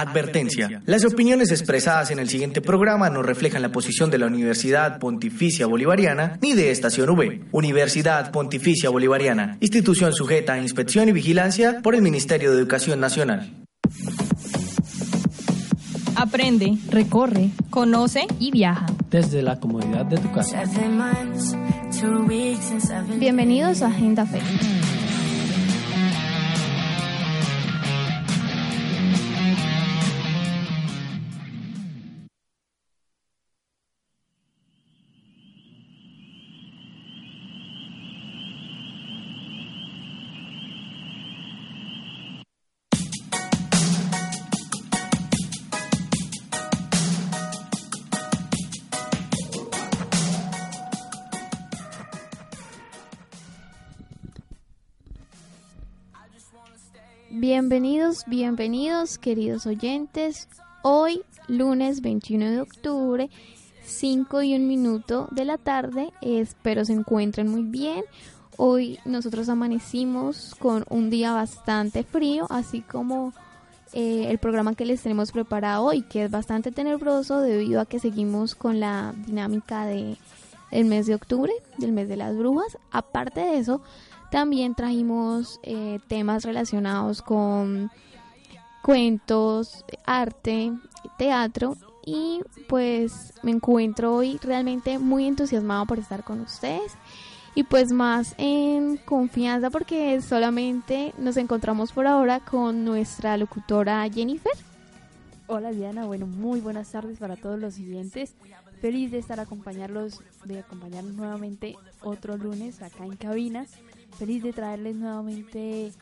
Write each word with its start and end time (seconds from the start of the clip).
Advertencia. 0.00 0.82
Las 0.86 1.04
opiniones 1.04 1.50
expresadas 1.50 2.10
en 2.10 2.18
el 2.18 2.28
siguiente 2.28 2.60
programa 2.60 3.10
no 3.10 3.22
reflejan 3.22 3.62
la 3.62 3.72
posición 3.72 4.10
de 4.10 4.18
la 4.18 4.26
Universidad 4.26 4.98
Pontificia 4.98 5.66
Bolivariana 5.66 6.38
ni 6.40 6.54
de 6.54 6.70
Estación 6.70 7.10
V. 7.10 7.42
Universidad 7.50 8.30
Pontificia 8.30 8.90
Bolivariana, 8.90 9.56
institución 9.60 10.12
sujeta 10.12 10.52
a 10.52 10.60
inspección 10.60 11.08
y 11.08 11.12
vigilancia 11.12 11.80
por 11.82 11.94
el 11.94 12.02
Ministerio 12.02 12.52
de 12.52 12.58
Educación 12.58 13.00
Nacional. 13.00 13.50
Aprende, 16.14 16.78
recorre, 16.90 17.50
conoce 17.70 18.26
y 18.38 18.50
viaja. 18.50 18.86
Desde 19.10 19.42
la 19.42 19.58
comodidad 19.58 20.04
de 20.06 20.18
tu 20.18 20.30
casa. 20.32 20.62
Bienvenidos 23.18 23.82
a 23.82 23.86
Agenda 23.86 24.26
Fe. 24.26 24.40
Bienvenidos, 57.60 58.22
bienvenidos, 58.28 59.18
queridos 59.18 59.66
oyentes. 59.66 60.46
Hoy, 60.82 61.22
lunes 61.48 62.02
21 62.02 62.52
de 62.52 62.60
octubre, 62.60 63.30
5 63.82 64.42
y 64.42 64.54
un 64.54 64.68
minuto 64.68 65.26
de 65.32 65.44
la 65.44 65.58
tarde. 65.58 66.12
Espero 66.20 66.84
se 66.84 66.92
encuentren 66.92 67.48
muy 67.48 67.62
bien. 67.62 68.04
Hoy 68.56 69.00
nosotros 69.04 69.48
amanecimos 69.48 70.54
con 70.60 70.84
un 70.88 71.10
día 71.10 71.32
bastante 71.32 72.04
frío, 72.04 72.46
así 72.48 72.80
como 72.80 73.32
eh, 73.92 74.26
el 74.30 74.38
programa 74.38 74.76
que 74.76 74.86
les 74.86 75.02
tenemos 75.02 75.32
preparado 75.32 75.82
hoy, 75.82 76.02
que 76.02 76.22
es 76.22 76.30
bastante 76.30 76.70
tenebroso 76.70 77.40
debido 77.40 77.80
a 77.80 77.86
que 77.86 77.98
seguimos 77.98 78.54
con 78.54 78.78
la 78.78 79.16
dinámica 79.26 79.84
de 79.84 80.16
mes 80.84 81.06
de 81.06 81.16
octubre, 81.16 81.52
del 81.76 81.90
mes 81.90 82.08
de 82.08 82.18
las 82.18 82.36
brujas. 82.36 82.78
Aparte 82.92 83.40
de 83.40 83.58
eso, 83.58 83.82
también 84.30 84.74
trajimos 84.74 85.60
eh, 85.62 86.00
temas 86.08 86.44
relacionados 86.44 87.22
con 87.22 87.90
cuentos, 88.82 89.84
arte, 90.06 90.72
teatro 91.18 91.76
y 92.04 92.40
pues 92.68 93.34
me 93.42 93.50
encuentro 93.50 94.14
hoy 94.14 94.38
realmente 94.42 94.98
muy 94.98 95.26
entusiasmado 95.26 95.86
por 95.86 95.98
estar 95.98 96.24
con 96.24 96.40
ustedes 96.40 96.92
y 97.54 97.64
pues 97.64 97.90
más 97.90 98.34
en 98.38 98.98
confianza 98.98 99.70
porque 99.70 100.20
solamente 100.20 101.12
nos 101.18 101.36
encontramos 101.36 101.92
por 101.92 102.06
ahora 102.06 102.40
con 102.40 102.84
nuestra 102.84 103.36
locutora 103.36 104.08
Jennifer. 104.10 104.52
Hola 105.48 105.72
Diana, 105.72 106.04
bueno, 106.04 106.26
muy 106.26 106.60
buenas 106.60 106.90
tardes 106.90 107.18
para 107.18 107.36
todos 107.36 107.58
los 107.58 107.74
siguientes. 107.74 108.34
Feliz 108.80 109.10
de 109.10 109.18
estar 109.18 109.40
acompañarlos, 109.40 110.22
de 110.44 110.60
acompañarnos 110.60 111.14
nuevamente 111.14 111.74
otro 112.02 112.36
lunes 112.36 112.80
acá 112.80 113.04
en 113.04 113.16
cabina 113.16 113.66
feliz 114.16 114.42
de 114.42 114.52
traerles 114.52 114.96
nuevamente 114.96 115.92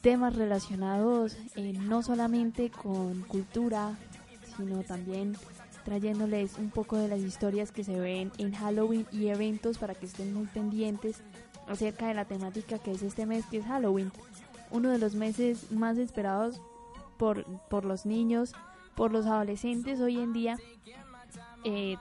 temas 0.00 0.34
relacionados 0.34 1.36
eh, 1.56 1.72
no 1.72 2.02
solamente 2.02 2.70
con 2.70 3.22
cultura, 3.22 3.96
sino 4.56 4.82
también 4.82 5.36
trayéndoles 5.84 6.58
un 6.58 6.70
poco 6.70 6.96
de 6.96 7.08
las 7.08 7.20
historias 7.20 7.72
que 7.72 7.84
se 7.84 7.98
ven 7.98 8.32
en 8.38 8.52
Halloween 8.52 9.06
y 9.12 9.28
eventos 9.28 9.78
para 9.78 9.94
que 9.94 10.06
estén 10.06 10.34
muy 10.34 10.46
pendientes 10.46 11.16
acerca 11.68 12.08
de 12.08 12.14
la 12.14 12.24
temática 12.24 12.78
que 12.78 12.92
es 12.92 13.02
este 13.02 13.26
mes 13.26 13.44
que 13.46 13.58
es 13.58 13.66
Halloween, 13.66 14.12
uno 14.70 14.90
de 14.90 14.98
los 14.98 15.14
meses 15.14 15.70
más 15.70 15.98
esperados 15.98 16.60
por, 17.16 17.44
por 17.68 17.84
los 17.84 18.06
niños, 18.06 18.52
por 18.94 19.12
los 19.12 19.26
adolescentes 19.26 20.00
hoy 20.00 20.18
en 20.18 20.32
día, 20.32 20.58
eh, 21.64 21.96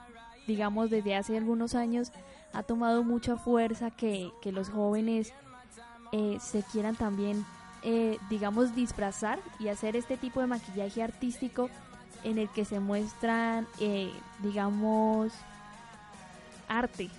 digamos 0.47 0.89
desde 0.89 1.15
hace 1.15 1.37
algunos 1.37 1.75
años 1.75 2.11
ha 2.53 2.63
tomado 2.63 3.03
mucha 3.03 3.37
fuerza 3.37 3.91
que, 3.91 4.31
los 4.45 4.69
jóvenes 4.69 5.33
eh, 6.11 6.37
se 6.41 6.63
quieran 6.63 6.95
también, 6.95 7.45
eh, 7.83 8.17
digamos, 8.29 8.75
disfrazar 8.75 9.39
y 9.59 9.67
hacer 9.67 9.95
este 9.95 10.17
tipo 10.17 10.41
de 10.41 10.47
maquillaje 10.47 11.03
artístico 11.03 11.69
en 12.23 12.37
el 12.37 12.49
que 12.49 12.65
se 12.65 12.79
muestran, 12.79 13.67
eh, 13.79 14.11
digamos, 14.41 15.31
arte, 16.67 17.09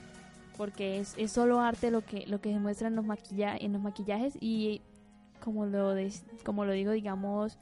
porque 0.56 1.00
es, 1.00 1.14
es 1.16 1.32
solo 1.32 1.60
arte 1.60 1.90
lo 1.90 2.04
que, 2.04 2.26
lo 2.26 2.40
que 2.40 2.52
se 2.52 2.58
muestra 2.58 2.88
en 2.88 2.96
los, 2.96 3.04
maquilla 3.04 3.56
en 3.56 3.72
los 3.72 3.82
maquillajes 3.82 4.36
y 4.40 4.82
como 5.42 5.64
lo, 5.64 5.94
como 6.44 6.64
lo 6.64 6.72
digo, 6.72 6.92
digamos, 6.92 7.58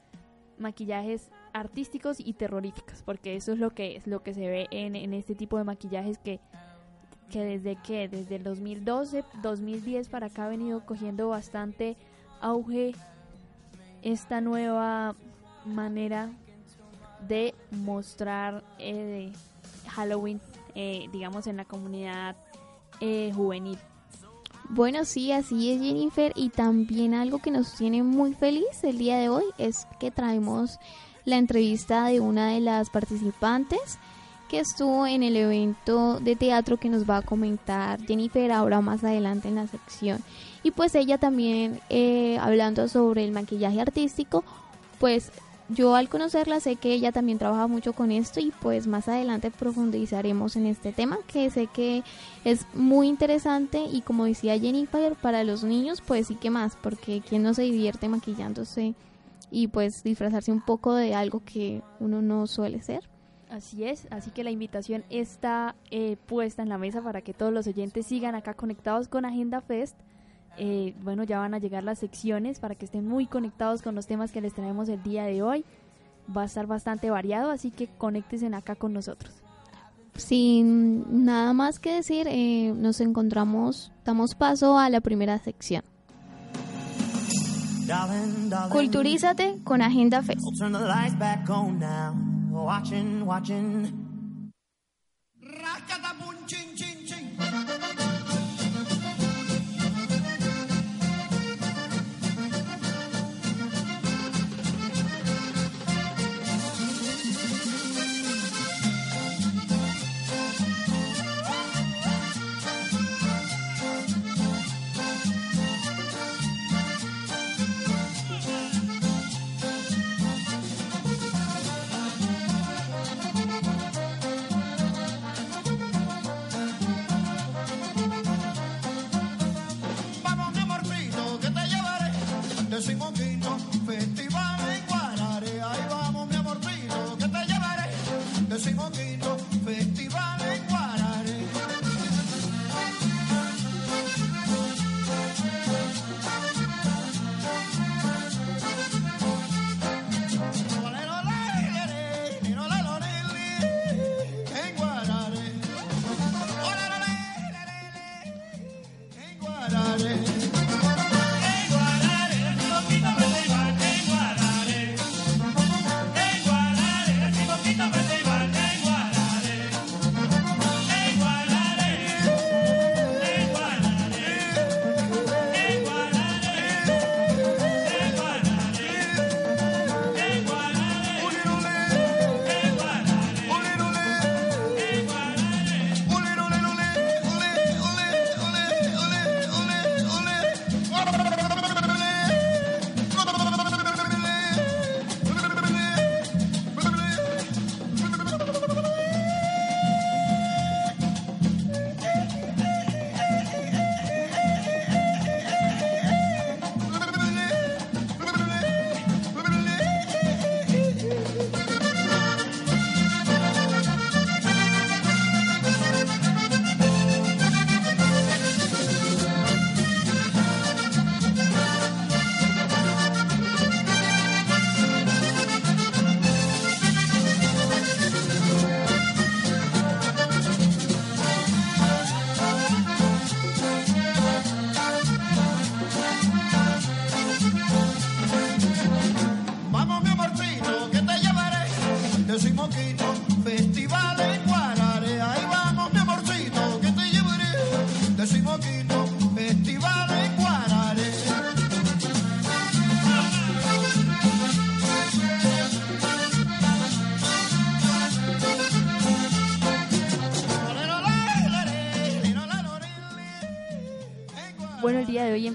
maquillajes 0.57 1.31
artísticos 1.53 2.19
y 2.19 2.33
terroríficos, 2.33 3.01
porque 3.03 3.35
eso 3.35 3.53
es 3.53 3.59
lo 3.59 3.71
que, 3.71 3.95
es 3.95 4.07
lo 4.07 4.21
que 4.21 4.33
se 4.33 4.47
ve 4.47 4.67
en, 4.71 4.95
en 4.95 5.13
este 5.13 5.35
tipo 5.35 5.57
de 5.57 5.63
maquillajes 5.63 6.17
que 6.17 6.39
que 7.29 7.43
desde 7.43 7.75
que 7.75 8.07
desde 8.07 8.35
el 8.35 8.43
2012, 8.43 9.23
2010 9.41 10.09
para 10.09 10.27
acá 10.27 10.45
ha 10.45 10.49
venido 10.49 10.85
cogiendo 10.85 11.29
bastante 11.29 11.95
auge 12.41 12.95
esta 14.01 14.41
nueva 14.41 15.15
manera 15.65 16.29
de 17.27 17.53
mostrar 17.71 18.63
eh, 18.79 19.31
Halloween, 19.87 20.39
eh, 20.75 21.07
digamos, 21.11 21.47
en 21.47 21.57
la 21.57 21.65
comunidad 21.65 22.35
eh, 23.01 23.31
juvenil. 23.35 23.77
Bueno, 24.69 25.03
sí, 25.03 25.31
así 25.31 25.71
es 25.71 25.81
Jennifer. 25.81 26.31
Y 26.35 26.49
también 26.49 27.13
algo 27.13 27.39
que 27.39 27.51
nos 27.51 27.73
tiene 27.75 28.03
muy 28.03 28.33
feliz 28.33 28.83
el 28.83 28.97
día 28.97 29.17
de 29.17 29.29
hoy 29.29 29.45
es 29.57 29.87
que 29.99 30.11
traemos 30.11 30.79
la 31.25 31.37
entrevista 31.37 32.05
de 32.05 32.19
una 32.19 32.49
de 32.49 32.59
las 32.59 32.89
participantes 32.89 33.99
que 34.49 34.59
estuvo 34.59 35.07
en 35.07 35.23
el 35.23 35.37
evento 35.37 36.19
de 36.19 36.35
teatro 36.35 36.77
que 36.77 36.89
nos 36.89 37.09
va 37.09 37.17
a 37.17 37.21
comentar 37.21 38.01
Jennifer 38.01 38.51
ahora 38.51 38.81
más 38.81 39.03
adelante 39.03 39.47
en 39.47 39.55
la 39.55 39.67
sección. 39.67 40.21
Y 40.63 40.71
pues 40.71 40.95
ella 40.95 41.17
también 41.17 41.79
eh, 41.89 42.37
hablando 42.39 42.87
sobre 42.87 43.23
el 43.23 43.31
maquillaje 43.31 43.79
artístico, 43.79 44.43
pues 44.99 45.31
yo 45.69 45.95
al 45.95 46.09
conocerla 46.09 46.59
sé 46.59 46.77
que 46.77 46.93
ella 46.93 47.11
también 47.11 47.37
trabaja 47.37 47.67
mucho 47.67 47.93
con 47.93 48.11
esto 48.11 48.39
y 48.39 48.51
pues 48.59 48.87
más 48.87 49.07
adelante 49.07 49.51
profundizaremos 49.51 50.55
en 50.55 50.65
este 50.65 50.91
tema 50.91 51.19
que 51.27 51.51
sé 51.51 51.67
que 51.67 52.03
es 52.43 52.65
muy 52.73 53.07
interesante 53.07 53.83
y 53.83 54.01
como 54.01 54.25
decía 54.25 54.59
Jennifer 54.59 55.15
para 55.15 55.43
los 55.43 55.63
niños 55.63 56.01
pues 56.01 56.25
sí 56.25 56.35
que 56.35 56.49
más 56.49 56.75
porque 56.75 57.21
quien 57.21 57.43
no 57.43 57.53
se 57.53 57.61
divierte 57.61 58.09
maquillándose 58.09 58.95
y 59.51 59.67
pues 59.67 60.03
disfrazarse 60.03 60.51
un 60.51 60.61
poco 60.61 60.95
de 60.95 61.13
algo 61.13 61.43
que 61.45 61.83
uno 61.99 62.21
no 62.23 62.47
suele 62.47 62.81
ser. 62.81 63.07
Así 63.49 63.83
es, 63.83 64.07
así 64.11 64.29
que 64.29 64.43
la 64.43 64.51
invitación 64.51 65.03
está 65.09 65.75
eh, 65.89 66.17
puesta 66.27 66.61
en 66.61 66.69
la 66.69 66.77
mesa 66.77 67.01
para 67.01 67.21
que 67.21 67.33
todos 67.33 67.51
los 67.51 67.65
oyentes 67.65 68.05
sigan 68.05 68.35
acá 68.35 68.53
conectados 68.53 69.07
con 69.07 69.25
Agenda 69.25 69.59
Fest. 69.59 69.95
Eh, 70.57 70.93
bueno, 71.01 71.23
ya 71.23 71.39
van 71.39 71.55
a 71.55 71.57
llegar 71.57 71.83
las 71.83 71.99
secciones 71.99 72.59
para 72.59 72.75
que 72.75 72.85
estén 72.85 73.07
muy 73.07 73.25
conectados 73.25 73.81
con 73.81 73.95
los 73.95 74.05
temas 74.05 74.31
que 74.31 74.41
les 74.41 74.53
traemos 74.53 74.87
el 74.87 75.01
día 75.01 75.23
de 75.23 75.41
hoy. 75.41 75.65
Va 76.35 76.43
a 76.43 76.45
estar 76.45 76.67
bastante 76.67 77.09
variado, 77.09 77.49
así 77.49 77.71
que 77.71 77.87
conéctense 77.87 78.45
acá 78.53 78.75
con 78.75 78.93
nosotros. 78.93 79.33
Sin 80.15 81.25
nada 81.25 81.53
más 81.53 81.79
que 81.79 81.93
decir, 81.93 82.27
eh, 82.29 82.71
nos 82.75 83.01
encontramos, 83.01 83.91
damos 84.05 84.35
paso 84.35 84.77
a 84.77 84.89
la 84.89 85.01
primera 85.01 85.39
sección. 85.39 85.83
Culturízate 88.69 89.57
con 89.63 89.81
Agenda 89.81 90.21
watching, 92.51 93.25
watching. 93.25 94.09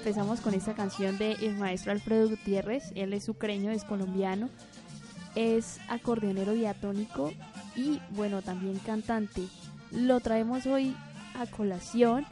Empezamos 0.04 0.42
con 0.42 0.52
esta 0.52 0.74
canción 0.74 1.16
de 1.16 1.32
el 1.32 1.56
maestro 1.56 1.90
Alfredo 1.90 2.28
Gutiérrez. 2.28 2.92
Él 2.94 3.14
es 3.14 3.26
ucreño, 3.30 3.70
es 3.70 3.84
colombiano, 3.84 4.50
es 5.34 5.80
acordeonero 5.88 6.52
diatónico 6.52 7.32
y, 7.74 8.02
bueno, 8.10 8.42
también 8.42 8.78
cantante. 8.80 9.40
Lo 9.90 10.20
traemos 10.20 10.66
hoy 10.66 10.94
a 11.40 11.46
colación. 11.46 12.26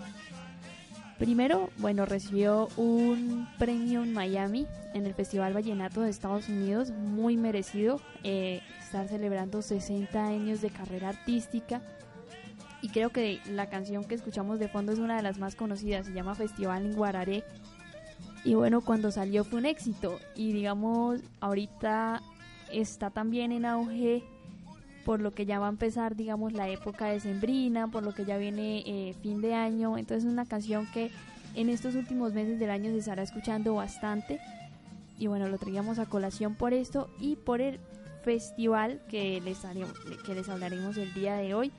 Primero, 1.18 1.70
bueno, 1.78 2.04
recibió 2.04 2.68
un 2.76 3.48
premio 3.58 4.02
en 4.02 4.12
Miami 4.12 4.66
en 4.92 5.06
el 5.06 5.14
Festival 5.14 5.54
Vallenato 5.54 6.02
de 6.02 6.10
Estados 6.10 6.50
Unidos, 6.50 6.90
muy 6.90 7.38
merecido. 7.38 8.02
Eh, 8.22 8.60
estar 8.84 9.08
celebrando 9.08 9.62
60 9.62 10.22
años 10.22 10.60
de 10.60 10.68
carrera 10.68 11.08
artística 11.08 11.80
y 12.82 12.88
creo 12.88 13.10
que 13.10 13.40
la 13.48 13.70
canción 13.70 14.04
que 14.04 14.16
escuchamos 14.16 14.58
de 14.58 14.68
fondo 14.68 14.92
es 14.92 14.98
una 14.98 15.16
de 15.16 15.22
las 15.22 15.38
más 15.38 15.54
conocidas, 15.54 16.06
se 16.06 16.12
llama 16.12 16.34
Festival 16.34 16.84
en 16.84 16.94
Guararé. 16.94 17.44
Y 18.44 18.54
bueno, 18.54 18.80
cuando 18.80 19.12
salió 19.12 19.44
fue 19.44 19.60
un 19.60 19.66
éxito 19.66 20.18
y 20.34 20.52
digamos, 20.52 21.20
ahorita 21.40 22.20
está 22.72 23.10
también 23.10 23.52
en 23.52 23.64
auge 23.64 24.24
por 25.04 25.20
lo 25.20 25.30
que 25.30 25.46
ya 25.46 25.60
va 25.60 25.66
a 25.66 25.70
empezar, 25.70 26.16
digamos, 26.16 26.52
la 26.52 26.68
época 26.68 27.06
de 27.06 27.20
Sembrina, 27.20 27.88
por 27.88 28.02
lo 28.02 28.14
que 28.14 28.24
ya 28.24 28.36
viene 28.36 28.82
eh, 28.84 29.14
fin 29.22 29.40
de 29.40 29.54
año. 29.54 29.96
Entonces 29.96 30.24
es 30.24 30.32
una 30.32 30.46
canción 30.46 30.88
que 30.92 31.12
en 31.54 31.68
estos 31.68 31.94
últimos 31.94 32.32
meses 32.32 32.58
del 32.58 32.70
año 32.70 32.90
se 32.90 32.98
estará 32.98 33.22
escuchando 33.22 33.74
bastante. 33.74 34.40
Y 35.18 35.28
bueno, 35.28 35.48
lo 35.48 35.58
traíamos 35.58 36.00
a 36.00 36.06
colación 36.06 36.56
por 36.56 36.72
esto 36.72 37.08
y 37.20 37.36
por 37.36 37.60
el 37.60 37.78
festival 38.24 39.00
que 39.08 39.40
les, 39.40 39.60
que 40.24 40.34
les 40.34 40.48
hablaremos 40.48 40.96
el 40.96 41.12
día 41.14 41.34
de 41.34 41.54
hoy 41.54 41.72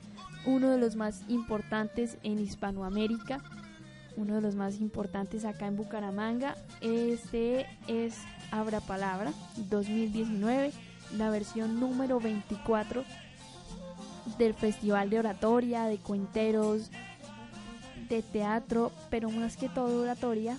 uno 0.46 0.70
de 0.70 0.78
los 0.78 0.96
más 0.96 1.22
importantes 1.28 2.18
en 2.22 2.38
Hispanoamérica, 2.38 3.40
uno 4.16 4.36
de 4.36 4.40
los 4.40 4.54
más 4.54 4.80
importantes 4.80 5.44
acá 5.44 5.66
en 5.66 5.76
Bucaramanga. 5.76 6.56
Este 6.80 7.66
es 7.88 8.18
Abra 8.50 8.80
Palabra 8.80 9.32
2019, 9.56 10.72
la 11.16 11.30
versión 11.30 11.80
número 11.80 12.20
24 12.20 13.04
del 14.38 14.54
Festival 14.54 15.10
de 15.10 15.18
Oratoria, 15.18 15.84
de 15.84 15.98
Cuenteros, 15.98 16.90
de 18.08 18.22
teatro, 18.22 18.92
pero 19.10 19.30
más 19.30 19.56
que 19.56 19.68
todo 19.68 20.02
oratoria, 20.02 20.56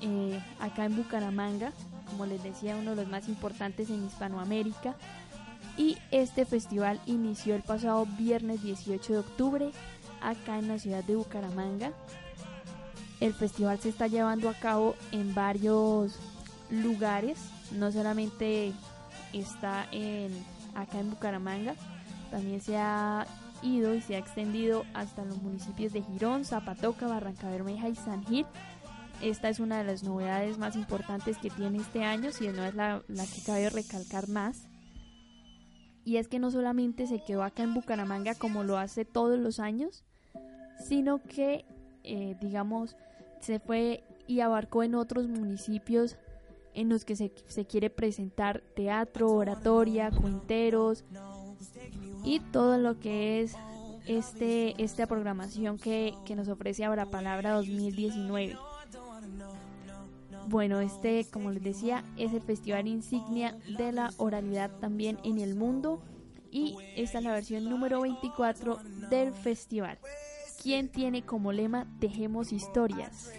eh, 0.00 0.40
acá 0.60 0.84
en 0.84 0.96
Bucaramanga, 0.96 1.72
como 2.10 2.26
les 2.26 2.42
decía, 2.42 2.76
uno 2.76 2.90
de 2.90 2.96
los 2.96 3.08
más 3.08 3.28
importantes 3.28 3.90
en 3.90 4.04
Hispanoamérica. 4.06 4.96
Y 5.80 5.96
este 6.10 6.44
festival 6.44 7.00
inició 7.06 7.54
el 7.54 7.62
pasado 7.62 8.04
viernes 8.04 8.62
18 8.62 9.14
de 9.14 9.18
octubre 9.18 9.70
acá 10.20 10.58
en 10.58 10.68
la 10.68 10.78
ciudad 10.78 11.02
de 11.02 11.16
Bucaramanga. 11.16 11.92
El 13.18 13.32
festival 13.32 13.80
se 13.80 13.88
está 13.88 14.06
llevando 14.06 14.50
a 14.50 14.54
cabo 14.54 14.94
en 15.10 15.34
varios 15.34 16.18
lugares, 16.68 17.38
no 17.72 17.90
solamente 17.90 18.74
está 19.32 19.86
en, 19.90 20.30
acá 20.74 21.00
en 21.00 21.08
Bucaramanga, 21.08 21.74
también 22.30 22.60
se 22.60 22.76
ha 22.76 23.26
ido 23.62 23.94
y 23.94 24.02
se 24.02 24.16
ha 24.16 24.18
extendido 24.18 24.84
hasta 24.92 25.24
los 25.24 25.40
municipios 25.40 25.94
de 25.94 26.02
Girón, 26.02 26.44
Zapatoca, 26.44 27.06
Barranca 27.06 27.48
Bermeja 27.48 27.88
y 27.88 27.94
San 27.94 28.22
Gil. 28.26 28.44
Esta 29.22 29.48
es 29.48 29.60
una 29.60 29.78
de 29.78 29.84
las 29.84 30.02
novedades 30.02 30.58
más 30.58 30.76
importantes 30.76 31.38
que 31.38 31.48
tiene 31.48 31.78
este 31.78 32.04
año, 32.04 32.32
si 32.32 32.48
no 32.48 32.66
es 32.66 32.74
la, 32.74 33.02
la 33.08 33.24
que 33.24 33.42
cabe 33.46 33.70
recalcar 33.70 34.28
más. 34.28 34.69
Y 36.10 36.16
es 36.16 36.26
que 36.26 36.40
no 36.40 36.50
solamente 36.50 37.06
se 37.06 37.22
quedó 37.22 37.44
acá 37.44 37.62
en 37.62 37.72
Bucaramanga 37.72 38.34
como 38.34 38.64
lo 38.64 38.78
hace 38.78 39.04
todos 39.04 39.38
los 39.38 39.60
años, 39.60 40.02
sino 40.84 41.22
que, 41.22 41.64
eh, 42.02 42.36
digamos, 42.40 42.96
se 43.38 43.60
fue 43.60 44.02
y 44.26 44.40
abarcó 44.40 44.82
en 44.82 44.96
otros 44.96 45.28
municipios 45.28 46.16
en 46.74 46.88
los 46.88 47.04
que 47.04 47.14
se, 47.14 47.30
se 47.46 47.64
quiere 47.64 47.90
presentar 47.90 48.60
teatro, 48.74 49.30
oratoria, 49.30 50.10
cuenteros 50.10 51.04
y 52.24 52.40
todo 52.40 52.76
lo 52.76 52.98
que 52.98 53.42
es 53.42 53.54
este, 54.08 54.82
esta 54.82 55.06
programación 55.06 55.78
que, 55.78 56.16
que 56.24 56.34
nos 56.34 56.48
ofrece 56.48 56.84
Abra 56.84 57.06
Palabra 57.06 57.52
2019. 57.52 58.56
Bueno, 60.50 60.80
este, 60.80 61.26
como 61.30 61.52
les 61.52 61.62
decía, 61.62 62.02
es 62.16 62.32
el 62.32 62.42
festival 62.42 62.88
insignia 62.88 63.56
de 63.78 63.92
la 63.92 64.10
oralidad 64.16 64.68
también 64.80 65.20
en 65.22 65.38
el 65.38 65.54
mundo 65.54 66.02
y 66.50 66.74
esta 66.96 67.18
es 67.18 67.24
la 67.24 67.30
versión 67.30 67.70
número 67.70 68.00
24 68.00 68.80
del 69.10 69.32
festival. 69.32 70.00
¿Quién 70.60 70.88
tiene 70.88 71.22
como 71.22 71.52
lema 71.52 71.86
Tejemos 72.00 72.52
historias? 72.52 73.32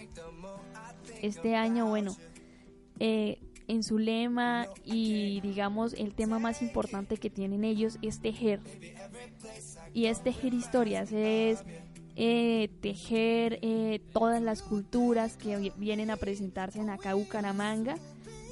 Este 1.20 1.54
año, 1.54 1.86
bueno, 1.86 2.16
eh, 2.98 3.38
en 3.68 3.82
su 3.82 3.98
lema 3.98 4.66
y 4.82 5.42
digamos 5.42 5.92
el 5.92 6.14
tema 6.14 6.38
más 6.38 6.62
importante 6.62 7.18
que 7.18 7.28
tienen 7.28 7.62
ellos 7.62 7.98
es 8.00 8.20
tejer. 8.20 8.60
Y 9.92 10.06
es 10.06 10.22
tejer 10.22 10.54
historias, 10.54 11.12
es 11.12 11.62
eh, 12.14 12.68
tejer 12.82 13.58
eh, 13.62 14.00
todas 14.12 14.42
las 14.42 14.62
culturas 14.62 15.36
que 15.36 15.72
vienen 15.76 16.10
a 16.10 16.16
presentarse 16.16 16.78
en 16.78 16.90
acá 16.90 17.14
Bucaramanga 17.14 17.96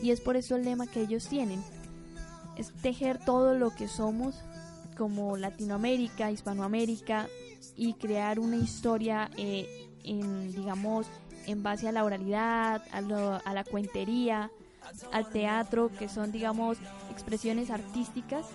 y 0.03 0.13
es 0.13 0.21
por 0.23 0.37
eso 0.37 0.57
el 0.57 0.65
lema 0.65 0.87
que 0.87 1.03
ellos 1.03 1.29
tienen. 1.29 1.63
Es 2.57 2.73
tejer 2.73 3.19
todo 3.19 3.55
lo 3.55 3.75
que 3.75 3.87
somos 3.87 4.35
como 4.97 5.37
Latinoamérica, 5.37 6.31
Hispanoamérica 6.31 7.29
y 7.77 7.95
crear 7.95 8.39
una 8.39 8.57
historia 8.57 9.31
eh, 9.37 9.89
en, 10.05 10.53
digamos, 10.53 11.07
en 11.47 11.63
base 11.63 11.89
a 11.89 11.93
la 11.93 12.05
oralidad, 12.05 12.83
a, 12.93 13.37
a 13.45 13.55
la 13.55 13.65
cuentería, 13.65 14.51
al 15.13 15.29
teatro, 15.29 15.91
que 15.99 16.09
son, 16.09 16.33
digamos, 16.33 16.79
expresiones 17.11 17.71
artísticas 17.71 18.47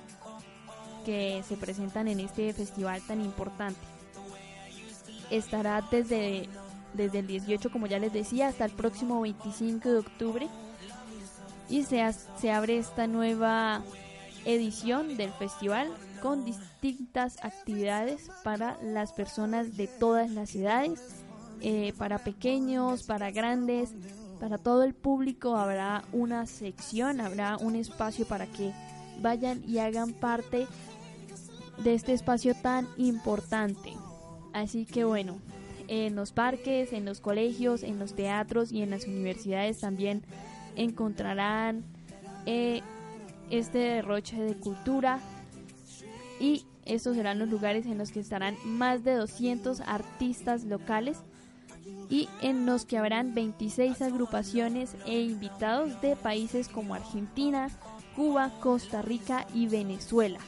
que 1.05 1.43
se 1.47 1.57
presentan 1.57 2.07
en 2.07 2.19
este 2.19 2.51
festival 2.53 3.01
tan 3.05 3.21
importante 3.21 3.94
estará 5.29 5.81
desde, 5.89 6.49
desde 6.93 7.19
el 7.19 7.27
18, 7.27 7.71
como 7.71 7.87
ya 7.87 7.99
les 7.99 8.13
decía, 8.13 8.47
hasta 8.47 8.65
el 8.65 8.71
próximo 8.71 9.21
25 9.21 9.89
de 9.89 9.97
octubre. 9.97 10.47
Y 11.69 11.83
se, 11.83 12.03
se 12.39 12.51
abre 12.51 12.77
esta 12.77 13.07
nueva 13.07 13.81
edición 14.45 15.17
del 15.17 15.31
festival 15.31 15.89
con 16.21 16.45
distintas 16.45 17.37
actividades 17.43 18.29
para 18.43 18.77
las 18.81 19.13
personas 19.13 19.75
de 19.75 19.87
todas 19.87 20.29
las 20.31 20.49
ciudades, 20.49 21.23
eh, 21.61 21.93
para 21.97 22.19
pequeños, 22.19 23.03
para 23.03 23.31
grandes, 23.31 23.93
para 24.39 24.57
todo 24.57 24.83
el 24.83 24.93
público 24.93 25.55
habrá 25.55 26.03
una 26.11 26.45
sección, 26.45 27.21
habrá 27.21 27.57
un 27.57 27.75
espacio 27.75 28.25
para 28.27 28.47
que 28.47 28.73
vayan 29.21 29.63
y 29.67 29.79
hagan 29.79 30.13
parte 30.13 30.67
de 31.83 31.93
este 31.93 32.13
espacio 32.13 32.53
tan 32.55 32.87
importante. 32.97 33.93
Así 34.55 34.85
que 34.85 35.03
bueno, 35.03 35.41
en 35.89 36.15
los 36.15 36.31
parques, 36.31 36.93
en 36.93 37.03
los 37.03 37.19
colegios, 37.19 37.83
en 37.83 37.99
los 37.99 38.15
teatros 38.15 38.71
y 38.71 38.83
en 38.83 38.89
las 38.89 39.05
universidades 39.05 39.81
también 39.81 40.23
encontrarán 40.77 41.83
eh, 42.45 42.81
este 43.49 43.79
derroche 43.79 44.41
de 44.41 44.55
cultura 44.55 45.19
y 46.39 46.65
estos 46.85 47.17
serán 47.17 47.37
los 47.37 47.49
lugares 47.49 47.85
en 47.85 47.97
los 47.97 48.13
que 48.13 48.21
estarán 48.21 48.55
más 48.63 49.03
de 49.03 49.15
200 49.15 49.81
artistas 49.81 50.63
locales 50.63 51.17
y 52.09 52.29
en 52.41 52.65
los 52.65 52.85
que 52.85 52.97
habrán 52.97 53.35
26 53.35 54.01
agrupaciones 54.01 54.95
e 55.05 55.19
invitados 55.19 55.99
de 55.99 56.15
países 56.15 56.69
como 56.69 56.95
Argentina, 56.95 57.67
Cuba, 58.15 58.53
Costa 58.61 59.01
Rica 59.01 59.45
y 59.53 59.67
Venezuela. 59.67 60.39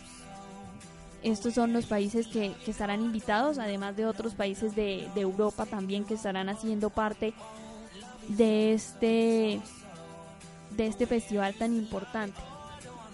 Estos 1.28 1.56
son 1.56 1.74
los 1.74 1.88
países 1.88 2.26
que, 2.28 2.54
estarán 2.68 3.02
invitados, 3.02 3.58
además 3.58 3.98
de 3.98 4.06
otros 4.06 4.34
países 4.34 4.76
de, 4.76 5.10
Europa 5.18 5.66
también 5.66 6.06
que 6.06 6.14
estarán 6.14 6.48
haciendo 6.48 6.90
parte 6.90 7.34
de 8.30 8.74
este, 8.74 9.60
de 10.78 10.88
este 10.88 11.06
festival 11.06 11.54
tan 11.56 11.76
importante. 11.76 12.40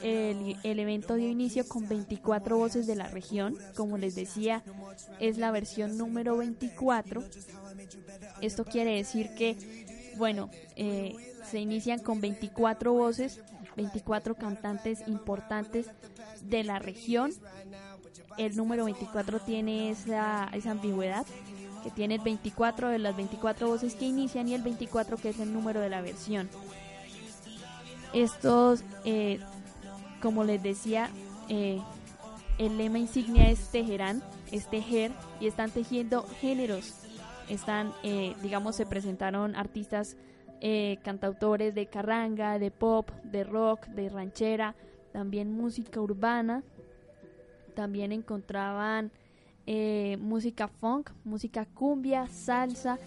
El, 0.04 0.80
evento 0.80 1.16
dio 1.16 1.28
inicio 1.28 1.68
con 1.68 1.88
24 1.88 2.56
voces 2.56 2.86
de 2.86 2.96
la 2.96 3.08
región. 3.08 3.58
Como 3.76 3.98
les 3.98 4.14
decía, 4.14 4.62
es 5.20 5.40
la 5.40 5.50
versión 5.50 5.98
número 5.98 6.38
24. 6.38 7.24
Esto 8.42 8.64
quiere 8.64 8.96
decir 8.96 9.34
que, 9.34 9.58
bueno, 10.18 10.52
eh, 10.76 11.16
se 11.50 11.60
inician 11.60 11.98
con 11.98 12.22
24 12.22 12.94
voces, 12.94 13.42
24 13.76 14.36
cantantes 14.36 15.00
importantes 15.08 15.88
de 16.44 16.64
la 16.64 16.78
región 16.78 17.32
el 18.38 18.56
número 18.56 18.86
24 18.86 19.40
tiene 19.40 19.92
esa, 19.92 20.50
esa 20.54 20.72
ambigüedad, 20.72 21.26
que 21.84 21.92
tiene 21.92 22.16
el 22.16 22.22
24 22.22 22.90
de 22.90 23.00
las 23.00 23.16
24 23.16 23.68
voces 23.68 23.96
que 23.96 24.06
inician 24.06 24.48
y 24.48 24.54
el 24.54 24.62
24 24.62 25.18
que 25.18 25.30
es 25.30 25.40
el 25.40 25.54
número 25.54 25.80
de 25.80 25.90
la 25.90 26.02
versión. 26.02 26.50
Estos, 28.14 28.84
eh, 29.06 29.40
como 30.22 30.44
les 30.44 30.62
decía, 30.62 31.10
eh, 31.50 31.82
el 32.58 32.78
lema 32.78 33.00
insignia 33.00 33.50
es 33.50 33.70
tejerán, 33.70 34.24
es 34.52 34.70
tejer 34.70 35.12
y 35.40 35.48
están 35.48 35.72
tejiendo 35.72 36.24
géneros, 36.40 36.94
están, 37.50 37.92
eh, 38.04 38.36
digamos, 38.42 38.76
se 38.76 38.86
presentaron 38.86 39.56
artistas 39.56 40.16
eh, 40.62 41.00
cantautores 41.04 41.76
de 41.76 41.88
carranga, 41.88 42.58
de 42.58 42.72
pop, 42.72 43.10
de 43.24 43.44
rock, 43.44 43.86
de 43.88 44.08
ranchera, 44.08 44.76
también 45.12 45.52
música 45.52 46.00
urbana. 46.00 46.64
También 47.74 48.12
encontraban 48.12 49.12
eh, 49.66 50.18
música 50.20 50.68
funk, 50.68 51.12
música 51.24 51.66
cumbia, 51.66 52.28
salsa, 52.28 53.00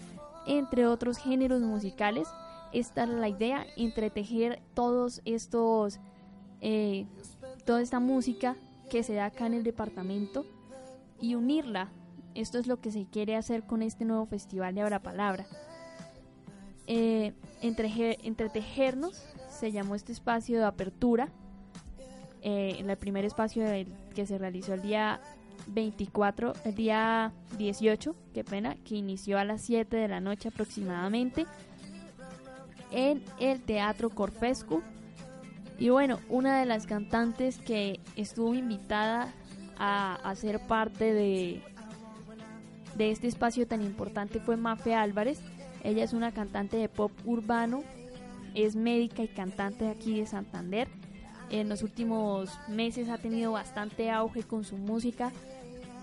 entre 0.45 0.87
otros 0.87 1.17
géneros 1.17 1.61
musicales. 1.61 2.27
Esta 2.73 3.03
es 3.03 3.09
la 3.09 3.29
idea, 3.29 3.65
entretejer 3.77 4.61
todos 4.73 5.21
estos, 5.25 5.99
toda 7.65 7.81
esta 7.81 7.99
música 7.99 8.55
que 8.89 9.03
se 9.03 9.13
da 9.13 9.25
acá 9.25 9.45
en 9.45 9.53
el 9.53 9.63
departamento 9.63 10.45
y 11.19 11.35
unirla. 11.35 11.89
Esto 12.35 12.59
es 12.59 12.67
lo 12.67 12.79
que 12.79 12.91
se 12.91 13.05
quiere 13.05 13.35
hacer 13.35 13.63
con 13.63 13.81
este 13.81 14.05
nuevo 14.05 14.25
festival 14.25 14.75
de 14.75 14.81
Abra 14.81 15.01
Palabra. 15.01 15.45
Eh, 16.85 17.33
entretejernos 17.61 19.23
se 19.49 19.71
llamó 19.71 19.95
este 19.95 20.11
espacio 20.11 20.59
de 20.59 20.65
apertura. 20.65 21.29
Eh, 22.41 22.77
el 22.79 22.97
primer 22.97 23.25
espacio 23.25 23.65
que 24.15 24.25
se 24.25 24.37
realizó 24.37 24.73
el 24.73 24.81
día 24.81 25.19
24, 25.67 26.53
el 26.65 26.75
día 26.75 27.33
18, 27.57 28.15
qué 28.33 28.43
pena, 28.43 28.75
que 28.85 28.95
inició 28.95 29.37
a 29.37 29.43
las 29.43 29.61
7 29.61 29.95
de 29.95 30.07
la 30.07 30.19
noche 30.19 30.49
aproximadamente 30.49 31.45
en 32.91 33.23
el 33.39 33.61
Teatro 33.61 34.09
Corfescu. 34.09 34.81
Y 35.79 35.89
bueno, 35.89 36.19
una 36.29 36.59
de 36.59 36.65
las 36.65 36.87
cantantes 36.87 37.59
que 37.59 37.99
estuvo 38.15 38.53
invitada 38.53 39.33
a, 39.77 40.33
ser 40.35 40.59
parte 40.59 41.13
de, 41.13 41.61
de 42.95 43.11
este 43.11 43.27
espacio 43.27 43.67
tan 43.67 43.83
importante 43.83 44.39
fue 44.39 44.57
Mafe 44.57 44.95
Álvarez. 44.95 45.39
Ella 45.83 46.03
es 46.03 46.13
una 46.13 46.31
cantante 46.31 46.77
de 46.77 46.89
pop 46.89 47.11
urbano, 47.25 47.83
es 48.55 48.75
médica 48.75 49.21
y 49.21 49.27
cantante 49.27 49.87
aquí 49.87 50.19
de 50.19 50.25
Santander. 50.25 50.87
En 51.49 51.69
los 51.69 51.81
últimos 51.81 52.49
meses 52.67 53.09
ha 53.09 53.17
tenido 53.17 53.53
bastante 53.53 54.11
auge 54.11 54.43
con 54.43 54.63
su 54.63 54.77
música 54.77 55.31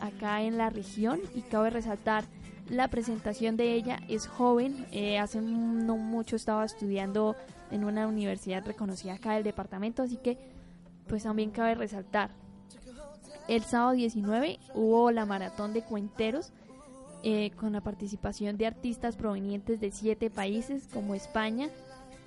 acá 0.01 0.43
en 0.43 0.57
la 0.57 0.71
región 0.71 1.21
y 1.35 1.43
cabe 1.43 1.71
resaltar 1.71 2.25
la 2.69 2.89
presentación 2.89 3.57
de 3.57 3.75
ella. 3.75 4.01
Es 4.09 4.27
joven, 4.27 4.87
eh, 4.91 5.19
hace 5.19 5.41
no 5.41 5.97
mucho 5.97 6.37
estaba 6.37 6.65
estudiando 6.65 7.37
en 7.71 7.85
una 7.85 8.07
universidad 8.07 8.65
reconocida 8.65 9.15
acá 9.15 9.35
del 9.35 9.45
departamento, 9.45 10.03
así 10.03 10.17
que 10.17 10.39
pues 11.09 11.25
también 11.25 11.51
cabe 11.51 11.75
resaltar. 11.75 12.31
El 13.47 13.63
sábado 13.65 13.93
19 13.93 14.59
hubo 14.75 15.11
la 15.11 15.27
maratón 15.27 15.75
de 15.75 15.83
cuenteros 15.83 16.53
eh, 17.23 17.51
con 17.57 17.73
la 17.73 17.83
participación 17.83 18.57
de 18.57 18.67
artistas 18.67 19.17
provenientes 19.17 19.81
de 19.81 19.91
siete 19.91 20.31
países 20.31 20.89
como 20.93 21.15
España, 21.15 21.69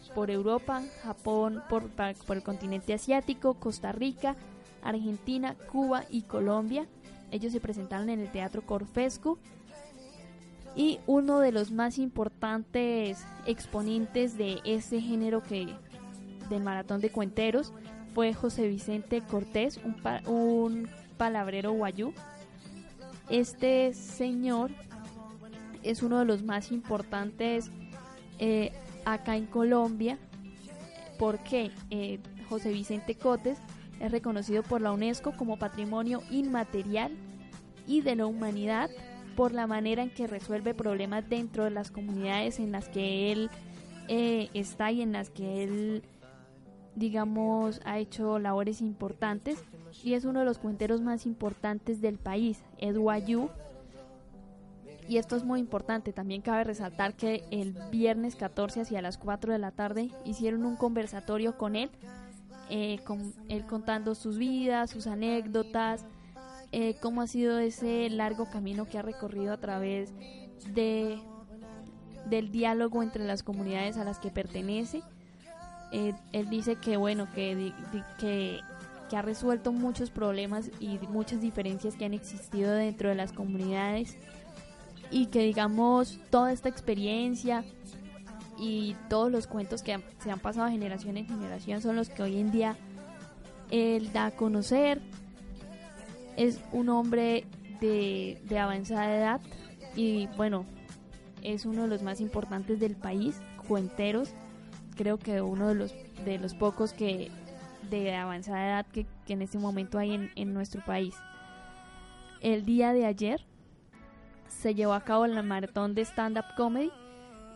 por 0.09 0.31
Europa, 0.31 0.83
Japón, 1.03 1.63
por, 1.69 1.89
el 2.35 2.43
continente 2.43 2.93
asiático, 2.93 3.55
Costa 3.55 3.91
Rica, 3.91 4.35
Argentina, 4.81 5.55
Cuba 5.71 6.03
y 6.09 6.23
Colombia. 6.23 6.87
Ellos 7.31 7.51
se 7.51 7.59
presentaron 7.59 8.09
en 8.09 8.19
el 8.19 8.31
Teatro 8.31 8.61
Corfesco 8.65 9.37
y 10.75 10.99
uno 11.07 11.39
de 11.39 11.51
los 11.51 11.71
más 11.71 11.97
importantes 11.97 13.25
exponentes 13.45 14.37
de 14.37 14.59
ese 14.63 15.01
género 15.01 15.43
que 15.43 15.75
del 16.49 16.63
maratón 16.63 17.01
de 17.01 17.09
cuenteros 17.09 17.73
fue 18.13 18.33
José 18.33 18.67
Vicente 18.67 19.21
Cortés, 19.21 19.79
un, 19.83 19.95
un 20.31 20.89
palabrero 21.17 21.71
guayú. 21.71 22.13
Este 23.29 23.93
señor 23.93 24.71
es 25.83 26.01
uno 26.03 26.19
de 26.19 26.25
los 26.25 26.43
más 26.43 26.71
importantes 26.71 27.71
eh, 28.39 28.71
acá 29.13 29.35
en 29.35 29.45
Colombia 29.45 30.17
porque 31.17 31.71
eh, 31.89 32.19
José 32.49 32.71
Vicente 32.71 33.15
Cotes 33.15 33.57
es 33.99 34.11
reconocido 34.11 34.63
por 34.63 34.81
la 34.81 34.91
UNESCO 34.91 35.31
como 35.31 35.57
patrimonio 35.57 36.21
inmaterial 36.29 37.11
y 37.87 38.01
de 38.01 38.15
la 38.15 38.25
humanidad 38.25 38.89
por 39.35 39.53
la 39.53 39.65
manera 39.67 40.03
en 40.03 40.09
que 40.09 40.27
resuelve 40.27 40.73
problemas 40.73 41.27
dentro 41.29 41.63
de 41.63 41.71
las 41.71 41.89
comunidades 41.89 42.59
en 42.59 42.71
las 42.71 42.89
que 42.89 43.31
él 43.31 43.49
eh, 44.07 44.49
está 44.53 44.91
y 44.91 45.01
en 45.01 45.11
las 45.11 45.29
que 45.29 45.63
él 45.63 46.03
digamos, 46.97 47.79
ha 47.85 47.99
hecho 47.99 48.39
labores 48.39 48.81
importantes 48.81 49.63
y 50.03 50.15
es 50.15 50.25
uno 50.25 50.39
de 50.39 50.45
los 50.45 50.57
cuenteros 50.57 51.01
más 51.01 51.27
importantes 51.27 52.01
del 52.01 52.17
país, 52.17 52.63
Eduayu. 52.79 53.51
Y 55.07 55.17
esto 55.17 55.35
es 55.37 55.43
muy 55.45 55.59
importante, 55.59 56.11
también 56.11 56.41
cabe 56.41 56.65
resaltar 56.65 57.15
que 57.15 57.45
el 57.49 57.73
viernes 57.91 58.35
14 58.35 58.81
hacia 58.81 59.01
las 59.01 59.17
4 59.17 59.53
de 59.53 59.59
la 59.59 59.71
tarde 59.71 60.11
hicieron 60.25 60.65
un 60.65 60.75
conversatorio 60.75 61.57
con 61.57 61.77
él, 61.77 61.89
eh, 62.69 62.99
con 63.05 63.33
él 63.47 63.65
contando 63.65 64.15
sus 64.15 64.37
vidas, 64.37 64.89
sus 64.89 65.07
anécdotas, 65.07 66.05
eh, 66.73 66.97
cómo 67.01 67.21
ha 67.21 67.27
sido 67.27 67.59
ese 67.59 68.09
largo 68.09 68.49
camino 68.49 68.85
que 68.85 68.97
ha 68.97 69.01
recorrido 69.01 69.53
a 69.53 69.57
través 69.57 70.13
de 70.73 71.19
del 72.29 72.51
diálogo 72.51 73.03
entre 73.03 73.25
las 73.25 73.41
comunidades 73.41 73.95
a 73.95 74.03
las 74.03 74.19
que 74.19 74.29
pertenece. 74.29 75.01
Eh, 75.93 76.13
él 76.33 76.49
dice 76.49 76.75
que 76.75 76.97
bueno, 76.97 77.31
que, 77.33 77.71
que, 78.19 78.59
ha 79.15 79.21
resuelto 79.21 79.71
muchos 79.71 80.09
problemas 80.09 80.69
y 80.81 80.99
muchas 81.07 81.39
diferencias 81.39 81.95
que 81.95 82.03
han 82.03 82.13
existido 82.13 82.73
dentro 82.73 83.07
de 83.07 83.15
las 83.15 83.31
comunidades 83.31 84.17
y 85.11 85.27
que 85.27 85.41
digamos 85.41 86.19
toda 86.29 86.51
esta 86.51 86.69
experiencia 86.69 87.63
y 88.57 88.95
todos 89.09 89.31
los 89.31 89.47
cuentos 89.47 89.83
que 89.83 89.99
se 90.19 90.31
han 90.31 90.39
pasado 90.39 90.69
generación 90.69 91.17
en 91.17 91.27
generación 91.27 91.81
son 91.81 91.95
los 91.95 92.09
que 92.09 92.23
hoy 92.23 92.39
en 92.39 92.51
día 92.51 92.75
él 93.69 94.11
da 94.13 94.27
a 94.27 94.31
conocer. 94.31 95.01
Es 96.35 96.59
un 96.71 96.89
hombre 96.89 97.45
de, 97.81 98.41
de 98.45 98.59
avanzada 98.59 99.15
edad 99.15 99.41
y 99.95 100.27
bueno, 100.37 100.65
es 101.41 101.65
uno 101.65 101.83
de 101.83 101.87
los 101.87 102.03
más 102.03 102.21
importantes 102.21 102.79
del 102.79 102.95
país, 102.95 103.39
cuenteros 103.67 104.31
creo 104.97 105.17
que 105.17 105.41
uno 105.41 105.69
de 105.69 105.75
los, 105.75 105.93
de 106.25 106.39
los 106.39 106.53
pocos 106.53 106.91
que 106.91 107.31
de 107.89 108.13
avanzada 108.13 108.67
edad 108.67 108.85
que, 108.87 109.05
en 109.27 109.41
este 109.41 109.57
momento 109.57 109.97
hay 109.97 110.13
en, 110.13 110.31
en, 110.35 110.53
nuestro 110.53 110.83
país. 110.83 111.15
El 112.41 112.65
día 112.65 112.91
de 112.91 113.05
ayer 113.05 113.45
se 114.49 114.75
llevó 114.75 114.93
a 114.93 115.01
cabo 115.01 115.27
la 115.27 115.43
maratón 115.43 115.95
de 115.95 116.03
stand-up 116.03 116.45
comedy, 116.55 116.91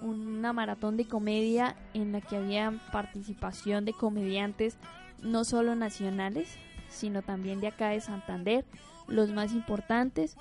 una 0.01 0.53
maratón 0.53 0.97
de 0.97 1.07
comedia 1.07 1.75
en 1.93 2.11
la 2.11 2.21
que 2.21 2.37
había 2.37 2.73
participación 2.91 3.85
de 3.85 3.93
comediantes 3.93 4.77
no 5.21 5.43
solo 5.43 5.75
nacionales, 5.75 6.57
sino 6.89 7.21
también 7.21 7.61
de 7.61 7.67
acá 7.67 7.89
de 7.89 8.01
Santander. 8.01 8.65
Los 9.07 9.31
más 9.31 9.53
importantes 9.53 10.35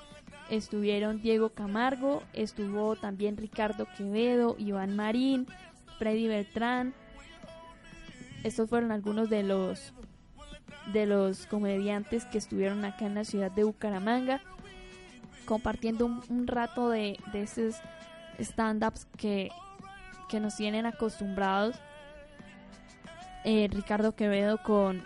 estuvieron 0.49 1.21
Diego 1.21 1.51
Camargo, 1.51 2.23
estuvo 2.33 2.97
también 2.97 3.37
Ricardo 3.37 3.87
Quevedo, 3.97 4.57
Iván 4.59 4.97
Marín, 4.97 5.47
Freddy 5.99 6.27
Beltrán. 6.29 6.95
Estos 8.43 8.71
fueron 8.71 8.91
algunos 8.91 9.29
de 9.29 9.43
los 9.43 9.93
de 10.93 11.05
los 11.05 11.47
comediantes 11.47 12.25
que 12.25 12.39
estuvieron 12.39 12.85
acá 12.85 13.05
en 13.05 13.15
la 13.15 13.25
ciudad 13.25 13.51
de 13.51 13.65
Bucaramanga 13.65 14.41
compartiendo 15.45 16.07
un, 16.07 16.47
rato 16.47 16.91
de, 16.91 17.19
de 17.33 17.43
esos 17.43 17.77
stand-ups 18.39 19.07
que, 19.17 19.51
que 20.29 20.41
nos 20.41 20.57
tienen 20.57 20.87
acostumbrados. 20.87 21.77
Eh, 23.45 23.69
Ricardo 23.71 24.15
Quevedo 24.15 24.63
con, 24.63 25.03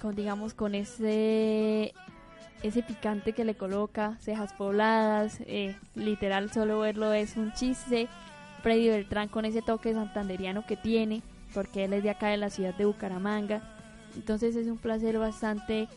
con, 0.00 0.14
digamos, 0.14 0.54
con 0.54 0.74
ese, 0.74 1.92
ese 2.62 2.82
picante 2.82 3.32
que 3.32 3.44
le 3.44 3.54
coloca, 3.54 4.16
cejas 4.20 4.52
pobladas, 4.52 5.38
eh, 5.46 5.74
literal 5.94 6.50
solo 6.52 6.80
verlo 6.80 7.12
es 7.12 7.36
un 7.36 7.52
chiste. 7.52 8.08
Freddy 8.62 8.88
Beltrán 8.88 9.28
con 9.28 9.44
ese 9.44 9.62
toque 9.62 9.92
santanderiano 9.94 10.66
que 10.66 10.76
tiene, 10.76 11.22
porque 11.54 11.84
él 11.84 11.92
es 11.92 12.02
de 12.02 12.10
acá 12.10 12.28
de 12.28 12.36
la 12.36 12.50
ciudad 12.50 12.74
de 12.74 12.84
Bucaramanga. 12.84 13.62
Entonces 14.16 14.56
es 14.56 14.66
un 14.66 14.78
placer 14.78 15.18
bastante 15.18 15.88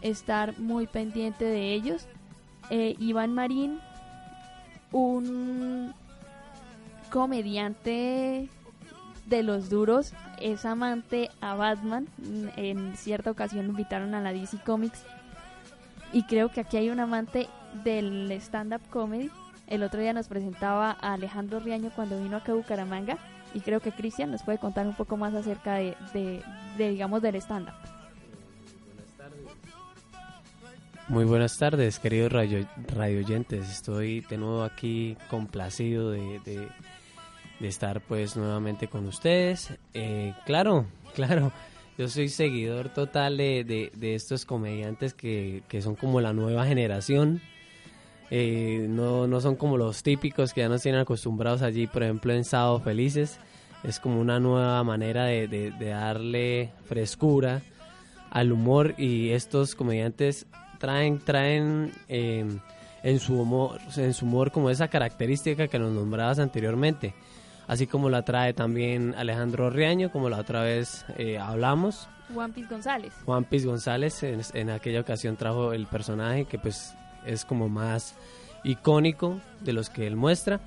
estar 0.00 0.58
muy 0.58 0.86
pendiente 0.86 1.44
de 1.44 1.74
ellos. 1.74 2.06
Eh, 2.70 2.96
Iván 2.98 3.34
Marín, 3.34 3.80
un 4.92 5.92
comediante 7.10 8.48
de 9.26 9.42
los 9.42 9.68
duros, 9.68 10.12
es 10.40 10.64
amante 10.64 11.30
a 11.40 11.54
Batman. 11.54 12.08
En 12.56 12.96
cierta 12.96 13.30
ocasión 13.30 13.66
lo 13.66 13.72
invitaron 13.72 14.14
a 14.14 14.20
la 14.20 14.32
DC 14.32 14.58
Comics. 14.64 15.04
Y 16.12 16.24
creo 16.24 16.48
que 16.48 16.60
aquí 16.60 16.76
hay 16.76 16.90
un 16.90 17.00
amante 17.00 17.48
del 17.84 18.30
stand-up 18.32 18.80
comedy 18.90 19.30
el 19.70 19.84
otro 19.84 20.00
día 20.00 20.12
nos 20.12 20.26
presentaba 20.26 20.96
a 21.00 21.12
Alejandro 21.12 21.60
Riaño 21.60 21.92
cuando 21.94 22.20
vino 22.20 22.36
acá 22.36 22.50
a 22.50 22.56
Bucaramanga 22.56 23.18
y 23.54 23.60
creo 23.60 23.78
que 23.78 23.92
Cristian 23.92 24.32
nos 24.32 24.42
puede 24.42 24.58
contar 24.58 24.84
un 24.86 24.94
poco 24.94 25.16
más 25.16 25.32
acerca 25.32 25.76
de, 25.76 26.42
digamos, 26.76 27.22
del 27.22 27.36
stand-up. 27.36 27.99
Muy 31.10 31.24
buenas 31.24 31.58
tardes, 31.58 31.98
queridos 31.98 32.30
radio, 32.30 32.68
oyentes. 33.18 33.68
Estoy 33.68 34.20
de 34.20 34.38
nuevo 34.38 34.62
aquí 34.62 35.16
complacido 35.28 36.12
de, 36.12 36.38
de, 36.44 36.68
estar 37.66 38.00
pues 38.00 38.36
nuevamente 38.36 38.86
con 38.86 39.08
ustedes. 39.08 39.76
Eh, 39.92 40.34
claro, 40.46 40.86
claro, 41.16 41.50
yo 41.98 42.06
soy 42.06 42.28
seguidor 42.28 42.90
total 42.90 43.38
de, 43.38 43.90
de 43.92 44.14
estos 44.14 44.44
comediantes 44.44 45.12
que, 45.12 45.64
que, 45.66 45.82
son 45.82 45.96
como 45.96 46.20
la 46.20 46.32
nueva 46.32 46.64
generación. 46.64 47.40
Eh, 48.30 48.86
no, 48.88 49.26
no 49.26 49.40
son 49.40 49.56
como 49.56 49.76
los 49.78 50.04
típicos 50.04 50.54
que 50.54 50.60
ya 50.60 50.68
nos 50.68 50.82
tienen 50.82 51.00
acostumbrados 51.00 51.62
allí, 51.62 51.88
por 51.88 52.04
ejemplo, 52.04 52.32
en 52.32 52.44
Sábado 52.44 52.78
Felices. 52.78 53.40
Es 53.82 53.98
como 53.98 54.20
una 54.20 54.38
nueva 54.38 54.84
manera 54.84 55.24
de, 55.24 55.48
de 55.48 55.88
darle 55.88 56.70
frescura 56.84 57.62
al 58.30 58.52
humor 58.52 58.94
y 58.96 59.30
estos 59.30 59.74
comediantes 59.74 60.46
traen, 60.80 61.20
traen 61.20 61.92
eh, 62.08 62.44
en, 63.04 63.20
su 63.20 63.40
humor, 63.40 63.78
en 63.96 64.14
su 64.14 64.24
humor 64.24 64.50
como 64.50 64.70
esa 64.70 64.88
característica 64.88 65.68
que 65.68 65.78
nos 65.78 65.92
nombrabas 65.92 66.38
anteriormente, 66.40 67.14
así 67.68 67.86
como 67.86 68.08
la 68.08 68.22
trae 68.22 68.54
también 68.54 69.14
Alejandro 69.16 69.70
Riaño, 69.70 70.10
como 70.10 70.28
la 70.28 70.38
otra 70.38 70.62
vez 70.62 71.04
eh, 71.18 71.38
hablamos. 71.38 72.08
Juan 72.34 72.52
Piz 72.52 72.68
González. 72.68 73.12
Juan 73.26 73.44
Piz 73.44 73.66
González 73.66 74.22
en, 74.22 74.40
en, 74.54 74.70
aquella 74.70 75.00
ocasión 75.00 75.36
trajo 75.36 75.72
el 75.72 75.86
personaje 75.86 76.46
que 76.46 76.58
pues 76.58 76.94
es 77.26 77.44
como 77.44 77.68
más 77.68 78.14
icónico 78.64 79.38
de 79.60 79.74
los 79.74 79.90
que 79.90 80.06
él 80.06 80.16
muestra 80.16 80.60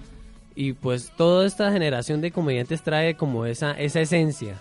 y 0.56 0.73
pues 0.73 1.12
toda 1.17 1.47
esta 1.47 1.71
generación 1.71 2.21
de 2.21 2.32
comediantes 2.32 2.84
trae 2.84 3.15
como 3.15 3.45
esa, 3.45 3.71
esa 3.71 4.02
esencia 4.02 4.58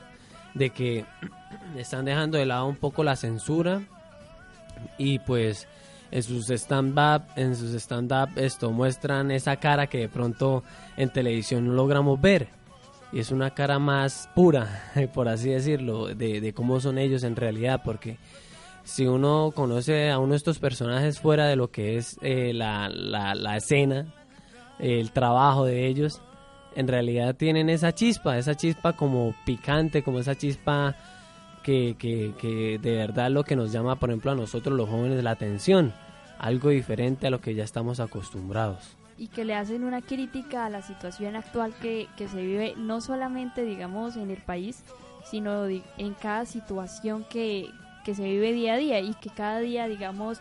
de 0.55 0.71
que 0.71 1.05
están 1.77 2.07
dejando 2.07 2.39
de 2.39 2.47
lado 2.47 2.67
un 2.67 2.77
poco 2.77 3.05
la 3.05 3.17
censura 3.17 3.83
y 4.99 5.19
pues 5.21 5.69
en 6.11 6.23
sus 6.23 6.51
stand-up, 6.51 7.23
en 7.37 7.57
sus 7.57 7.73
stand-up 7.75 8.31
esto 8.37 8.71
muestran 8.71 9.31
esa 9.31 9.57
cara 9.57 9.87
que 9.87 9.99
de 9.99 10.09
pronto 10.09 10.63
en 10.97 11.11
televisión 11.11 11.67
no 11.67 11.73
logramos 11.73 12.21
ver. 12.21 12.49
Y 13.13 13.19
es 13.19 13.31
una 13.31 13.51
cara 13.51 13.79
más 13.79 14.29
pura, 14.35 14.91
por 15.15 15.29
así 15.29 15.51
decirlo, 15.51 16.07
de, 16.07 16.53
cómo 16.55 16.81
son 16.81 16.99
ellos 16.99 17.25
en 17.25 17.37
realidad, 17.37 17.83
porque 17.85 18.19
si 18.85 19.07
uno 19.07 19.53
conoce 19.55 20.11
a 20.11 20.19
uno 20.19 20.33
de 20.33 20.39
estos 20.39 20.59
personajes 20.59 21.21
fuera 21.21 21.47
de 21.47 21.57
lo 21.57 21.71
que 21.71 21.97
es 21.97 22.19
eh, 22.23 22.53
la, 22.55 22.89
la, 22.89 23.35
la 23.35 23.57
escena, 23.57 24.15
el 24.79 25.13
trabajo 25.13 25.65
de 25.65 25.87
ellos, 25.87 26.21
en 26.75 26.89
realidad 26.89 27.37
tienen 27.37 27.69
esa 27.69 27.93
chispa, 27.93 28.39
esa 28.39 28.55
chispa 28.55 28.95
como 28.95 29.35
picante, 29.45 30.03
como 30.03 30.19
esa 30.19 30.35
chispa 30.35 30.97
que, 31.63 31.97
que, 31.99 32.35
que 32.39 32.79
de 32.79 32.97
verdad 32.97 33.31
lo 33.31 33.45
que 33.45 33.57
nos 33.57 33.73
llama, 33.73 33.97
por 33.97 34.11
ejemplo, 34.11 34.31
a 34.33 34.35
nosotros 34.35 34.77
los 34.77 34.89
jóvenes 34.89 35.23
la 35.23 35.33
atención, 35.33 35.93
algo 36.39 36.71
diferente 36.71 37.27
a 37.27 37.31
lo 37.31 37.41
que 37.41 37.55
ya 37.55 37.65
estamos 37.65 38.01
acostumbrados. 38.01 38.97
Y 39.19 39.29
que 39.29 39.45
le 39.45 39.55
hacen 39.55 39.85
una 39.85 40.03
crítica 40.03 40.67
a 40.67 40.71
la 40.71 40.83
situación 40.83 41.37
actual 41.37 41.73
que, 41.81 42.09
que 42.17 42.29
se 42.29 42.43
vive 42.43 42.75
no 42.77 43.01
solamente, 43.01 43.63
digamos, 43.63 44.17
en 44.17 44.31
el 44.31 44.39
país, 44.39 44.83
sino 45.25 45.67
en 45.67 46.15
cada 46.21 46.47
situación 46.47 47.25
que, 47.31 47.71
que 48.05 48.15
se 48.15 48.25
vive 48.25 48.53
día 48.53 48.75
a 48.75 48.77
día 48.77 49.01
y 49.01 49.15
que 49.15 49.31
cada 49.31 49.61
día, 49.61 49.87
digamos, 49.87 50.41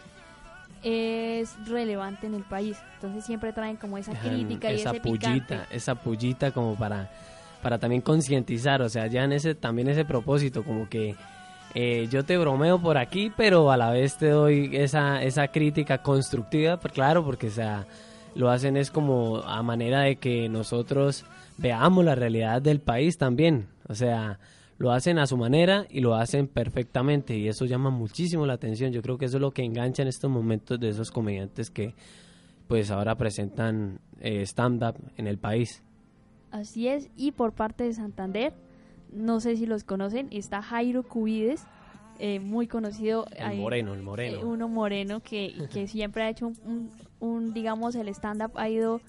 es 0.83 1.55
relevante 1.67 2.27
en 2.27 2.33
el 2.33 2.43
país. 2.43 2.77
Entonces 2.95 3.25
siempre 3.25 3.53
traen 3.53 3.77
como 3.77 3.97
esa 3.97 4.13
crítica 4.13 4.71
y 4.71 4.75
esa 4.75 4.91
ese 4.91 4.99
pullita, 5.01 5.67
esa 5.69 5.95
pullita 5.95 6.51
como 6.51 6.75
para 6.75 7.11
para 7.61 7.79
también 7.79 8.01
concientizar, 8.01 8.81
o 8.81 8.89
sea, 8.89 9.07
ya 9.07 9.23
en 9.23 9.33
ese 9.33 9.55
también 9.55 9.89
ese 9.89 10.05
propósito 10.05 10.63
como 10.63 10.89
que 10.89 11.15
eh, 11.73 12.07
yo 12.11 12.25
te 12.25 12.37
bromeo 12.37 12.79
por 12.81 12.97
aquí, 12.97 13.31
pero 13.35 13.71
a 13.71 13.77
la 13.77 13.91
vez 13.91 14.17
te 14.17 14.29
doy 14.29 14.71
esa 14.73 15.23
esa 15.23 15.47
crítica 15.49 16.01
constructiva, 16.01 16.77
pues 16.77 16.93
claro, 16.93 17.23
porque 17.23 17.47
o 17.47 17.51
sea, 17.51 17.87
lo 18.35 18.49
hacen 18.49 18.77
es 18.77 18.91
como 18.91 19.37
a 19.37 19.61
manera 19.63 20.01
de 20.01 20.17
que 20.17 20.49
nosotros 20.49 21.25
veamos 21.57 22.03
la 22.03 22.15
realidad 22.15 22.61
del 22.61 22.79
país 22.79 23.17
también, 23.17 23.67
o 23.87 23.95
sea, 23.95 24.39
lo 24.81 24.91
hacen 24.91 25.19
a 25.19 25.27
su 25.27 25.37
manera 25.37 25.85
y 25.91 25.99
lo 25.99 26.15
hacen 26.15 26.47
perfectamente 26.47 27.37
y 27.37 27.47
eso 27.47 27.65
llama 27.65 27.91
muchísimo 27.91 28.47
la 28.47 28.53
atención. 28.53 28.91
Yo 28.91 29.03
creo 29.03 29.19
que 29.19 29.25
eso 29.25 29.37
es 29.37 29.41
lo 29.41 29.51
que 29.51 29.63
engancha 29.63 30.01
en 30.01 30.07
estos 30.07 30.31
momentos 30.31 30.79
de 30.79 30.89
esos 30.89 31.11
comediantes 31.11 31.69
que 31.69 31.93
pues 32.67 32.89
ahora 32.89 33.15
presentan 33.15 33.99
eh, 34.21 34.41
stand-up 34.41 34.95
en 35.17 35.27
el 35.27 35.37
país. 35.37 35.83
Así 36.51 36.87
es, 36.87 37.09
y 37.15 37.31
por 37.31 37.53
parte 37.53 37.85
de 37.85 37.93
Santander, 37.93 38.53
no 39.11 39.39
sé 39.39 39.55
si 39.55 39.65
los 39.65 39.83
conocen, 39.83 40.27
está 40.31 40.61
Jairo 40.61 41.03
Cubides, 41.03 41.63
eh, 42.19 42.39
muy 42.39 42.67
conocido. 42.67 43.25
El 43.35 43.59
moreno, 43.59 43.93
el 43.93 44.03
moreno. 44.03 44.39
Eh, 44.39 44.45
uno 44.45 44.67
moreno 44.67 45.21
que, 45.21 45.67
que 45.73 45.87
siempre 45.87 46.23
ha 46.23 46.29
hecho 46.29 46.51
un, 47.19 47.53
digamos, 47.53 47.95
el 47.95 48.09
stand-up 48.09 48.51
ha 48.55 48.69
ido 48.69 49.01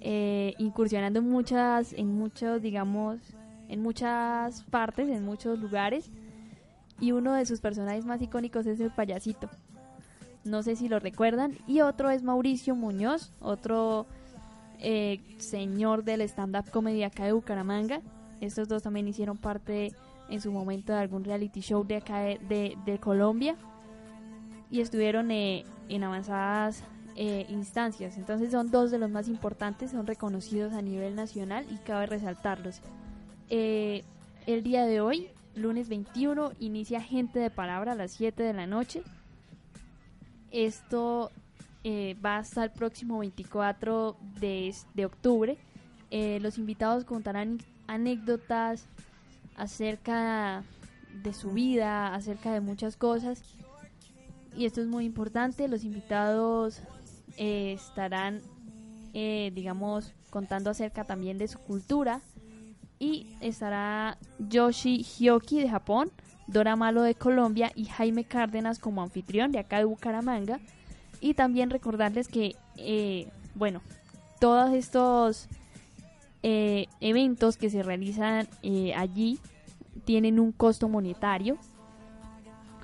incursionando 0.00 1.18
en 1.18 1.28
muchas, 1.28 1.92
en 1.92 2.16
muchos, 2.16 2.62
digamos, 2.62 3.18
en 3.68 3.82
muchas 3.82 4.62
partes, 4.64 5.08
en 5.08 5.24
muchos 5.24 5.58
lugares. 5.58 6.10
Y 7.00 7.12
uno 7.12 7.34
de 7.34 7.46
sus 7.46 7.60
personajes 7.60 8.06
más 8.06 8.20
icónicos 8.22 8.66
es 8.66 8.80
el 8.80 8.90
payasito. 8.90 9.48
No 10.44 10.62
sé 10.62 10.76
si 10.76 10.88
lo 10.88 10.98
recuerdan. 10.98 11.58
Y 11.66 11.80
otro 11.82 12.10
es 12.10 12.22
Mauricio 12.22 12.74
Muñoz, 12.74 13.32
otro 13.40 14.06
eh, 14.80 15.20
señor 15.38 16.04
del 16.04 16.20
stand-up 16.22 16.70
comedy 16.70 17.02
acá 17.02 17.24
de 17.24 17.32
Bucaramanga. 17.32 18.00
Estos 18.40 18.68
dos 18.68 18.82
también 18.82 19.08
hicieron 19.08 19.36
parte 19.36 19.92
en 20.28 20.40
su 20.40 20.52
momento 20.52 20.92
de 20.92 20.98
algún 20.98 21.24
reality 21.24 21.60
show 21.60 21.84
de 21.84 21.96
acá 21.96 22.20
de, 22.20 22.98
Colombia. 23.00 23.56
Y 24.70 24.80
estuvieron 24.80 25.30
eh, 25.30 25.64
en 25.88 26.04
avanzadas 26.04 26.84
eh, 27.20 27.46
instancias. 27.48 28.16
Entonces 28.16 28.52
son 28.52 28.70
dos 28.70 28.92
de 28.92 28.98
los 28.98 29.10
más 29.10 29.26
importantes, 29.26 29.90
son 29.90 30.06
reconocidos 30.06 30.72
a 30.72 30.82
nivel 30.82 31.16
nacional 31.16 31.66
y 31.68 31.76
cabe 31.78 32.06
resaltarlos. 32.06 32.80
Eh, 33.50 34.04
el 34.46 34.62
día 34.62 34.84
de 34.84 35.00
hoy, 35.00 35.28
lunes 35.56 35.88
21, 35.88 36.52
inicia 36.60 37.00
Gente 37.00 37.40
de 37.40 37.50
Palabra 37.50 37.92
a 37.92 37.94
las 37.96 38.12
7 38.12 38.40
de 38.40 38.52
la 38.52 38.68
noche. 38.68 39.02
Esto 40.52 41.32
eh, 41.90 42.16
va 42.22 42.36
hasta 42.36 42.64
el 42.64 42.70
próximo 42.70 43.18
24 43.20 44.18
de, 44.38 44.74
de 44.92 45.06
octubre. 45.06 45.56
Eh, 46.10 46.38
los 46.42 46.58
invitados 46.58 47.06
contarán 47.06 47.58
anécdotas 47.86 48.84
acerca 49.56 50.64
de 51.22 51.32
su 51.32 51.52
vida, 51.52 52.14
acerca 52.14 52.52
de 52.52 52.60
muchas 52.60 52.98
cosas. 52.98 53.42
Y 54.54 54.66
esto 54.66 54.82
es 54.82 54.86
muy 54.86 55.06
importante. 55.06 55.66
Los 55.66 55.84
invitados 55.84 56.82
estarán, 57.38 58.42
digamos, 59.14 60.12
contando 60.28 60.70
acerca 60.70 61.04
también 61.04 61.38
de 61.38 61.48
su 61.48 61.58
cultura, 61.58 62.20
y 62.98 63.26
estará 63.40 64.18
Yoshi 64.38 65.02
Hyoki 65.02 65.60
de 65.60 65.68
Japón, 65.68 66.10
Dora 66.46 66.76
Malo 66.76 67.02
de 67.02 67.14
Colombia 67.14 67.70
y 67.74 67.84
Jaime 67.86 68.24
Cárdenas 68.24 68.78
como 68.78 69.02
anfitrión 69.02 69.52
de 69.52 69.60
acá 69.60 69.78
de 69.78 69.84
Bucaramanga. 69.84 70.60
Y 71.20 71.34
también 71.34 71.70
recordarles 71.70 72.28
que, 72.28 72.54
eh, 72.76 73.28
bueno, 73.54 73.82
todos 74.40 74.72
estos 74.72 75.48
eh, 76.42 76.86
eventos 77.00 77.56
que 77.56 77.70
se 77.70 77.82
realizan 77.82 78.48
eh, 78.62 78.94
allí 78.94 79.38
tienen 80.04 80.38
un 80.38 80.52
costo 80.52 80.88
monetario. 80.88 81.58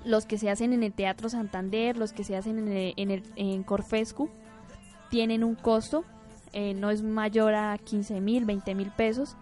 Los 0.04 0.26
que 0.26 0.36
se 0.36 0.50
hacen 0.50 0.72
en 0.72 0.82
el 0.82 0.92
Teatro 0.92 1.28
Santander, 1.28 1.96
los 1.96 2.12
que 2.12 2.24
se 2.24 2.36
hacen 2.36 2.58
en, 2.58 2.68
el, 2.68 2.94
en, 2.96 3.10
el, 3.10 3.22
en 3.36 3.62
Corfescu, 3.62 4.28
tienen 5.10 5.44
un 5.44 5.54
costo. 5.54 6.04
no 6.76 6.90
es 6.90 7.02
mayor 7.02 7.54
a 7.54 7.78
15 7.78 8.20
mil, 8.20 8.44
20 8.44 8.74
mil 8.74 8.90
pesos 8.90 9.36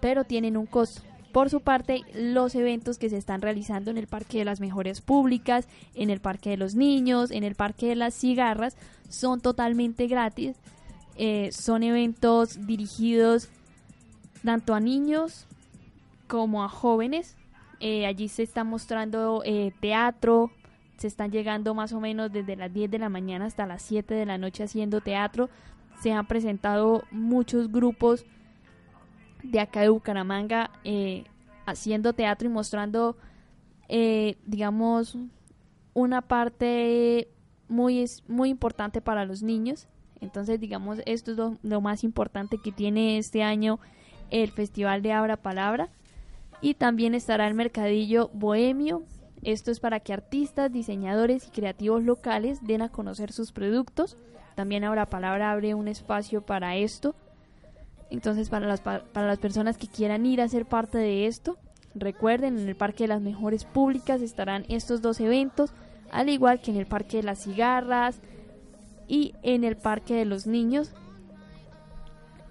pero 0.00 0.24
tienen 0.24 0.56
un 0.56 0.66
costo. 0.66 1.02
Por 1.32 1.48
su 1.48 1.60
parte, 1.60 2.02
los 2.14 2.54
eventos 2.54 2.98
que 2.98 3.08
se 3.08 3.16
están 3.16 3.40
realizando 3.40 3.90
en 3.90 3.98
el 3.98 4.08
Parque 4.08 4.38
de 4.38 4.44
las 4.44 4.60
Mejores 4.60 5.00
Públicas, 5.00 5.68
en 5.94 6.10
el 6.10 6.20
Parque 6.20 6.50
de 6.50 6.56
los 6.56 6.74
Niños, 6.74 7.30
en 7.30 7.44
el 7.44 7.54
Parque 7.54 7.86
de 7.86 7.94
las 7.94 8.14
Cigarras, 8.14 8.76
son 9.08 9.40
totalmente 9.40 10.08
gratis. 10.08 10.56
Eh, 11.16 11.50
son 11.52 11.82
eventos 11.82 12.66
dirigidos 12.66 13.48
tanto 14.44 14.74
a 14.74 14.80
niños 14.80 15.46
como 16.26 16.64
a 16.64 16.68
jóvenes. 16.68 17.36
Eh, 17.78 18.06
allí 18.06 18.28
se 18.28 18.42
está 18.42 18.64
mostrando 18.64 19.42
eh, 19.44 19.72
teatro, 19.80 20.50
se 20.96 21.06
están 21.06 21.30
llegando 21.30 21.74
más 21.74 21.92
o 21.92 22.00
menos 22.00 22.32
desde 22.32 22.56
las 22.56 22.72
10 22.72 22.90
de 22.90 22.98
la 22.98 23.08
mañana 23.08 23.46
hasta 23.46 23.66
las 23.66 23.82
7 23.82 24.14
de 24.14 24.26
la 24.26 24.36
noche 24.36 24.64
haciendo 24.64 25.00
teatro. 25.00 25.48
Se 26.02 26.12
han 26.12 26.26
presentado 26.26 27.04
muchos 27.10 27.70
grupos 27.70 28.24
de 29.42 29.60
acá 29.60 29.80
de 29.80 29.88
Bucaramanga 29.88 30.70
eh, 30.84 31.24
haciendo 31.66 32.12
teatro 32.12 32.48
y 32.48 32.52
mostrando, 32.52 33.16
eh, 33.88 34.36
digamos, 34.46 35.16
una 35.94 36.22
parte 36.22 37.28
muy, 37.68 38.04
muy 38.28 38.50
importante 38.50 39.00
para 39.00 39.24
los 39.24 39.42
niños. 39.42 39.88
Entonces, 40.20 40.60
digamos, 40.60 41.00
esto 41.06 41.32
es 41.32 41.36
lo, 41.62 41.80
más 41.80 42.04
importante 42.04 42.58
que 42.58 42.72
tiene 42.72 43.18
este 43.18 43.42
año 43.42 43.80
el 44.30 44.50
Festival 44.50 45.02
de 45.02 45.12
Abra 45.12 45.36
Palabra. 45.36 45.88
Y 46.60 46.74
también 46.74 47.14
estará 47.14 47.46
el 47.46 47.54
Mercadillo 47.54 48.28
Bohemio, 48.34 49.02
Esto 49.42 49.70
es 49.70 49.80
para 49.80 50.00
que 50.00 50.12
artistas, 50.12 50.70
diseñadores 50.70 51.46
y 51.48 51.50
creativos 51.50 52.02
locales 52.02 52.62
den 52.62 52.82
a 52.82 52.90
conocer 52.90 53.32
sus 53.32 53.52
productos. 53.52 54.18
También 54.54 54.84
ahora 54.84 55.06
Palabra 55.06 55.50
abre 55.50 55.74
un 55.74 55.88
espacio 55.88 56.42
para 56.42 56.76
esto. 56.76 57.14
Entonces, 58.10 58.48
para 58.48 58.66
las, 58.66 58.80
para 58.80 59.26
las 59.26 59.38
personas 59.38 59.78
que 59.78 59.86
quieran 59.86 60.26
ir 60.26 60.40
a 60.40 60.48
ser 60.48 60.66
parte 60.66 60.98
de 60.98 61.26
esto, 61.26 61.58
recuerden, 61.94 62.58
en 62.58 62.68
el 62.68 62.76
Parque 62.76 63.04
de 63.04 63.08
las 63.08 63.20
Mejores 63.20 63.64
Públicas 63.64 64.20
estarán 64.20 64.64
estos 64.68 65.00
dos 65.02 65.20
eventos, 65.20 65.72
al 66.10 66.28
igual 66.28 66.60
que 66.60 66.72
en 66.72 66.76
el 66.76 66.86
Parque 66.86 67.18
de 67.18 67.22
las 67.22 67.44
Cigarras 67.44 68.20
y 69.06 69.34
en 69.42 69.64
el 69.64 69.76
Parque 69.76 70.14
de 70.14 70.24
los 70.24 70.46
Niños. 70.46 70.92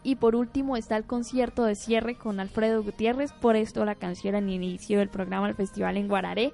Y 0.02 0.16
por 0.16 0.36
último 0.36 0.78
está 0.78 0.96
el 0.96 1.04
concierto 1.04 1.66
de 1.66 1.76
cierre 1.76 2.16
con 2.16 2.40
Alfredo 2.40 2.82
Gutiérrez, 2.84 3.34
por 3.34 3.58
esto 3.58 3.84
la 3.84 3.96
canción 3.96 4.36
al 4.36 4.50
inicio 4.50 5.00
del 5.00 5.10
programa 5.10 5.48
del 5.48 5.56
Festival 5.56 5.98
en 5.98 6.08
Guararé 6.08 6.54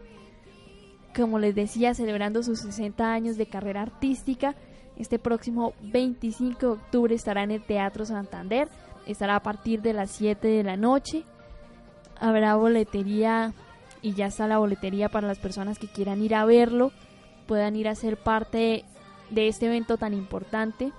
como 1.16 1.40
les 1.40 1.56
decía, 1.56 1.94
celebrando 1.94 2.44
sus 2.44 2.60
60 2.60 3.12
años 3.12 3.38
de 3.38 3.48
carrera 3.48 3.82
artística. 3.82 4.56
Este 4.98 5.18
próximo 5.18 5.74
25 5.82 6.60
de 6.60 6.68
octubre 6.68 7.16
estará 7.16 7.44
en 7.44 7.52
el 7.52 7.64
Teatro 7.64 8.06
Santander. 8.06 8.68
Estará 9.06 9.38
a 9.38 9.44
partir 9.44 9.82
de 9.82 9.94
las 9.94 10.12
7 10.12 10.48
de 10.48 10.64
la 10.64 10.78
noche. 10.78 11.24
Habrá 12.20 12.56
boletería 12.56 13.54
y 14.02 14.14
ya 14.14 14.28
está 14.28 14.48
la 14.48 14.58
boletería 14.58 15.10
para 15.10 15.28
las 15.28 15.40
personas 15.40 15.80
que 15.80 15.88
quieran 15.88 16.22
ir 16.22 16.36
a 16.36 16.46
verlo. 16.46 16.92
Puedan 17.48 17.76
ir 17.76 17.88
a 17.88 17.96
ser 17.96 18.18
parte 18.18 18.86
de 19.30 19.48
este 19.48 19.68
evento 19.68 19.98
tan 19.98 20.14
importante. 20.14 20.92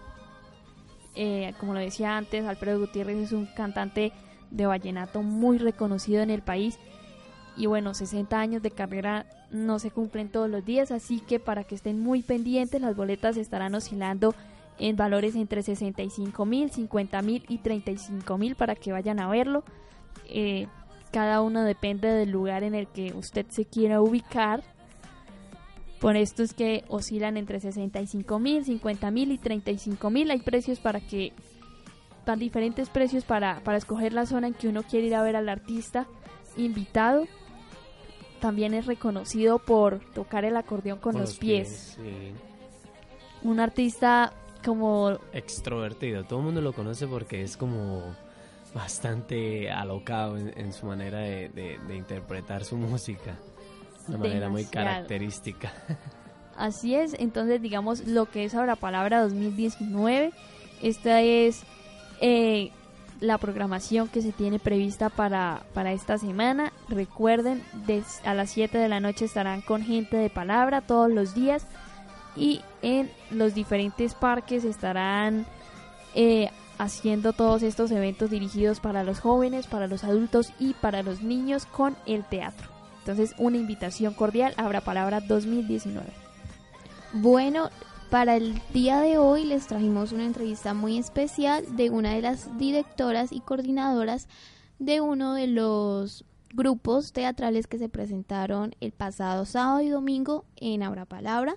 Eh, 1.14 1.54
como 1.58 1.72
lo 1.72 1.80
decía 1.80 2.16
antes, 2.16 2.44
Alfredo 2.44 2.80
Gutiérrez 2.80 3.16
es 3.16 3.32
un 3.32 3.46
cantante 3.46 4.12
de 4.50 4.66
vallenato 4.66 5.22
muy 5.22 5.58
reconocido 5.58 6.22
en 6.22 6.30
el 6.30 6.42
país 6.42 6.78
y 7.56 7.66
bueno, 7.66 7.94
60 7.94 8.38
años 8.38 8.62
de 8.62 8.70
carrera 8.70 9.26
no 9.50 9.78
se 9.78 9.90
cumplen 9.90 10.28
todos 10.28 10.50
los 10.50 10.64
días, 10.64 10.90
así 10.90 11.20
que 11.20 11.40
para 11.40 11.64
que 11.64 11.74
estén 11.74 12.00
muy 12.00 12.22
pendientes, 12.22 12.80
las 12.80 12.94
boletas 12.94 13.36
estarán 13.36 13.74
oscilando 13.74 14.34
en 14.78 14.96
valores 14.96 15.34
entre 15.34 15.62
65 15.62 16.44
mil, 16.44 16.70
50 16.70 17.22
mil 17.22 17.44
y 17.48 17.58
35 17.58 18.38
mil 18.38 18.56
para 18.56 18.74
que 18.74 18.92
vayan 18.92 19.20
a 19.20 19.28
verlo. 19.28 19.64
Eh, 20.28 20.66
cada 21.12 21.40
uno 21.40 21.62
depende 21.62 22.08
del 22.08 22.30
lugar 22.30 22.62
en 22.62 22.74
el 22.74 22.86
que 22.88 23.12
usted 23.14 23.46
se 23.48 23.64
quiera 23.64 24.00
ubicar. 24.00 24.62
Por 26.00 26.16
esto 26.16 26.42
es 26.42 26.52
que 26.52 26.84
oscilan 26.88 27.36
entre 27.36 27.58
65 27.58 28.38
mil, 28.38 28.64
50 28.64 29.10
mil 29.10 29.32
y 29.32 29.38
35 29.38 30.10
mil. 30.10 30.30
Hay 30.30 30.40
precios 30.40 30.78
para 30.78 31.00
que, 31.00 31.32
van 32.26 32.38
diferentes 32.38 32.90
precios 32.90 33.24
para, 33.24 33.60
para 33.60 33.78
escoger 33.78 34.12
la 34.12 34.26
zona 34.26 34.48
en 34.48 34.54
que 34.54 34.68
uno 34.68 34.82
quiere 34.82 35.06
ir 35.06 35.14
a 35.14 35.22
ver 35.22 35.36
al 35.36 35.48
artista 35.48 36.06
invitado 36.56 37.26
también 38.40 38.74
es 38.74 38.86
reconocido 38.86 39.58
por 39.58 40.00
tocar 40.12 40.44
el 40.44 40.56
acordeón 40.56 40.98
con, 40.98 41.18
los, 41.18 41.38
pies. 41.38 41.98
Un 43.42 43.60
artista 43.60 44.32
como... 44.66 45.18
Extrovertido, 45.32 46.24
todo 46.24 46.40
el 46.40 46.44
mundo 46.44 46.60
lo 46.60 46.72
conoce 46.72 47.06
porque 47.06 47.42
es 47.42 47.56
como 47.56 48.02
bastante 48.74 49.70
alocado 49.70 50.36
en, 50.36 50.72
su 50.72 50.86
manera 50.86 51.20
de, 51.20 51.78
interpretar 51.94 52.64
su 52.64 52.76
música. 52.76 53.36
Una 54.08 54.18
manera 54.18 54.48
muy 54.48 54.64
característica. 54.64 55.72
Así 56.56 56.94
es, 56.94 57.14
entonces 57.18 57.62
digamos 57.62 58.06
lo 58.06 58.26
que 58.26 58.44
es 58.44 58.54
ahora 58.54 58.76
palabra 58.76 59.22
2019. 59.22 60.32
Esta 60.82 61.20
es 61.22 61.62
eh, 62.20 62.70
la 63.20 63.38
programación 63.38 64.08
que 64.08 64.20
se 64.20 64.32
tiene 64.32 64.58
prevista 64.58 65.10
para, 65.10 65.62
para 65.74 65.92
esta 65.92 66.18
semana. 66.18 66.72
Recuerden, 66.88 67.62
a 68.24 68.34
las 68.34 68.50
7 68.50 68.78
de 68.78 68.88
la 68.88 69.00
noche 69.00 69.26
estarán 69.26 69.60
con 69.60 69.82
gente 69.82 70.16
de 70.16 70.30
palabra 70.30 70.80
todos 70.80 71.10
los 71.10 71.34
días 71.34 71.66
y 72.36 72.60
en 72.82 73.10
los 73.30 73.54
diferentes 73.54 74.14
parques 74.14 74.64
estarán 74.64 75.46
eh, 76.14 76.50
haciendo 76.78 77.32
todos 77.32 77.62
estos 77.62 77.90
eventos 77.90 78.30
dirigidos 78.30 78.80
para 78.80 79.04
los 79.04 79.20
jóvenes, 79.20 79.66
para 79.66 79.86
los 79.86 80.04
adultos 80.04 80.52
y 80.58 80.74
para 80.74 81.02
los 81.02 81.22
niños 81.22 81.66
con 81.66 81.96
el 82.06 82.24
teatro. 82.24 82.68
Entonces, 82.98 83.34
una 83.38 83.56
invitación 83.56 84.14
cordial, 84.14 84.52
Abra 84.56 84.80
Palabra 84.80 85.20
2019. 85.20 86.06
Bueno, 87.14 87.70
para 88.10 88.36
el 88.36 88.60
día 88.72 89.00
de 89.00 89.18
hoy 89.18 89.44
les 89.44 89.66
trajimos 89.66 90.12
una 90.12 90.24
entrevista 90.24 90.74
muy 90.74 90.98
especial 90.98 91.76
de 91.76 91.90
una 91.90 92.14
de 92.14 92.22
las 92.22 92.56
directoras 92.58 93.32
y 93.32 93.40
coordinadoras 93.40 94.28
de 94.78 95.00
uno 95.00 95.34
de 95.34 95.46
los 95.46 96.24
grupos 96.52 97.12
teatrales 97.12 97.66
que 97.66 97.78
se 97.78 97.88
presentaron 97.88 98.74
el 98.80 98.92
pasado 98.92 99.44
sábado 99.44 99.80
y 99.80 99.88
domingo 99.88 100.44
en 100.56 100.82
Abra 100.82 101.04
Palabra 101.04 101.56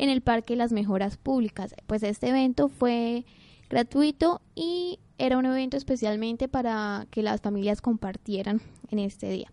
en 0.00 0.10
el 0.10 0.20
Parque 0.20 0.56
Las 0.56 0.72
Mejoras 0.72 1.16
Públicas. 1.16 1.74
Pues 1.86 2.02
este 2.02 2.28
evento 2.28 2.68
fue 2.68 3.24
gratuito 3.68 4.40
y 4.54 4.98
era 5.18 5.38
un 5.38 5.46
evento 5.46 5.76
especialmente 5.76 6.48
para 6.48 7.06
que 7.10 7.22
las 7.22 7.40
familias 7.40 7.80
compartieran 7.80 8.60
en 8.90 8.98
este 8.98 9.30
día. 9.30 9.52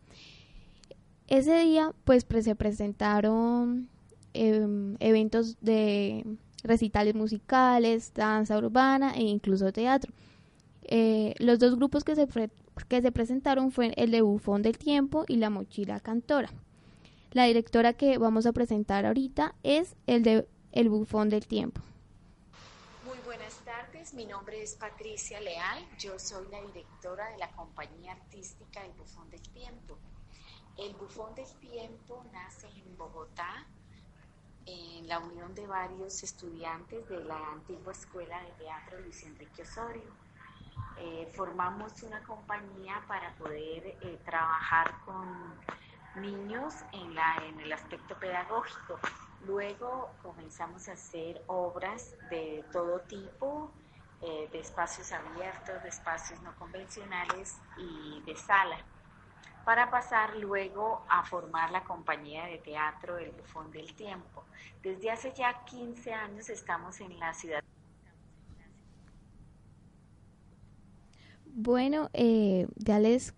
Ese 1.28 1.60
día 1.60 1.94
pues 2.06 2.26
se 2.42 2.56
presentaron 2.56 3.90
Em, 4.40 4.98
eventos 5.00 5.58
de 5.62 6.24
recitales 6.64 7.16
musicales, 7.16 8.14
danza 8.14 8.56
urbana 8.56 9.14
e 9.16 9.24
incluso 9.24 9.72
teatro. 9.72 10.14
Eh, 10.84 11.34
los 11.40 11.58
dos 11.58 11.76
grupos 11.76 12.04
que 12.04 12.16
se, 12.16 12.28
que 12.88 13.02
se 13.02 13.12
presentaron 13.12 13.72
fue 13.72 13.94
el 13.98 14.12
de 14.12 14.22
Bufón 14.22 14.62
del 14.62 14.78
Tiempo 14.78 15.26
y 15.28 15.38
la 15.38 15.50
Mochila 15.50 16.00
Cantora. 16.00 16.52
La 17.38 17.44
directora 17.44 17.94
que 17.94 18.18
vamos 18.18 18.48
a 18.48 18.52
presentar 18.52 19.06
ahorita 19.06 19.54
es 19.62 19.96
el 20.08 20.24
de 20.24 20.48
El 20.72 20.90
Bufón 20.90 21.30
del 21.30 21.46
Tiempo. 21.46 21.82
Muy 23.06 23.20
buenas 23.26 23.54
tardes, 23.58 24.16
mi 24.16 24.26
nombre 24.26 24.64
es 24.64 24.74
Patricia 24.74 25.40
Leal, 25.40 25.86
yo 26.00 26.18
soy 26.18 26.48
la 26.50 26.60
directora 26.64 27.30
de 27.30 27.38
la 27.38 27.52
compañía 27.52 28.14
artística 28.14 28.84
El 28.84 28.92
Bufón 28.94 29.30
del 29.30 29.44
Tiempo. 29.50 30.00
El 30.80 30.96
Bufón 30.96 31.36
del 31.36 31.46
Tiempo 31.60 32.26
nace 32.34 32.70
en 32.70 32.98
Bogotá 32.98 33.68
en 34.66 35.08
la 35.08 35.20
unión 35.20 35.54
de 35.54 35.68
varios 35.68 36.24
estudiantes 36.24 37.08
de 37.08 37.24
la 37.24 37.52
antigua 37.52 37.92
escuela 37.92 38.42
de 38.46 38.52
teatro 38.64 39.00
Luis 39.02 39.22
Enrique 39.22 39.62
Osorio. 39.62 40.10
Eh, 40.98 41.32
formamos 41.36 42.02
una 42.02 42.20
compañía 42.24 43.00
para 43.08 43.32
poder 43.36 43.96
eh, 44.02 44.20
trabajar 44.26 44.96
con 45.06 45.54
niños 46.18 46.74
en, 46.92 47.16
la, 47.16 47.42
en 47.48 47.60
el 47.60 47.72
aspecto 47.74 48.16
pedagógico. 48.20 49.00
Luego 49.46 50.12
comenzamos 50.22 50.88
a 50.90 50.94
hacer 50.94 51.42
obras 51.48 52.16
de 52.30 52.64
todo 52.72 53.00
tipo, 53.02 53.72
eh, 54.22 54.50
de 54.52 54.60
espacios 54.60 55.12
abiertos, 55.12 55.84
de 55.84 55.90
espacios 55.90 56.42
no 56.42 56.56
convencionales 56.56 57.58
y 57.78 58.22
de 58.22 58.36
sala 58.36 58.78
para 59.68 59.92
pasar 59.92 60.38
luego 60.38 61.04
a 61.10 61.26
formar 61.26 61.72
la 61.72 61.84
compañía 61.84 62.46
de 62.46 62.58
teatro 62.60 63.18
El 63.18 63.32
Bufón 63.32 63.70
del 63.70 63.94
Tiempo. 63.96 64.46
Desde 64.82 65.12
hace 65.12 65.34
ya 65.36 65.66
15 65.66 66.14
años 66.14 66.50
estamos 66.50 67.02
en 67.02 67.20
la 67.20 67.34
ciudad. 67.34 67.62
Bueno, 71.48 72.10
eh, 72.14 72.68
ya 72.78 73.00
les 73.00 73.34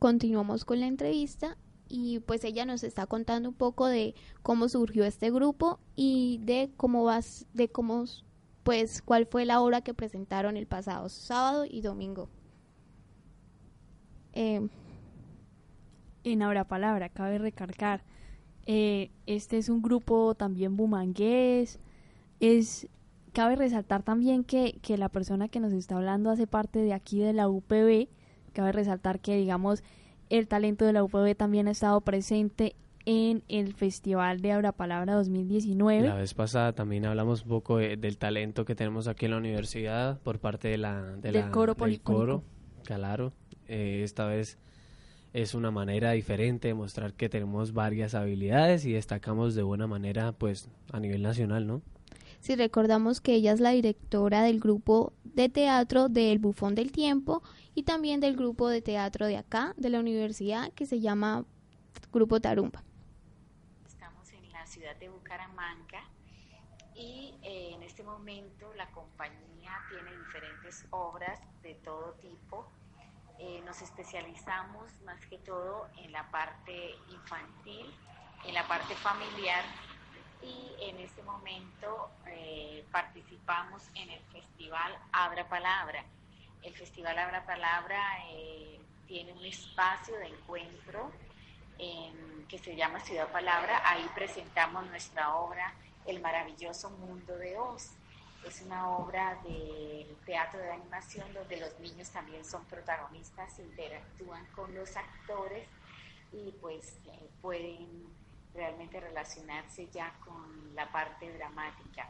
continuamos 0.00 0.64
con 0.64 0.80
la 0.80 0.86
entrevista 0.86 1.56
y 1.90 2.20
pues 2.20 2.44
ella 2.44 2.64
nos 2.64 2.84
está 2.84 3.06
contando 3.06 3.48
un 3.48 3.54
poco 3.54 3.86
de 3.86 4.14
cómo 4.42 4.68
surgió 4.68 5.04
este 5.04 5.30
grupo 5.30 5.80
y 5.96 6.38
de 6.44 6.70
cómo 6.76 7.02
vas, 7.02 7.46
de 7.52 7.68
cómo, 7.68 8.04
pues, 8.62 9.02
cuál 9.02 9.26
fue 9.26 9.44
la 9.44 9.60
obra 9.60 9.82
que 9.82 9.92
presentaron 9.92 10.56
el 10.56 10.66
pasado 10.66 11.08
sábado 11.08 11.64
y 11.68 11.80
domingo. 11.82 12.28
Eh, 14.32 14.68
en 16.22 16.42
Abra 16.42 16.64
Palabra, 16.64 17.08
cabe 17.08 17.38
recargar. 17.38 18.04
Eh, 18.66 19.10
este 19.26 19.58
es 19.58 19.68
un 19.68 19.82
grupo 19.82 20.36
también 20.36 20.76
bumangués. 20.76 21.80
Es, 22.38 22.88
cabe 23.32 23.56
resaltar 23.56 24.04
también 24.04 24.44
que, 24.44 24.78
que 24.80 24.96
la 24.96 25.08
persona 25.08 25.48
que 25.48 25.58
nos 25.58 25.72
está 25.72 25.96
hablando 25.96 26.30
hace 26.30 26.46
parte 26.46 26.78
de 26.78 26.92
aquí 26.92 27.18
de 27.18 27.32
la 27.32 27.48
UPB. 27.48 28.08
Cabe 28.52 28.70
resaltar 28.70 29.20
que, 29.20 29.36
digamos, 29.36 29.82
el 30.30 30.48
talento 30.48 30.84
de 30.84 30.92
la 30.92 31.04
UPB 31.04 31.36
también 31.36 31.68
ha 31.68 31.72
estado 31.72 32.00
presente 32.00 32.74
en 33.04 33.42
el 33.48 33.74
Festival 33.74 34.40
de 34.40 34.52
Abra 34.52 34.72
Palabra 34.72 35.14
2019. 35.14 36.06
La 36.06 36.14
vez 36.14 36.34
pasada 36.34 36.72
también 36.72 37.04
hablamos 37.06 37.42
un 37.42 37.48
poco 37.48 37.78
del 37.78 38.18
talento 38.18 38.64
que 38.64 38.74
tenemos 38.74 39.08
aquí 39.08 39.26
en 39.26 39.32
la 39.32 39.38
universidad 39.38 40.20
por 40.20 40.38
parte 40.38 40.68
de 40.68 40.78
la, 40.78 41.02
de 41.16 41.32
del 41.32 41.50
coro 41.50 41.74
del 41.74 42.00
coro, 42.00 42.44
claro. 42.84 43.32
Eh, 43.66 44.02
esta 44.04 44.26
vez 44.26 44.58
es 45.32 45.54
una 45.54 45.70
manera 45.70 46.12
diferente 46.12 46.68
de 46.68 46.74
mostrar 46.74 47.14
que 47.14 47.28
tenemos 47.28 47.72
varias 47.72 48.14
habilidades 48.14 48.84
y 48.84 48.92
destacamos 48.92 49.54
de 49.54 49.62
buena 49.62 49.86
manera 49.86 50.32
pues 50.32 50.68
a 50.92 51.00
nivel 51.00 51.22
nacional, 51.22 51.66
¿no? 51.66 51.82
Si 52.40 52.56
recordamos 52.56 53.20
que 53.20 53.34
ella 53.34 53.52
es 53.52 53.60
la 53.60 53.70
directora 53.70 54.42
del 54.42 54.60
grupo 54.60 55.12
de 55.24 55.50
teatro 55.50 56.08
del 56.08 56.38
Bufón 56.38 56.74
del 56.74 56.90
Tiempo 56.90 57.42
y 57.74 57.82
también 57.82 58.20
del 58.20 58.34
grupo 58.34 58.68
de 58.68 58.80
teatro 58.80 59.26
de 59.26 59.36
acá, 59.36 59.74
de 59.76 59.90
la 59.90 60.00
universidad, 60.00 60.72
que 60.72 60.86
se 60.86 61.00
llama 61.00 61.44
Grupo 62.12 62.40
Tarumba. 62.40 62.82
la 64.52 64.66
ciudad 64.66 64.96
de 64.96 65.08
Bucaramanga 65.08 66.02
y 66.94 67.34
eh, 67.42 67.72
en 67.74 67.82
este 67.82 68.02
momento 68.02 68.72
la 68.74 68.90
compañía 68.90 69.72
tiene 69.88 70.16
diferentes 70.16 70.86
obras 70.90 71.40
de 71.62 71.74
todo 71.76 72.12
tipo. 72.20 72.66
Eh, 73.38 73.62
nos 73.64 73.80
especializamos 73.80 75.00
más 75.02 75.24
que 75.26 75.38
todo 75.38 75.88
en 75.98 76.12
la 76.12 76.30
parte 76.30 76.94
infantil, 77.10 77.86
en 78.46 78.54
la 78.54 78.66
parte 78.66 78.94
familiar 78.96 79.64
y 80.42 80.74
en 80.80 80.98
este 81.00 81.22
momento 81.22 82.10
eh, 82.26 82.84
participamos 82.90 83.82
en 83.94 84.10
el 84.10 84.20
festival 84.32 84.96
Abra 85.12 85.48
Palabra. 85.48 86.04
El 86.62 86.74
festival 86.74 87.18
Abra 87.18 87.44
Palabra 87.44 88.00
tiene 89.06 89.32
un 89.32 89.44
espacio 89.44 90.16
de 90.18 90.26
encuentro 90.26 91.10
que 92.48 92.58
se 92.58 92.76
llama 92.76 93.00
Ciudad 93.00 93.28
Palabra. 93.28 93.80
Ahí 93.84 94.04
presentamos 94.14 94.84
nuestra 94.86 95.36
obra 95.36 95.72
El 96.04 96.20
maravilloso 96.20 96.90
mundo 96.90 97.36
de 97.38 97.56
Oz. 97.56 97.92
Es 98.46 98.60
una 98.62 98.90
obra 98.90 99.38
de 99.44 100.06
teatro 100.26 100.58
de 100.60 100.72
animación 100.72 101.32
donde 101.32 101.58
los 101.58 101.78
niños 101.78 102.10
también 102.10 102.44
son 102.44 102.64
protagonistas, 102.64 103.58
interactúan 103.58 104.44
con 104.54 104.74
los 104.74 104.96
actores 104.96 105.68
y 106.32 106.50
pues 106.60 106.98
eh, 107.06 107.28
pueden 107.40 108.06
realmente 108.54 109.00
relacionarse 109.00 109.88
ya 109.90 110.14
con 110.24 110.74
la 110.74 110.90
parte 110.90 111.32
dramática. 111.32 112.08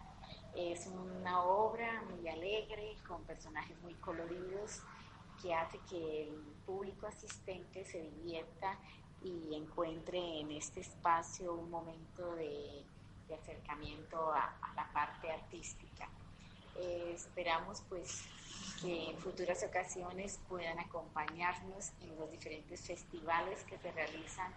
Es 0.54 0.86
una 0.86 1.42
obra 1.42 2.02
muy 2.10 2.28
alegre, 2.28 2.96
con 3.06 3.22
personajes 3.24 3.80
muy 3.82 3.94
coloridos, 3.94 4.82
que 5.40 5.54
hace 5.54 5.78
que 5.88 6.24
el 6.24 6.34
público 6.66 7.06
asistente 7.06 7.84
se 7.84 8.02
divierta 8.02 8.78
y 9.22 9.54
encuentre 9.54 10.40
en 10.40 10.50
este 10.52 10.80
espacio 10.80 11.54
un 11.54 11.70
momento 11.70 12.34
de, 12.36 12.84
acercamiento 13.32 14.32
a, 14.32 14.52
la 14.74 14.90
parte 14.92 15.30
artística. 15.30 16.08
Eh, 16.76 17.12
esperamos 17.14 17.80
pues 17.88 18.24
que 18.82 19.10
en 19.10 19.18
futuras 19.18 19.62
ocasiones 19.62 20.40
puedan 20.48 20.80
acompañarnos 20.80 21.92
en 22.00 22.18
los 22.18 22.28
diferentes 22.30 22.80
festivales 22.80 23.62
que 23.64 23.78
se 23.78 23.92
realizan 23.92 24.52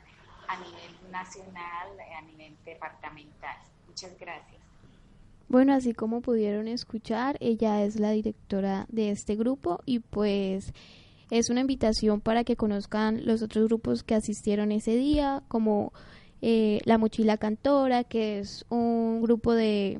a 0.47 0.57
nivel 0.57 1.11
nacional, 1.11 1.89
a 2.17 2.21
nivel 2.21 2.55
departamental. 2.65 3.57
Muchas 3.87 4.17
gracias. 4.19 4.61
Bueno, 5.49 5.73
así 5.73 5.93
como 5.93 6.21
pudieron 6.21 6.67
escuchar, 6.67 7.37
ella 7.39 7.83
es 7.83 7.99
la 7.99 8.11
directora 8.11 8.85
de 8.89 9.11
este 9.11 9.35
grupo 9.35 9.81
y 9.85 9.99
pues 9.99 10.73
es 11.29 11.49
una 11.49 11.61
invitación 11.61 12.21
para 12.21 12.43
que 12.43 12.55
conozcan 12.55 13.25
los 13.25 13.41
otros 13.41 13.67
grupos 13.67 14.03
que 14.03 14.15
asistieron 14.15 14.71
ese 14.71 14.95
día, 14.95 15.43
como 15.47 15.93
eh, 16.41 16.79
La 16.85 16.97
Mochila 16.97 17.37
Cantora, 17.37 18.03
que 18.03 18.39
es 18.39 18.65
un 18.69 19.21
grupo 19.21 19.53
de, 19.53 19.99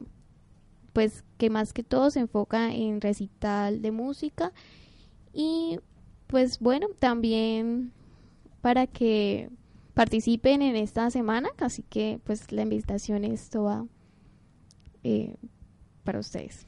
pues, 0.91 1.23
que 1.37 1.49
más 1.49 1.73
que 1.73 1.83
todo 1.83 2.11
se 2.11 2.19
enfoca 2.19 2.71
en 2.73 3.01
recital 3.01 3.81
de 3.81 3.91
música. 3.91 4.53
Y, 5.33 5.79
pues, 6.27 6.59
bueno, 6.59 6.87
también 6.99 7.93
para 8.61 8.85
que 8.87 9.49
participen 9.93 10.61
en 10.61 10.75
esta 10.75 11.09
semana, 11.09 11.49
así 11.57 11.83
que, 11.83 12.19
pues, 12.23 12.51
la 12.51 12.63
invitación 12.63 13.23
es 13.23 13.49
toda 13.49 13.85
eh, 15.03 15.35
para 16.03 16.19
ustedes. 16.19 16.67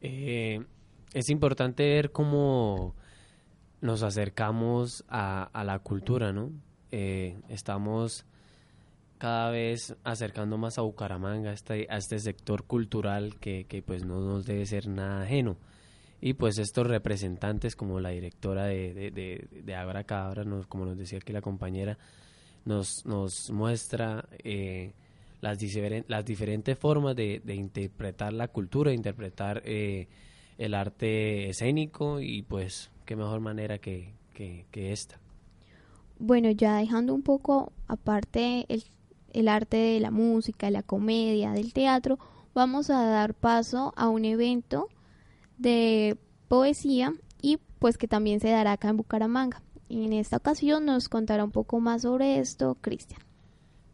Eh, 0.00 0.64
es 1.12 1.28
importante 1.30 1.82
ver 1.82 2.12
cómo 2.12 2.94
nos 3.80 4.02
acercamos 4.02 5.04
a, 5.08 5.50
la 5.64 5.78
cultura, 5.80 6.32
¿no? 6.32 6.52
Eh, 6.90 7.38
estamos 7.48 8.24
cada 9.18 9.50
vez 9.50 9.96
acercando 10.04 10.58
más 10.58 10.78
a 10.78 10.82
Bucaramanga, 10.82 11.50
a 11.50 11.52
este, 11.52 11.86
a 11.90 11.96
este 11.96 12.18
sector 12.18 12.64
cultural 12.64 13.36
que, 13.38 13.82
pues 13.84 14.04
no 14.04 14.20
nos 14.20 14.46
debe 14.46 14.64
ser 14.66 14.88
nada 14.88 15.22
ajeno. 15.22 15.56
Y 16.20 16.34
pues 16.34 16.58
estos 16.58 16.86
representantes 16.86 17.76
como 17.76 18.00
la 18.00 18.10
directora 18.10 18.64
de, 18.66 18.92
de, 18.92 19.10
de, 19.12 20.44
nos, 20.44 20.66
como 20.66 20.84
nos 20.84 20.98
decía 20.98 21.18
aquí 21.18 21.32
la 21.32 21.40
compañera, 21.40 21.96
nos, 22.64 23.06
nos 23.06 23.50
muestra 23.50 24.28
eh, 24.42 24.92
las, 25.40 25.58
las 26.08 26.24
diferentes 26.24 26.78
formas 26.78 27.14
de, 27.14 27.40
interpretar 27.54 28.32
la 28.32 28.48
cultura, 28.48 28.92
interpretar 28.92 29.62
eh, 29.64 30.08
el 30.58 30.74
arte 30.74 31.48
escénico 31.50 32.20
y 32.20 32.42
pues 32.42 32.90
qué 33.04 33.16
mejor 33.16 33.40
manera 33.40 33.78
que, 33.78 34.14
esta. 34.72 35.18
Bueno, 36.18 36.50
ya 36.50 36.76
dejando 36.76 37.14
un 37.14 37.22
poco 37.22 37.72
aparte 37.88 38.66
el, 38.68 38.84
el 39.32 39.48
arte 39.48 39.76
de 39.76 40.00
la 40.00 40.10
música, 40.10 40.70
la 40.70 40.82
comedia, 40.82 41.52
del 41.52 41.72
teatro, 41.72 42.18
vamos 42.54 42.90
a 42.90 43.04
dar 43.04 43.34
paso 43.34 43.92
a 43.96 44.08
un 44.08 44.24
evento 44.24 44.88
de 45.58 46.16
poesía 46.48 47.12
y 47.42 47.58
pues 47.78 47.98
que 47.98 48.08
también 48.08 48.40
se 48.40 48.48
dará 48.48 48.72
acá 48.72 48.88
en 48.88 48.96
Bucaramanga. 48.96 49.62
Y 49.88 50.04
en 50.04 50.12
esta 50.12 50.36
ocasión 50.36 50.84
nos 50.84 51.08
contará 51.08 51.44
un 51.44 51.50
poco 51.50 51.80
más 51.80 52.02
sobre 52.02 52.38
esto 52.38 52.76
Cristian. 52.80 53.20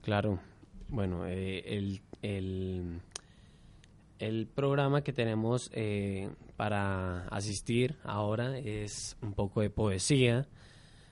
Claro, 0.03 0.41
bueno, 0.89 1.27
eh, 1.27 1.63
el, 1.67 2.03
el, 2.23 3.01
el 4.19 4.47
programa 4.47 5.03
que 5.03 5.13
tenemos 5.13 5.71
eh, 5.73 6.31
para 6.57 7.27
asistir 7.29 7.97
ahora 8.05 8.59
es 8.59 9.17
un 9.23 9.35
poco 9.35 9.61
de 9.61 9.71
poesía 9.71 10.47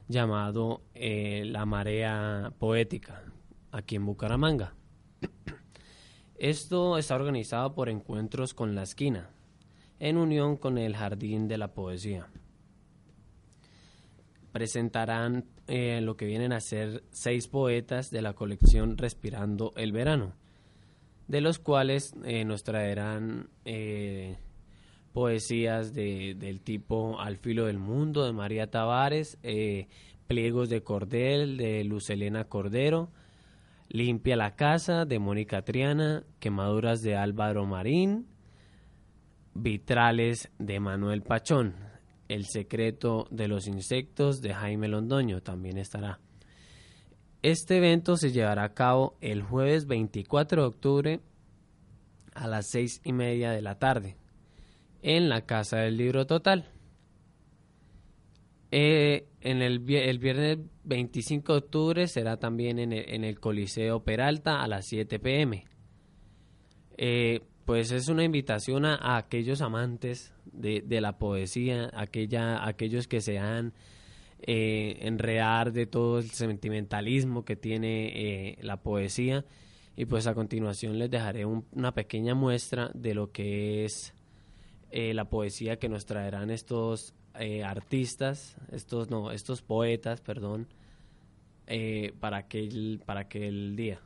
llamado 0.09 0.83
eh, 0.95 1.45
La 1.47 1.65
Marea 1.65 2.53
Poética, 2.59 3.23
aquí 3.71 3.97
en 3.97 4.07
Bucaramanga. 4.07 4.75
Esto 6.37 6.99
está 6.99 7.15
organizado 7.15 7.75
por 7.75 7.89
Encuentros 7.89 8.55
con 8.55 8.75
la 8.75 8.83
Esquina, 8.83 9.31
en 10.03 10.17
unión 10.17 10.57
con 10.57 10.79
el 10.79 10.97
Jardín 10.97 11.47
de 11.47 11.59
la 11.59 11.75
Poesía. 11.75 12.27
Presentarán 14.51 15.45
eh, 15.69 16.01
lo 16.01 16.17
que 16.17 16.27
vienen 16.27 16.53
a 16.53 16.59
ser 16.59 17.05
seis 17.13 17.47
poetas 17.47 18.11
de 18.11 18.21
la 18.21 18.33
colección 18.33 18.99
Respirando 18.99 19.73
el 19.77 19.93
Verano 19.93 20.35
de 21.29 21.41
los 21.41 21.61
cuales 21.61 22.15
eh, 22.25 22.45
nos 22.45 22.65
traerán 22.65 23.49
eh, 23.65 24.39
poesías 25.13 25.95
de, 25.95 26.35
del 26.35 26.61
tipo 26.61 27.21
Al 27.21 27.37
filo 27.37 27.67
del 27.67 27.79
mundo 27.79 28.27
de 28.27 28.33
María 28.33 28.71
Tavares, 28.71 29.39
Pliegos 30.27 30.69
de 30.69 30.83
Cordel 30.83 31.57
de 31.57 31.85
Lucelena 31.85 32.45
Cordero, 32.49 33.09
Limpia 33.89 34.37
la 34.37 34.57
casa 34.57 35.05
de 35.05 35.21
Mónica 35.21 35.63
Triana, 35.63 36.25
Quemaduras 36.41 37.03
de 37.03 37.15
Álvaro 37.15 37.67
Marín, 37.67 38.27
Vitrales 39.55 40.51
de 40.59 40.81
Manuel 40.81 41.23
Pachón, 41.23 41.75
El 42.29 42.47
secreto 42.47 43.27
de 43.31 43.49
los 43.49 43.67
insectos 43.67 44.41
de 44.41 44.55
Jaime 44.55 44.89
Londoño 44.89 45.43
también 45.43 45.79
estará. 45.79 46.21
Este 47.43 47.79
evento 47.79 48.17
se 48.17 48.33
llevará 48.33 48.65
a 48.65 48.75
cabo 48.75 49.17
el 49.21 49.43
jueves 49.43 49.87
24 49.87 50.63
de 50.63 50.69
octubre 50.69 51.21
a 52.35 52.47
las 52.47 52.69
seis 52.71 53.01
y 53.05 53.13
media 53.13 53.51
de 53.51 53.61
la 53.61 53.79
tarde 53.79 54.17
en 55.03 55.29
la 55.29 55.45
Casa 55.45 55.79
del 55.79 55.97
Libro 55.97 56.27
Total. 56.27 56.71
Eh, 58.71 59.27
en 59.43 59.61
el, 59.61 59.81
viernes 59.81 60.59
25 60.85 61.53
de 61.53 61.59
octubre 61.59 62.07
será 62.07 62.39
también 62.39 62.79
en 62.79 62.93
el, 62.93 63.39
Coliseo 63.39 64.03
Peralta 64.03 64.63
a 64.63 64.69
las 64.69 64.87
7 64.87 65.19
pm. 65.19 65.65
Eh, 66.97 67.41
pues 67.65 67.93
es 67.93 68.09
una 68.09 68.25
invitación 68.25 68.85
a, 68.85 69.17
aquellos 69.17 69.61
amantes 69.61 70.33
de, 70.45 70.83
la 71.01 71.19
poesía, 71.19 71.91
aquella, 71.95 72.67
aquellos 72.67 73.07
que 73.07 73.21
se 73.21 73.39
han 73.39 73.73
eh, 74.41 74.99
enredar 75.03 75.73
de 75.73 75.87
todo 75.87 76.19
el 76.19 76.31
sentimentalismo 76.31 77.45
que 77.45 77.57
tiene 77.57 78.09
eh, 78.15 78.59
la 78.63 78.79
poesía. 78.79 79.45
Y 79.95 80.07
pues 80.07 80.27
a 80.27 80.35
continuación 80.35 80.99
les 80.99 81.11
dejaré 81.11 81.45
una 81.45 81.93
pequeña 81.93 82.35
muestra 82.35 82.91
de 82.95 83.15
lo 83.15 83.31
que 83.31 83.85
es 83.85 84.15
eh, 84.91 85.13
la 85.15 85.27
poesía 85.27 85.79
que 85.79 85.89
nos 85.89 86.07
traerán 86.07 86.51
estos 86.51 87.15
eh, 87.39 87.63
artistas, 87.63 88.57
estos 88.73 89.11
no, 89.11 89.31
estos 89.31 89.63
poetas, 89.63 90.21
perdón, 90.21 90.67
para 92.21 92.39
aquel, 92.39 93.01
para 93.07 93.21
aquel 93.21 93.77
día. 93.77 94.01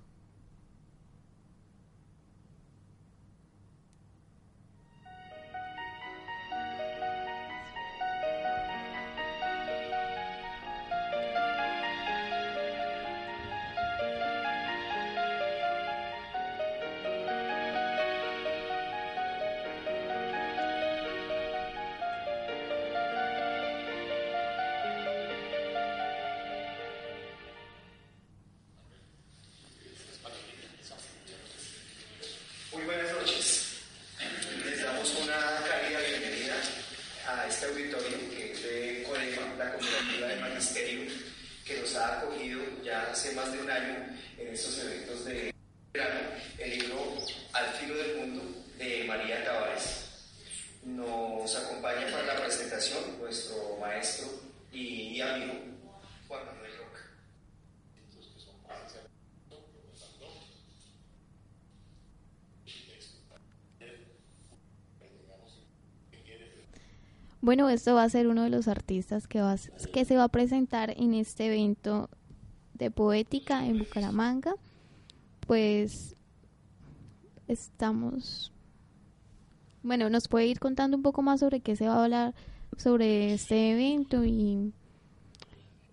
Bueno, 67.47 67.69
esto 67.69 67.95
va 67.95 68.03
a 68.03 68.09
ser 68.09 68.27
uno 68.27 68.43
de 68.43 68.51
los 68.51 68.67
artistas 68.67 69.29
que, 69.29 69.41
va, 69.41 69.55
que 69.93 70.05
se 70.05 70.17
va 70.17 70.25
a 70.25 70.29
presentar 70.29 70.93
en 70.97 71.15
este 71.15 71.47
evento 71.47 72.11
de 72.75 72.91
poética 72.91 73.65
en 73.65 73.79
Bucaramanga. 73.79 74.57
Pues 75.47 76.17
estamos... 77.47 78.53
Bueno, 79.85 80.11
nos 80.11 80.27
puede 80.27 80.47
ir 80.47 80.59
contando 80.59 80.97
un 80.97 81.05
poco 81.05 81.23
más 81.23 81.39
sobre 81.39 81.61
qué 81.61 81.77
se 81.77 81.87
va 81.87 81.95
a 81.95 82.03
hablar 82.03 82.35
sobre 82.79 83.35
este 83.35 83.71
evento 83.71 84.25
y... 84.25 84.73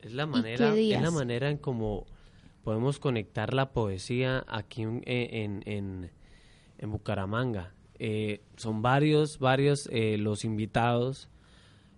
Es 0.01 0.11
la 0.11 0.25
manera, 0.25 0.75
es 0.75 1.01
la 1.03 1.11
manera 1.11 1.51
en 1.51 1.57
cómo 1.57 2.07
podemos 2.63 2.97
conectar 2.97 3.53
la 3.53 3.73
poesía 3.73 4.43
aquí 4.47 4.81
en, 4.81 5.03
en, 5.05 6.09
en, 6.79 6.91
Bucaramanga. 6.91 7.75
Eh, 7.99 8.41
son 8.57 8.81
varios, 8.81 9.37
varios 9.37 9.87
eh, 9.91 10.17
los 10.17 10.45
invitados 10.45 11.29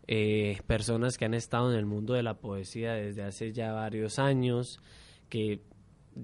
eh, 0.07 0.59
personas 0.67 1.17
que 1.17 1.25
han 1.25 1.33
estado 1.33 1.71
en 1.71 1.77
el 1.77 1.85
mundo 1.85 2.13
de 2.13 2.23
la 2.23 2.35
poesía 2.35 2.93
desde 2.93 3.23
hace 3.23 3.53
ya 3.53 3.71
varios 3.71 4.19
años, 4.19 4.79
que 5.29 5.61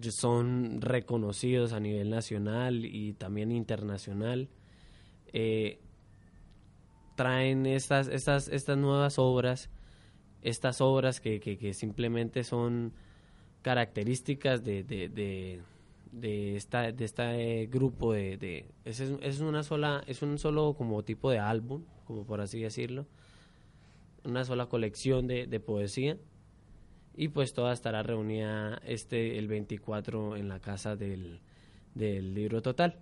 son 0.10 0.82
reconocidos 0.82 1.74
a 1.74 1.80
nivel 1.80 2.10
nacional 2.10 2.86
y 2.86 3.14
también 3.14 3.52
internacional. 3.52 4.50
Eh, 5.34 5.80
traen 7.16 7.66
estas, 7.66 8.08
estas, 8.08 8.48
estas 8.48 8.78
nuevas 8.78 9.18
obras, 9.18 9.70
estas 10.42 10.82
obras 10.82 11.20
que, 11.20 11.40
que, 11.40 11.74
simplemente 11.74 12.44
son 12.44 12.94
características 13.62 14.64
de, 14.64 14.84
de, 14.84 15.62
de, 16.12 16.56
esta, 16.56 16.92
de 16.92 17.06
este 17.06 17.68
grupo 17.68 18.14
de, 18.14 18.38
de 18.38 18.66
es, 18.86 19.00
es, 19.00 19.40
una 19.40 19.64
sola 19.64 20.04
es 20.08 20.24
un 20.24 20.40
solo 20.40 20.74
como 20.74 21.04
tipo 21.04 21.30
de 21.30 21.38
álbum 21.38 21.84
como 22.06 22.26
por 22.26 22.42
así 22.42 22.60
decirlo 22.60 23.06
una 24.24 24.46
sola 24.46 24.68
colección 24.68 25.28
de, 25.28 25.48
de 25.48 25.60
poesía 25.60 26.18
y 27.16 27.28
pues 27.30 27.54
toda 27.54 27.74
estará 27.74 28.04
reunida 28.04 28.82
este 28.86 29.38
el 29.38 29.48
24 29.48 30.38
en 30.38 30.48
la 30.48 30.60
casa 30.60 30.96
del, 30.96 31.40
del 31.94 32.34
libro 32.34 32.62
total. 32.62 32.98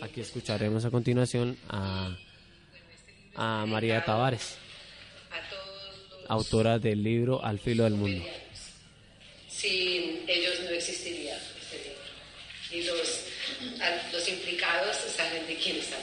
Aquí 0.00 0.20
escucharemos 0.20 0.84
a 0.84 0.90
continuación 0.90 1.56
a, 1.68 2.16
a 3.36 3.64
María 3.66 4.04
Tavares, 4.04 4.58
autora 6.28 6.78
del 6.78 7.02
libro 7.02 7.42
Al 7.44 7.58
filo 7.58 7.84
del 7.84 7.94
mundo. 7.94 8.24
Sin 9.48 10.28
ellos 10.28 10.60
no 10.64 10.70
existiría 10.70 11.36
este 11.36 11.78
libro. 11.78 12.02
Y 12.72 12.82
los, 12.84 13.26
los 14.12 14.28
implicados 14.28 14.96
saben 14.96 15.46
de 15.46 15.54
quién 15.56 15.76
están. 15.76 16.00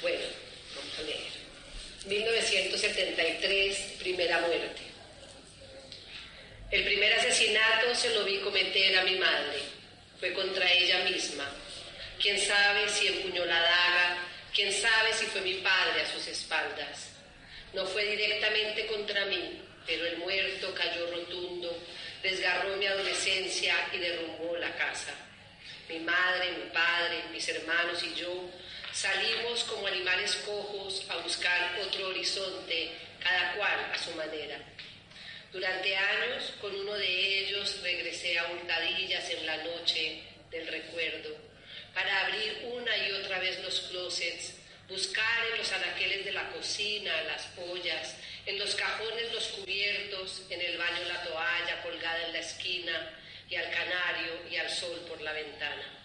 Bueno, 0.00 0.20
1973, 2.06 3.76
primera 4.00 4.40
muerte. 4.40 4.82
El 6.70 6.84
primer 6.84 7.12
asesinato 7.14 7.94
se 7.94 8.14
lo 8.14 8.24
vi 8.24 8.38
cometer 8.38 8.98
a 8.98 9.04
mi 9.04 9.16
madre. 9.16 9.60
Fue 10.18 10.32
contra 10.32 10.70
ella 10.72 11.04
misma. 11.04 11.48
Quién 12.20 12.40
sabe 12.40 12.88
si 12.88 13.08
empuñó 13.08 13.44
la 13.44 13.60
daga, 13.60 14.18
quién 14.54 14.72
sabe 14.72 15.12
si 15.12 15.26
fue 15.26 15.42
mi 15.42 15.54
padre 15.54 16.02
a 16.02 16.12
sus 16.12 16.26
espaldas. 16.26 17.10
No 17.72 17.86
fue 17.86 18.16
directamente 18.16 18.86
contra 18.86 19.26
mí, 19.26 19.60
pero 19.86 20.06
el 20.06 20.18
muerto 20.18 20.74
cayó 20.74 21.10
rotundo, 21.10 21.76
desgarró 22.22 22.76
mi 22.76 22.86
adolescencia 22.86 23.76
y 23.92 23.98
derrumbó 23.98 24.56
la 24.56 24.74
casa. 24.76 25.14
Mi 25.88 26.00
madre, 26.00 26.52
mi 26.52 26.70
padre, 26.70 27.24
mis 27.32 27.48
hermanos 27.48 28.02
y 28.02 28.14
yo 28.14 28.50
Salimos 28.92 29.64
como 29.64 29.86
animales 29.86 30.36
cojos 30.44 31.06
a 31.08 31.16
buscar 31.16 31.80
otro 31.80 32.08
horizonte, 32.08 32.92
cada 33.22 33.54
cual 33.54 33.90
a 33.90 33.96
su 33.96 34.12
manera. 34.12 34.58
Durante 35.50 35.96
años, 35.96 36.52
con 36.60 36.74
uno 36.74 36.92
de 36.94 37.38
ellos, 37.38 37.80
regresé 37.82 38.38
a 38.38 38.52
hurtadillas 38.52 39.30
en 39.30 39.46
la 39.46 39.56
noche 39.64 40.22
del 40.50 40.66
recuerdo, 40.66 41.34
para 41.94 42.26
abrir 42.26 42.68
una 42.70 42.94
y 42.98 43.12
otra 43.12 43.38
vez 43.38 43.62
los 43.64 43.80
closets, 43.80 44.56
buscar 44.88 45.46
en 45.52 45.58
los 45.58 45.72
anaqueles 45.72 46.26
de 46.26 46.32
la 46.32 46.50
cocina 46.50 47.22
las 47.22 47.46
pollas, 47.46 48.14
en 48.44 48.58
los 48.58 48.74
cajones 48.74 49.32
los 49.32 49.44
cubiertos, 49.48 50.42
en 50.50 50.60
el 50.60 50.76
baño 50.76 51.04
la 51.08 51.22
toalla 51.24 51.82
colgada 51.82 52.26
en 52.26 52.32
la 52.34 52.40
esquina, 52.40 53.18
y 53.48 53.56
al 53.56 53.70
canario 53.70 54.50
y 54.50 54.56
al 54.56 54.68
sol 54.68 55.00
por 55.08 55.20
la 55.22 55.32
ventana. 55.32 56.01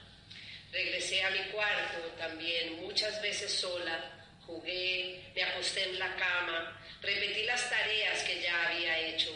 Regresé 0.77 1.23
a 1.23 1.31
mi 1.31 1.39
cuarto 1.51 1.97
también 2.19 2.79
muchas 2.83 3.19
veces 3.19 3.51
sola, 3.51 3.97
jugué, 4.45 5.23
me 5.33 5.41
acosté 5.41 5.81
en 5.85 5.97
la 5.97 6.15
cama, 6.15 6.79
repetí 7.01 7.45
las 7.45 7.67
tareas 7.67 8.21
que 8.21 8.39
ya 8.43 8.67
había 8.67 8.99
hecho. 9.07 9.35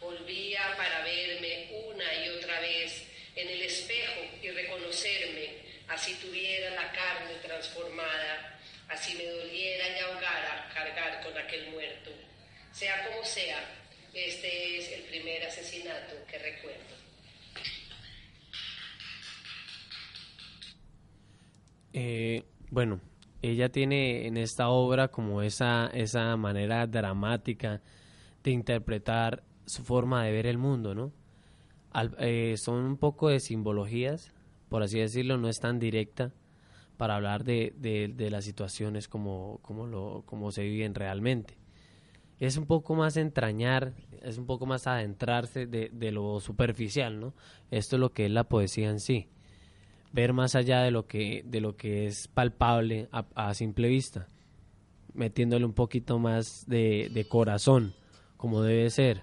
Volvía 0.00 0.74
para 0.78 1.04
verme 1.04 1.68
una 1.84 2.14
y 2.24 2.28
otra 2.30 2.58
vez 2.60 3.06
en 3.36 3.50
el 3.50 3.60
espejo 3.60 4.22
y 4.40 4.48
reconocerme, 4.48 5.58
así 5.88 6.14
tuviera 6.14 6.70
la 6.70 6.90
carne 6.90 7.34
transformada, 7.42 8.58
así 8.88 9.14
me 9.16 9.26
doliera 9.26 9.88
y 9.90 10.00
ahogara 10.00 10.70
cargar 10.72 11.22
con 11.22 11.36
aquel 11.36 11.66
muerto. 11.66 12.12
Sea 12.72 13.08
como 13.08 13.22
sea, 13.26 13.62
este 14.14 14.78
es 14.78 14.88
el 14.90 15.02
primer 15.02 15.44
asesinato 15.44 16.14
que 16.30 16.38
recuerdo. 16.38 17.01
Eh, 21.92 22.44
bueno, 22.70 23.00
ella 23.42 23.70
tiene 23.70 24.26
en 24.26 24.36
esta 24.36 24.68
obra 24.68 25.08
como 25.08 25.42
esa, 25.42 25.88
esa 25.88 26.36
manera 26.36 26.86
dramática 26.86 27.82
de 28.42 28.50
interpretar 28.50 29.42
su 29.66 29.82
forma 29.84 30.24
de 30.24 30.32
ver 30.32 30.46
el 30.46 30.58
mundo, 30.58 30.94
¿no? 30.94 31.12
Eh, 32.18 32.54
son 32.56 32.84
un 32.84 32.96
poco 32.96 33.28
de 33.28 33.40
simbologías, 33.40 34.32
por 34.68 34.82
así 34.82 34.98
decirlo, 34.98 35.36
no 35.36 35.48
es 35.48 35.60
tan 35.60 35.78
directa 35.78 36.32
para 36.96 37.16
hablar 37.16 37.44
de, 37.44 37.74
de, 37.76 38.30
las 38.30 38.44
situaciones 38.44 39.08
como, 39.08 39.58
como, 39.62 39.86
lo, 39.86 40.22
como 40.24 40.52
se 40.52 40.62
viven 40.62 40.94
realmente. 40.94 41.58
Es 42.38 42.56
un 42.56 42.66
poco 42.66 42.94
más 42.94 43.16
entrañar, 43.16 43.92
es 44.22 44.38
un 44.38 44.46
poco 44.46 44.66
más 44.66 44.86
adentrarse 44.86 45.66
de, 45.66 45.90
de 45.92 46.12
lo 46.12 46.40
superficial, 46.40 47.20
¿no? 47.20 47.34
Esto 47.70 47.96
es 47.96 48.00
lo 48.00 48.12
que 48.12 48.26
es 48.26 48.30
la 48.30 48.44
poesía 48.44 48.88
en 48.88 49.00
sí 49.00 49.28
ver 50.12 50.32
más 50.32 50.54
allá 50.54 50.82
de 50.82 50.90
lo 50.90 51.06
que, 51.06 51.42
de 51.46 51.60
lo 51.60 51.76
que 51.76 52.06
es 52.06 52.28
palpable 52.28 53.08
a, 53.10 53.54
simple 53.54 53.88
vista, 53.88 54.28
metiéndole 55.14 55.64
un 55.64 55.72
poquito 55.72 56.18
más 56.18 56.64
de, 56.66 57.10
de, 57.12 57.24
corazón, 57.24 57.94
como 58.36 58.62
debe 58.62 58.90
ser. 58.90 59.22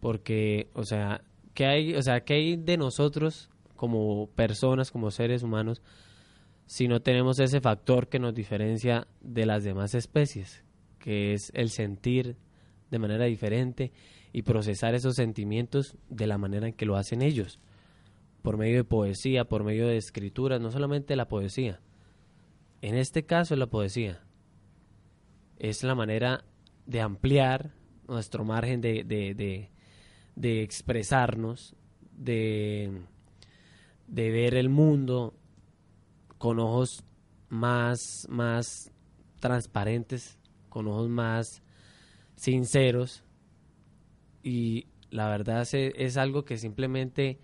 Porque, 0.00 0.68
o 0.74 0.84
sea, 0.84 1.22
¿qué 1.54 1.66
hay, 1.66 1.94
o 1.94 2.02
sea, 2.02 2.20
¿qué 2.20 2.34
hay 2.34 2.56
de 2.56 2.76
nosotros 2.76 3.50
como 3.74 4.28
personas, 4.30 4.90
como 4.90 5.10
seres 5.10 5.42
humanos, 5.42 5.82
si 6.66 6.86
no 6.86 7.00
tenemos 7.00 7.40
ese 7.40 7.60
factor 7.60 8.08
que 8.08 8.18
nos 8.18 8.34
diferencia 8.34 9.08
de 9.20 9.46
las 9.46 9.64
demás 9.64 9.94
especies, 9.94 10.64
que 10.98 11.32
es 11.32 11.50
el 11.54 11.70
sentir 11.70 12.36
de 12.90 12.98
manera 12.98 13.24
diferente 13.24 13.92
y 14.32 14.42
procesar 14.42 14.94
esos 14.94 15.16
sentimientos 15.16 15.96
de 16.08 16.26
la 16.26 16.38
manera 16.38 16.68
en 16.68 16.74
que 16.74 16.86
lo 16.86 16.96
hacen 16.96 17.22
ellos? 17.22 17.58
Por 18.48 18.56
medio 18.56 18.78
de 18.78 18.84
poesía, 18.84 19.44
por 19.44 19.62
medio 19.62 19.86
de 19.86 19.98
escritura, 19.98 20.58
no 20.58 20.70
solamente 20.70 21.16
la 21.16 21.28
poesía. 21.28 21.82
En 22.80 22.94
este 22.94 23.26
caso 23.26 23.54
la 23.56 23.66
poesía. 23.66 24.22
Es 25.58 25.84
la 25.84 25.94
manera 25.94 26.46
de 26.86 27.02
ampliar 27.02 27.74
nuestro 28.06 28.46
margen 28.46 28.80
de, 28.80 29.04
de, 29.04 29.68
de, 30.34 30.62
expresarnos, 30.62 31.76
de, 32.12 33.02
de 34.06 34.30
ver 34.30 34.54
el 34.54 34.70
mundo 34.70 35.34
con 36.38 36.58
ojos 36.58 37.04
más, 37.50 38.26
más 38.30 38.90
transparentes, 39.40 40.38
con 40.70 40.86
ojos 40.88 41.10
más 41.10 41.62
sinceros. 42.34 43.24
Y 44.42 44.86
la 45.10 45.28
verdad 45.28 45.68
es 45.70 46.16
algo 46.16 46.46
que 46.46 46.56
simplemente 46.56 47.40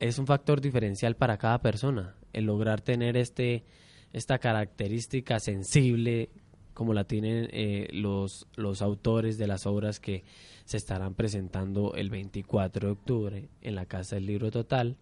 es 0.00 0.18
un 0.18 0.26
factor 0.26 0.60
diferencial 0.60 1.14
para 1.14 1.36
cada 1.36 1.60
persona, 1.60 2.16
el 2.32 2.46
lograr 2.46 2.80
tener 2.80 3.16
este, 3.16 3.64
esta 4.12 4.38
característica 4.38 5.38
sensible 5.38 6.30
como 6.72 6.94
la 6.94 7.04
tienen 7.04 7.48
eh, 7.52 7.88
los, 7.92 8.46
los 8.56 8.80
autores 8.80 9.36
de 9.36 9.46
las 9.46 9.66
obras 9.66 10.00
que 10.00 10.24
se 10.64 10.78
estarán 10.78 11.14
presentando 11.14 11.94
el 11.94 12.08
24 12.08 12.86
de 12.86 12.92
octubre 12.92 13.48
en 13.60 13.74
la 13.74 13.84
Casa 13.84 14.16
del 14.16 14.26
Libro 14.26 14.50
Total. 14.50 14.96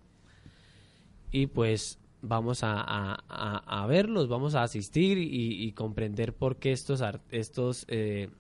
Y 1.31 1.47
pues 1.47 2.01
vamos 2.21 2.65
a, 2.65 2.81
a, 3.29 3.87
verlos, 3.87 4.29
vamos 4.29 4.57
a 4.57 4.65
asistir 4.65 5.19
y, 5.19 5.71
comprender 5.73 6.35
por 6.35 6.57
qué 6.57 6.73
estos, 6.73 7.01
estos 7.31 7.85
eh, 7.89 8.31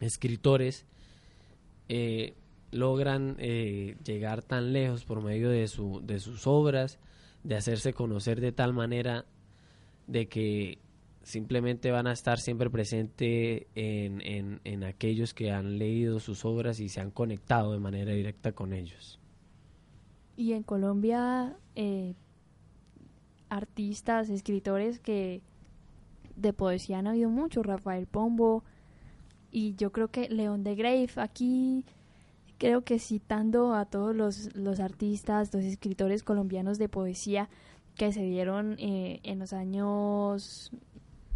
escritores 0.00 0.86
eh, 1.88 2.34
logran 2.74 3.36
eh, 3.38 3.96
llegar 4.04 4.42
tan 4.42 4.72
lejos 4.72 5.04
por 5.04 5.22
medio 5.22 5.48
de, 5.48 5.68
su, 5.68 6.00
de 6.04 6.18
sus 6.18 6.46
obras, 6.46 6.98
de 7.42 7.56
hacerse 7.56 7.92
conocer 7.92 8.40
de 8.40 8.52
tal 8.52 8.72
manera 8.72 9.24
de 10.06 10.28
que 10.28 10.78
simplemente 11.22 11.90
van 11.90 12.06
a 12.06 12.12
estar 12.12 12.38
siempre 12.38 12.68
presentes 12.68 13.66
en, 13.74 14.60
en, 14.64 14.84
aquellos 14.84 15.32
que 15.32 15.50
han 15.50 15.78
leído 15.78 16.20
sus 16.20 16.44
obras 16.44 16.80
y 16.80 16.88
se 16.88 17.00
han 17.00 17.10
conectado 17.10 17.72
de 17.72 17.78
manera 17.78 18.12
directa 18.12 18.52
con 18.52 18.72
ellos. 18.72 19.18
Y 20.36 20.52
en 20.52 20.62
Colombia, 20.64 21.56
eh, 21.76 22.14
artistas, 23.48 24.28
escritores 24.28 24.98
que 24.98 25.40
de 26.36 26.52
poesía 26.52 26.98
han 26.98 27.06
habido 27.06 27.30
mucho, 27.30 27.62
Rafael 27.62 28.06
Pombo, 28.06 28.64
y 29.50 29.76
yo 29.76 29.92
creo 29.92 30.08
que 30.08 30.28
León 30.28 30.64
de 30.64 30.74
Grave, 30.74 31.08
aquí 31.16 31.84
creo 32.64 32.82
que 32.82 32.98
citando 32.98 33.74
a 33.74 33.84
todos 33.84 34.16
los, 34.16 34.56
los 34.56 34.80
artistas, 34.80 35.52
los 35.52 35.62
escritores 35.64 36.22
colombianos 36.22 36.78
de 36.78 36.88
poesía 36.88 37.50
que 37.94 38.10
se 38.10 38.22
dieron 38.22 38.76
eh, 38.78 39.20
en 39.22 39.38
los 39.38 39.52
años 39.52 40.72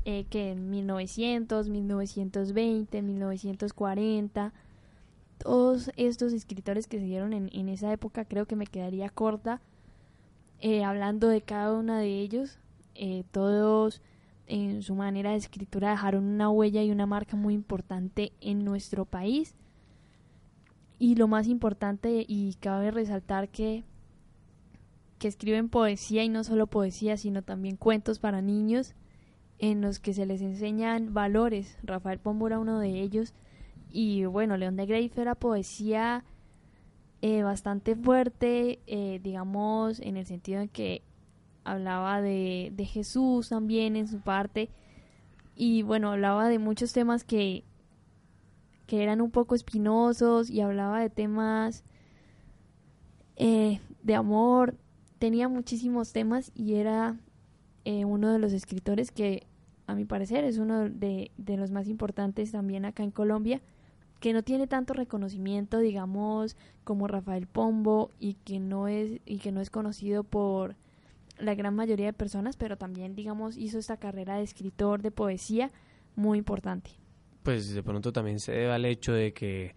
eh, 0.06 0.24
que 0.30 0.52
en 0.52 0.70
1900, 0.70 1.68
1920, 1.68 3.02
1940, 3.02 4.54
todos 5.36 5.90
estos 5.96 6.32
escritores 6.32 6.86
que 6.86 6.98
se 6.98 7.04
dieron 7.04 7.34
en, 7.34 7.68
esa 7.68 7.92
época 7.92 8.24
creo 8.24 8.46
que 8.46 8.56
me 8.56 8.66
quedaría 8.66 9.10
corta 9.10 9.60
eh, 10.60 10.82
hablando 10.82 11.28
de 11.28 11.42
cada 11.42 11.74
uno 11.74 11.98
de 11.98 12.20
ellos. 12.20 12.58
Eh, 12.94 13.24
todos 13.32 14.00
en 14.46 14.82
su 14.82 14.94
manera 14.94 15.32
de 15.32 15.36
escritura 15.36 15.90
dejaron 15.90 16.24
una 16.24 16.48
huella 16.48 16.82
y 16.82 16.90
una 16.90 17.04
marca 17.04 17.36
muy 17.36 17.52
importante 17.52 18.32
en 18.40 18.64
nuestro 18.64 19.04
país. 19.04 19.54
Y 20.98 21.14
lo 21.14 21.28
más 21.28 21.46
importante, 21.46 22.24
y 22.26 22.54
cabe 22.54 22.90
resaltar 22.90 23.48
que, 23.48 23.84
que 25.18 25.28
escriben 25.28 25.68
poesía 25.68 26.24
y 26.24 26.28
no 26.28 26.42
solo 26.44 26.66
poesía, 26.66 27.16
sino 27.16 27.42
también 27.42 27.76
cuentos 27.76 28.18
para 28.18 28.42
niños 28.42 28.94
en 29.58 29.80
los 29.80 30.00
que 30.00 30.14
se 30.14 30.26
les 30.26 30.40
enseñan 30.40 31.14
valores. 31.14 31.78
Rafael 31.82 32.18
Pombo 32.18 32.46
era 32.46 32.58
uno 32.58 32.78
de 32.78 33.00
ellos. 33.00 33.34
Y 33.90 34.24
bueno, 34.24 34.56
León 34.56 34.76
de 34.76 34.86
Grave 34.86 35.10
era 35.16 35.34
poesía 35.34 36.24
eh, 37.22 37.42
bastante 37.42 37.96
fuerte, 37.96 38.80
eh, 38.86 39.20
digamos, 39.22 40.00
en 40.00 40.16
el 40.16 40.26
sentido 40.26 40.60
de 40.60 40.68
que 40.68 41.02
hablaba 41.64 42.20
de, 42.20 42.72
de 42.74 42.84
Jesús 42.84 43.48
también 43.48 43.96
en 43.96 44.08
su 44.08 44.20
parte. 44.20 44.70
Y 45.54 45.82
bueno, 45.82 46.12
hablaba 46.12 46.48
de 46.48 46.58
muchos 46.58 46.92
temas 46.92 47.24
que, 47.24 47.64
que 48.88 49.02
eran 49.02 49.20
un 49.20 49.30
poco 49.30 49.54
espinosos 49.54 50.48
y 50.48 50.62
hablaba 50.62 50.98
de 50.98 51.10
temas 51.10 51.84
eh, 53.36 53.80
de 54.02 54.14
amor. 54.14 54.76
Tenía 55.18 55.46
muchísimos 55.46 56.14
temas 56.14 56.50
y 56.54 56.76
era 56.76 57.20
eh, 57.84 58.06
uno 58.06 58.32
de 58.32 58.38
los 58.38 58.54
escritores 58.54 59.10
que 59.10 59.46
a 59.86 59.94
mi 59.94 60.06
parecer 60.06 60.42
es 60.44 60.56
uno 60.56 60.88
de, 60.88 61.30
los 61.36 61.70
más 61.70 61.86
importantes 61.86 62.52
también 62.52 62.86
acá 62.86 63.02
en 63.02 63.10
Colombia, 63.10 63.60
que 64.20 64.32
no 64.32 64.42
tiene 64.42 64.66
tanto 64.66 64.94
reconocimiento, 64.94 65.80
digamos, 65.80 66.56
como 66.84 67.08
Rafael 67.08 67.46
Pombo 67.46 68.10
y 68.18 68.34
que 68.42 68.58
no 68.58 68.88
es 68.88 69.20
y 69.26 69.36
que 69.36 69.52
no 69.52 69.60
es 69.60 69.68
conocido 69.68 70.24
por 70.24 70.76
la 71.38 71.54
gran 71.54 71.74
mayoría 71.74 72.06
de 72.06 72.14
personas, 72.14 72.56
pero 72.56 72.78
también, 72.78 73.14
digamos, 73.14 73.58
hizo 73.58 73.78
esta 73.78 73.98
carrera 73.98 74.36
de 74.36 74.44
escritor 74.44 75.02
de 75.02 75.10
poesía 75.10 75.70
muy 76.16 76.38
importante. 76.38 76.92
Pues 77.48 77.72
de 77.72 77.82
pronto 77.82 78.12
también 78.12 78.40
se 78.40 78.52
debe 78.52 78.72
al 78.74 78.84
hecho 78.84 79.14
de 79.14 79.32
que 79.32 79.74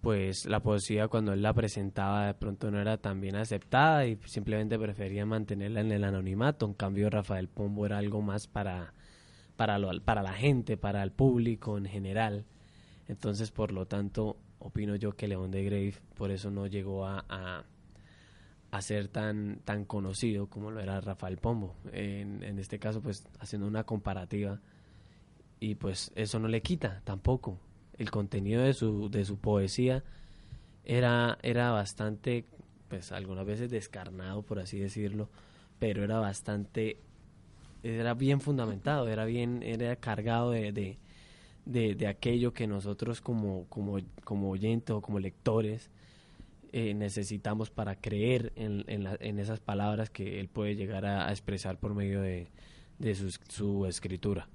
pues 0.00 0.44
la 0.44 0.58
poesía 0.58 1.06
cuando 1.06 1.34
él 1.34 1.40
la 1.40 1.54
presentaba 1.54 2.26
de 2.26 2.34
pronto 2.34 2.68
no 2.72 2.80
era 2.80 2.98
tan 2.98 3.20
bien 3.20 3.36
aceptada 3.36 4.04
y 4.06 4.18
simplemente 4.24 4.76
prefería 4.76 5.24
mantenerla 5.24 5.82
en 5.82 5.92
el 5.92 6.02
anonimato. 6.02 6.66
En 6.66 6.74
cambio, 6.74 7.08
Rafael 7.08 7.46
Pombo 7.46 7.86
era 7.86 7.98
algo 7.98 8.22
más 8.22 8.48
para, 8.48 8.92
para, 9.54 9.78
lo, 9.78 9.88
para 10.02 10.20
la 10.24 10.32
gente, 10.32 10.76
para 10.76 11.00
el 11.04 11.12
público 11.12 11.78
en 11.78 11.84
general. 11.84 12.44
Entonces, 13.06 13.52
por 13.52 13.70
lo 13.70 13.86
tanto, 13.86 14.38
opino 14.58 14.96
yo 14.96 15.12
que 15.12 15.28
León 15.28 15.52
de 15.52 15.62
Grave 15.62 15.94
por 16.16 16.32
eso 16.32 16.50
no 16.50 16.66
llegó 16.66 17.06
a, 17.06 17.24
a, 18.72 18.82
ser 18.82 19.06
tan, 19.06 19.60
tan 19.64 19.84
conocido 19.84 20.48
como 20.48 20.72
lo 20.72 20.80
era 20.80 21.00
Rafael 21.00 21.36
Pombo. 21.36 21.76
En, 21.92 22.42
en 22.42 22.58
este 22.58 22.80
caso, 22.80 23.00
pues 23.00 23.28
haciendo 23.38 23.68
una 23.68 23.84
comparativa 23.84 24.60
y 25.60 25.76
pues 25.76 26.12
eso 26.14 26.38
no 26.38 26.48
le 26.48 26.62
quita 26.62 27.00
tampoco 27.04 27.58
el 27.98 28.10
contenido 28.10 28.62
de 28.62 28.74
su, 28.74 29.08
de 29.10 29.24
su 29.24 29.38
poesía 29.38 30.02
era, 30.84 31.38
era 31.42 31.70
bastante, 31.70 32.44
pues 32.88 33.12
algunas 33.12 33.46
veces 33.46 33.70
descarnado, 33.70 34.42
por 34.42 34.58
así 34.58 34.78
decirlo, 34.78 35.28
pero 35.78 36.04
era 36.04 36.18
bastante, 36.18 36.98
era 37.82 38.14
bien 38.14 38.40
fundamentado, 38.40 39.08
era 39.08 39.24
bien, 39.24 39.62
era 39.62 39.96
cargado 39.96 40.50
de, 40.52 40.98
de, 41.64 42.06
aquello 42.06 42.52
que 42.52 42.66
nosotros 42.66 43.20
como, 43.20 43.66
como, 43.68 43.98
como 44.24 44.50
oyentes 44.50 44.94
o 44.94 45.00
como 45.00 45.18
lectores 45.18 45.90
eh, 46.72 46.94
necesitamos 46.94 47.70
para 47.70 47.96
creer 47.96 48.52
en, 48.56 48.84
en, 48.86 49.38
esas 49.38 49.60
palabras 49.60 50.10
que 50.10 50.38
él 50.38 50.48
puede 50.48 50.76
llegar 50.76 51.04
a, 51.06 51.30
expresar 51.30 51.78
por 51.78 51.94
medio 51.94 52.20
de, 52.20 52.48
de 52.98 53.14
su, 53.14 53.30
su 53.48 53.86
escritura. 53.86 54.48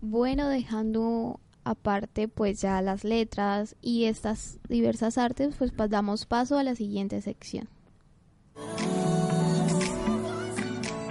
Bueno, 0.00 0.48
dejando 0.48 1.40
aparte 1.64 2.28
pues 2.28 2.60
ya 2.60 2.80
las 2.80 3.02
letras 3.02 3.74
y 3.82 4.04
estas 4.04 4.60
diversas 4.68 5.18
artes, 5.18 5.56
pues 5.58 5.72
damos 5.90 6.24
paso 6.24 6.58
a 6.58 6.62
la 6.62 6.74
siguiente 6.74 7.20
sección. 7.20 7.68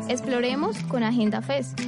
Exploremos 0.08 0.78
con 0.84 1.04
Agenda 1.04 1.42
Fest. 1.42 1.80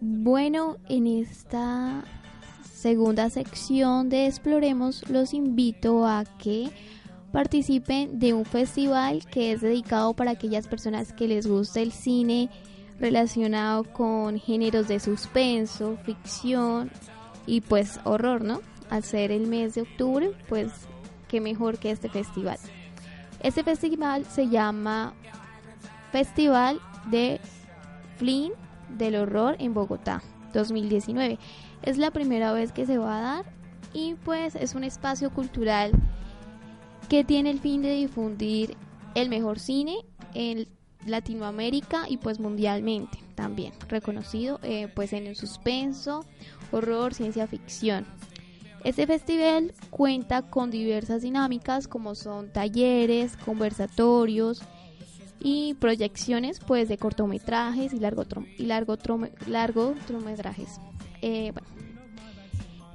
Bueno, 0.00 0.76
en 0.88 1.06
esta 1.06 2.04
segunda 2.78 3.28
sección 3.28 4.08
de 4.08 4.28
Exploremos 4.28 5.02
los 5.10 5.34
invito 5.34 6.06
a 6.06 6.24
que 6.38 6.70
participen 7.32 8.20
de 8.20 8.34
un 8.34 8.44
festival 8.44 9.26
que 9.26 9.50
es 9.50 9.62
dedicado 9.62 10.14
para 10.14 10.30
aquellas 10.30 10.68
personas 10.68 11.12
que 11.12 11.26
les 11.26 11.48
gusta 11.48 11.80
el 11.80 11.90
cine 11.90 12.50
relacionado 13.00 13.82
con 13.82 14.38
géneros 14.38 14.86
de 14.86 15.00
suspenso, 15.00 15.98
ficción 16.04 16.92
y 17.46 17.62
pues 17.62 17.98
horror, 18.04 18.44
¿no? 18.44 18.60
Al 18.90 19.02
ser 19.02 19.32
el 19.32 19.48
mes 19.48 19.74
de 19.74 19.82
octubre, 19.82 20.30
pues 20.48 20.70
qué 21.26 21.40
mejor 21.40 21.78
que 21.78 21.90
este 21.90 22.08
festival. 22.08 22.58
Este 23.42 23.64
festival 23.64 24.24
se 24.24 24.48
llama 24.48 25.14
Festival 26.12 26.80
de 27.10 27.40
Flynn 28.18 28.52
del 28.96 29.16
Horror 29.16 29.56
en 29.58 29.74
Bogotá 29.74 30.22
2019 30.54 31.38
es 31.82 31.98
la 31.98 32.10
primera 32.10 32.52
vez 32.52 32.72
que 32.72 32.86
se 32.86 32.98
va 32.98 33.18
a 33.18 33.20
dar 33.20 33.44
y 33.92 34.14
pues 34.24 34.54
es 34.54 34.74
un 34.74 34.84
espacio 34.84 35.30
cultural 35.30 35.92
que 37.08 37.24
tiene 37.24 37.50
el 37.50 37.60
fin 37.60 37.82
de 37.82 37.94
difundir 37.94 38.76
el 39.14 39.28
mejor 39.28 39.58
cine 39.58 39.96
en 40.34 40.68
Latinoamérica 41.06 42.04
y 42.08 42.18
pues 42.18 42.38
mundialmente 42.40 43.18
también 43.34 43.72
reconocido 43.88 44.60
eh, 44.62 44.88
pues 44.94 45.12
en 45.12 45.26
el 45.26 45.36
suspenso, 45.36 46.24
horror, 46.70 47.14
ciencia 47.14 47.46
ficción. 47.46 48.06
Este 48.84 49.06
festival 49.06 49.72
cuenta 49.90 50.42
con 50.42 50.70
diversas 50.70 51.22
dinámicas 51.22 51.88
como 51.88 52.14
son 52.14 52.52
talleres, 52.52 53.36
conversatorios 53.36 54.62
y 55.40 55.74
proyecciones 55.74 56.60
pues 56.60 56.88
de 56.88 56.98
cortometrajes 56.98 57.92
y 57.92 57.98
largo 57.98 58.24
y 58.56 58.66
largo 58.66 59.94
Eh, 61.22 61.52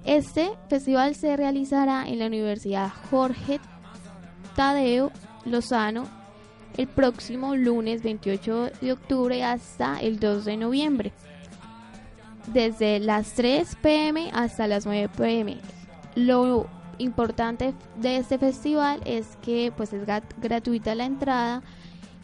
este 0.06 0.52
festival 0.70 1.16
se 1.16 1.38
realizará 1.38 2.08
en 2.08 2.20
la 2.20 2.28
Universidad 2.28 2.92
Jorge 3.10 3.60
Tadeo 4.56 5.12
Lozano 5.46 6.08
el 6.78 6.88
próximo 6.88 7.56
lunes 7.56 8.04
28 8.04 8.72
de 8.82 8.92
octubre 8.92 9.44
hasta 9.44 10.00
el 10.00 10.20
2 10.20 10.46
de 10.46 10.58
noviembre, 10.58 11.14
desde 12.48 13.00
las 13.00 13.34
3 13.34 13.78
pm 13.82 14.32
hasta 14.34 14.68
las 14.68 14.86
9 14.86 15.10
pm. 15.16 15.58
Lo 16.16 16.68
importante 16.98 17.74
de 17.98 18.18
este 18.18 18.38
festival 18.38 19.02
es 19.06 19.38
que 19.42 19.72
pues 19.76 19.94
es 19.94 20.04
gratuita 20.42 20.96
la 20.96 21.06
entrada 21.06 21.62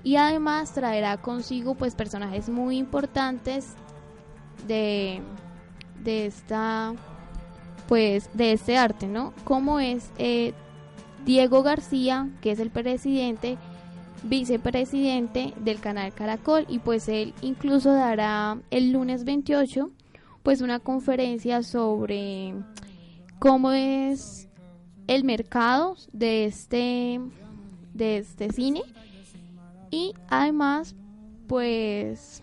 y 0.03 0.15
además 0.15 0.73
traerá 0.73 1.17
consigo 1.17 1.75
pues 1.75 1.95
personajes 1.95 2.49
muy 2.49 2.77
importantes 2.77 3.73
de 4.67 5.21
de 6.03 6.25
esta 6.25 6.93
pues 7.87 8.29
de 8.35 8.51
este 8.51 8.77
arte, 8.77 9.07
¿no? 9.07 9.33
Como 9.43 9.79
es 9.79 10.11
eh, 10.19 10.53
Diego 11.25 11.63
García, 11.63 12.29
que 12.41 12.51
es 12.51 12.59
el 12.59 12.69
presidente, 12.69 13.57
vicepresidente 14.23 15.53
del 15.59 15.79
canal 15.79 16.13
Caracol 16.13 16.65
y 16.67 16.79
pues 16.79 17.07
él 17.09 17.33
incluso 17.41 17.93
dará 17.93 18.59
el 18.69 18.91
lunes 18.91 19.23
28 19.23 19.91
pues 20.43 20.61
una 20.61 20.79
conferencia 20.79 21.63
sobre 21.63 22.53
cómo 23.39 23.71
es 23.71 24.49
el 25.07 25.23
mercado 25.23 25.95
de 26.11 26.45
este 26.45 27.21
de 27.93 28.17
este 28.17 28.51
cine 28.51 28.81
y 29.89 30.13
además 30.27 30.95
pues 31.47 32.41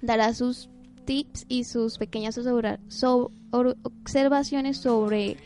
dará 0.00 0.34
sus 0.34 0.68
tips 1.04 1.46
y 1.48 1.64
sus 1.64 1.98
pequeñas 1.98 2.38
observaciones 3.50 4.78
sobre 4.78 5.36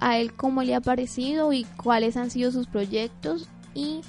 a 0.00 0.18
él 0.18 0.32
cómo 0.34 0.62
le 0.62 0.74
ha 0.74 0.80
parecido 0.80 1.52
y 1.52 1.64
cuáles 1.64 2.16
han 2.16 2.30
sido 2.30 2.50
sus 2.52 2.66
proyectos 2.66 3.48
y 3.74 4.00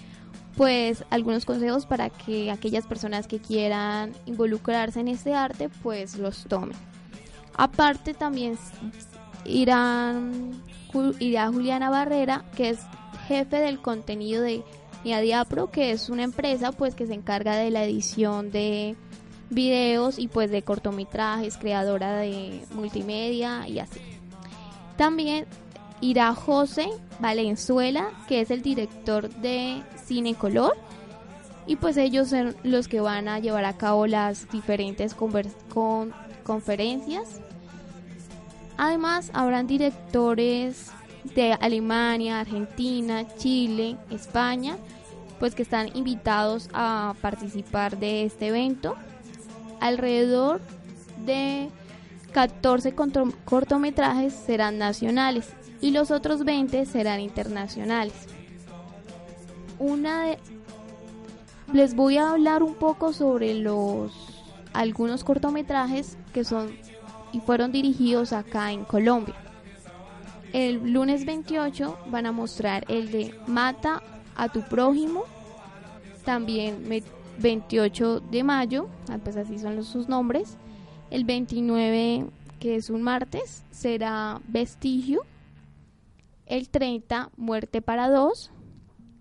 pues 0.56 1.04
algunos 1.10 1.46
consejos 1.46 1.86
para 1.86 2.10
que 2.10 2.52
aquellas 2.52 2.86
personas 2.86 3.28
que 3.28 3.40
quieran 3.40 4.14
involucrarse 4.26 5.00
en 5.00 5.08
este 5.08 5.34
arte 5.34 5.70
pues 5.82 6.18
los 6.18 6.44
tomen. 6.46 6.78
Aparte 7.56 8.14
también 8.14 8.58
irán, 9.46 10.62
irá 11.20 11.48
Juliana 11.48 11.90
Barrera 11.90 12.46
que 12.56 12.70
es 12.70 12.80
jefe 13.28 13.58
del 13.58 13.82
contenido 13.82 14.42
de 14.42 14.64
Diapro 15.04 15.72
que 15.72 15.92
es 15.92 16.10
una 16.10 16.24
empresa 16.24 16.72
pues 16.72 16.94
que 16.94 17.08
se 17.08 17.14
encarga 17.14 17.56
de 17.56 17.72
la 17.72 17.84
edición 17.86 18.52
de 18.52 18.96
videos 19.50 20.20
y 20.20 20.28
pues 20.28 20.52
de 20.52 20.62
cortometrajes, 20.62 21.58
creadora 21.58 22.18
de 22.18 22.64
multimedia 22.74 23.68
y 23.68 23.80
así. 23.80 24.00
También 24.98 25.46
irá 26.02 26.34
José 26.34 26.90
Valenzuela, 27.20 28.10
que 28.28 28.42
es 28.42 28.52
el 28.52 28.62
director 28.62 29.30
de 29.30 29.82
Cine 30.06 30.36
Color. 30.36 30.76
Y 31.68 31.76
pues 31.76 31.98
ellos 31.98 32.30
son 32.30 32.56
los 32.64 32.88
que 32.88 33.00
van 33.00 33.28
a 33.28 33.40
llevar 33.40 33.66
a 33.66 33.78
cabo 33.78 34.08
las 34.08 34.50
diferentes 34.50 35.14
con 35.14 36.14
conferencias. 36.44 37.42
Además, 38.76 39.30
habrán 39.34 39.68
directores 39.68 40.92
de 41.36 41.54
Alemania, 41.54 42.40
Argentina, 42.40 43.26
Chile, 43.38 43.98
España, 44.10 44.78
pues 45.38 45.54
que 45.54 45.64
están 45.64 45.96
invitados 45.96 46.70
a 46.74 47.14
participar 47.22 47.98
de 47.98 48.24
este 48.24 48.48
evento. 48.48 48.96
Alrededor 49.80 50.62
de 51.26 51.70
14 52.34 52.94
cortometrajes 53.46 54.34
serán 54.34 54.78
nacionales 54.78 55.50
y 55.82 55.92
los 55.92 56.12
otros 56.12 56.44
20 56.44 56.86
serán 56.86 57.20
internacionales. 57.20 58.14
Una 59.80 60.26
de 60.26 60.38
les 61.74 61.96
voy 61.96 62.18
a 62.18 62.32
hablar 62.32 62.64
un 62.64 62.74
poco 62.74 63.14
sobre 63.14 63.54
los 63.54 64.12
algunos 64.74 65.24
cortometrajes 65.24 66.18
que 66.34 66.44
son 66.44 66.72
y 67.32 67.42
fueron 67.42 67.72
dirigidos 67.72 68.34
acá 68.34 68.72
en 68.72 68.86
Colombia. 68.86 69.36
El 70.52 70.94
lunes 70.94 71.26
28 71.26 71.98
van 72.08 72.26
a 72.26 72.32
mostrar 72.32 72.86
el 72.88 73.12
de 73.12 73.36
Mata 73.46 74.02
a 74.36 74.50
tu 74.50 74.62
prójimo. 74.62 75.26
También 76.26 76.88
28 77.40 78.20
de 78.20 78.44
mayo, 78.44 78.88
ah, 79.10 79.18
pues 79.24 79.36
así 79.38 79.58
son 79.60 79.76
los, 79.76 79.88
sus 79.88 80.08
nombres. 80.08 80.58
El 81.10 81.26
29, 81.26 82.26
que 82.60 82.76
es 82.76 82.90
un 82.90 83.02
martes, 83.02 83.64
será 83.72 84.42
Vestigio. 84.48 85.22
El 86.46 86.70
30, 86.70 87.32
Muerte 87.38 87.82
para 87.82 88.10
dos. 88.10 88.52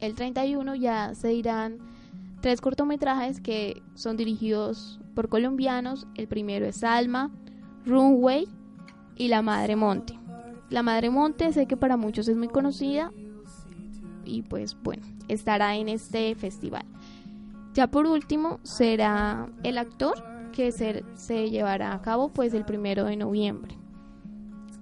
El 0.01 0.15
31 0.15 0.75
ya 0.77 1.15
se 1.15 1.29
dirán 1.29 1.79
tres 2.41 2.61
cortometrajes 2.61 3.41
que 3.41 3.83
son 3.95 4.17
dirigidos 4.17 5.01
por 5.15 5.29
colombianos. 5.29 6.07
El 6.15 6.29
primero 6.29 6.67
es 6.67 6.85
Alma, 6.85 7.31
Runway 7.85 8.49
y 9.17 9.29
La 9.29 9.43
Madre 9.43 9.77
Monte. 9.77 10.19
La 10.71 10.83
Madre 10.83 11.11
Monte 11.11 11.53
sé 11.53 11.67
que 11.67 11.77
para 11.77 11.97
muchos 11.97 12.29
es 12.29 12.37
muy 12.37 12.49
conocida 12.49 13.11
y 14.25 14.43
pues 14.43 14.77
bueno, 14.83 15.03
estará 15.29 15.77
en 15.77 15.89
este 15.89 16.35
festival. 16.35 16.85
Ya 17.79 17.87
por 17.87 18.09
último 18.09 18.59
será 18.65 19.49
el 19.63 19.79
actor 19.79 20.21
que 20.51 20.73
se, 20.73 21.49
llevará 21.49 21.95
a 21.95 22.03
cabo 22.03 22.29
pues 22.29 22.53
el 22.53 22.65
primero 22.65 23.05
de 23.05 23.15
noviembre. 23.15 23.77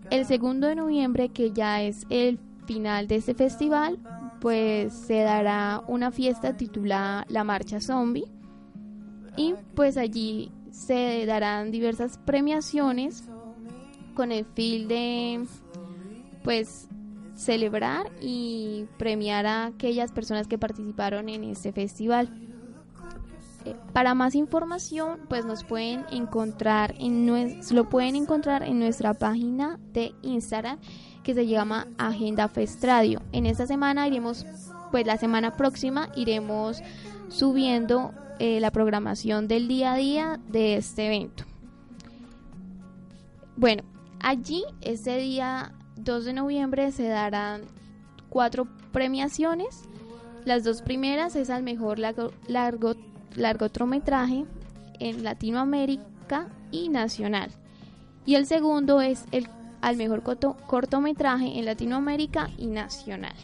El 0.09 0.25
segundo 0.25 0.67
de 0.67 0.77
noviembre, 0.77 1.29
que 1.29 1.53
ya 1.53 1.83
es 1.83 2.07
el 2.09 2.39
final 2.65 3.07
de 3.07 3.17
este 3.17 3.35
festival, 3.35 3.99
pues 4.41 4.95
se 4.95 5.19
dará 5.19 5.83
una 5.89 6.11
fiesta 6.11 6.57
titulada 6.57 7.27
La 7.29 7.45
Marcha 7.45 7.83
Zombie. 7.83 8.33
Y 9.37 9.53
pues 9.75 9.99
allí 9.99 10.51
se 10.71 11.27
darán 11.27 11.71
diversas 11.71 12.17
premiaciones 12.17 13.25
con 14.15 14.33
el 14.33 14.47
fin 14.47 14.89
de 14.89 15.45
pues 16.43 16.89
celebrar 17.35 18.11
y 18.23 18.87
premiar 18.97 19.45
a 19.45 19.67
aquellas 19.67 20.13
personas 20.13 20.49
que 20.49 20.57
participaron 20.57 21.29
en 21.29 21.45
este 21.45 21.73
festival. 21.73 22.46
Eh, 23.67 23.75
para 23.93 24.15
más 24.15 24.37
información, 24.37 25.19
pues 25.29 25.45
nos 25.45 25.65
pueden 25.65 26.05
encontrar 26.13 26.95
en 26.99 27.27
lo 27.73 27.89
pueden 27.89 28.15
encontrar 28.15 28.63
en 28.63 28.79
nuestra 28.79 29.13
página 29.13 29.81
de 29.93 30.15
Instagram 30.23 30.79
que 31.25 31.35
se 31.35 31.49
llama 31.49 31.89
Agenda 31.99 32.47
Festradio. 32.47 33.21
En 33.33 33.45
esta 33.45 33.67
semana 33.67 34.07
iremos, 34.07 34.47
pues 34.93 35.05
la 35.05 35.17
semana 35.17 35.57
próxima 35.57 36.11
iremos 36.15 36.81
subiendo 37.29 38.13
eh, 38.39 38.61
la 38.61 38.71
programación 38.71 39.49
del 39.49 39.67
día 39.67 39.95
a 39.95 39.97
día 39.97 40.41
de 40.49 40.77
este 40.77 41.07
evento. 41.07 41.45
Bueno, 43.57 43.83
allí 44.21 44.63
ese 44.81 45.17
día 45.17 45.73
2 45.97 46.25
de 46.27 46.33
noviembre 46.35 46.93
se 46.93 47.09
darán 47.09 47.63
cuatro 48.29 48.69
premiaciones. 48.93 49.83
Las 50.45 50.63
dos 50.63 50.83
primeras 50.83 51.35
es 51.35 51.51
al 51.51 51.65
mejor 51.65 51.99
largo, 51.99 52.31
largo 52.47 52.95
largometraje 53.37 54.45
en 54.99 55.25
Latinoamérica 55.25 56.49
y 56.71 56.89
nacional. 56.89 57.51
Y 58.25 58.35
el 58.35 58.47
segundo 58.47 59.01
es 59.01 59.25
el 59.33 59.49
al 59.81 59.97
mejor 59.97 60.23
cortometraje 60.67 61.59
en 61.59 61.65
Latinoamérica 61.65 62.51
y 62.59 62.67
nacional. 62.67 63.35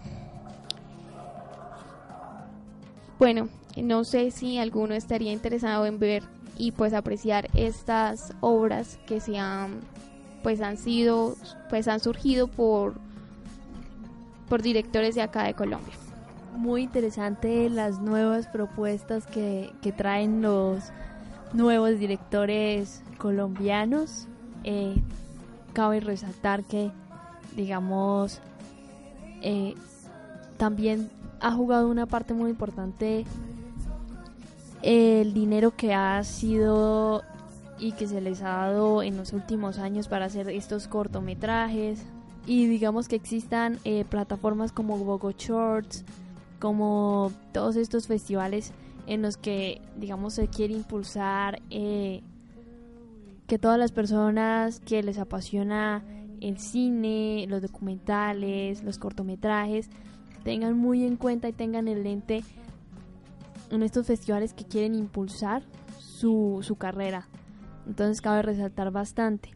Bueno, 3.18 3.48
no 3.76 4.02
sé 4.02 4.30
si 4.32 4.58
alguno 4.58 4.94
estaría 4.94 5.32
interesado 5.32 5.86
en 5.86 6.00
ver 6.00 6.24
y 6.58 6.72
pues 6.72 6.94
apreciar 6.94 7.48
estas 7.54 8.34
obras 8.40 8.98
que 9.06 9.20
se 9.20 9.38
han 9.38 9.80
pues 10.42 10.60
han 10.60 10.76
sido 10.76 11.36
pues 11.70 11.86
han 11.86 12.00
surgido 12.00 12.48
por 12.48 12.94
por 14.48 14.60
directores 14.60 15.14
de 15.14 15.22
acá 15.22 15.44
de 15.44 15.54
Colombia 15.54 15.94
muy 16.52 16.82
interesante 16.82 17.68
las 17.70 18.00
nuevas 18.00 18.46
propuestas 18.46 19.26
que, 19.26 19.72
traen 19.96 20.42
los 20.42 20.92
nuevos 21.52 21.98
directores 21.98 23.02
colombianos. 23.18 24.28
Eh, 24.64 24.94
cabe 25.72 26.00
resaltar 26.00 26.64
que, 26.64 26.90
digamos, 27.56 28.40
eh, 29.40 29.74
también 30.56 31.10
ha 31.40 31.52
jugado 31.52 31.88
una 31.88 32.06
parte 32.06 32.34
muy 32.34 32.50
importante 32.50 33.24
el 34.82 35.32
dinero 35.32 35.74
que 35.76 35.94
ha 35.94 36.22
sido 36.24 37.22
y 37.78 37.92
que 37.92 38.06
se 38.06 38.20
les 38.20 38.42
ha 38.42 38.50
dado 38.50 39.02
en 39.02 39.16
los 39.16 39.32
últimos 39.32 39.78
años 39.78 40.08
para 40.08 40.26
hacer 40.26 40.48
estos 40.48 40.86
cortometrajes 40.88 42.04
y 42.46 42.66
digamos 42.66 43.08
que 43.08 43.16
existan 43.16 43.78
eh, 43.84 44.04
plataformas 44.04 44.72
como 44.72 44.98
Gogo 44.98 45.32
Shorts 45.32 46.04
como 46.62 47.32
todos 47.50 47.74
estos 47.74 48.06
festivales 48.06 48.72
en 49.08 49.20
los 49.20 49.36
que, 49.36 49.82
digamos, 49.96 50.34
se 50.34 50.46
quiere 50.46 50.74
impulsar 50.74 51.60
eh, 51.70 52.22
que 53.48 53.58
todas 53.58 53.80
las 53.80 53.90
personas 53.90 54.78
que 54.78 55.02
les 55.02 55.18
apasiona 55.18 56.04
el 56.40 56.58
cine, 56.58 57.46
los 57.48 57.62
documentales, 57.62 58.84
los 58.84 58.98
cortometrajes, 58.98 59.90
tengan 60.44 60.78
muy 60.78 61.04
en 61.04 61.16
cuenta 61.16 61.48
y 61.48 61.52
tengan 61.52 61.88
el 61.88 62.04
lente 62.04 62.44
en 63.72 63.82
estos 63.82 64.06
festivales 64.06 64.54
que 64.54 64.64
quieren 64.64 64.94
impulsar 64.94 65.64
su, 65.98 66.60
su 66.62 66.76
carrera. 66.76 67.26
Entonces 67.88 68.20
cabe 68.20 68.40
resaltar 68.40 68.92
bastante. 68.92 69.50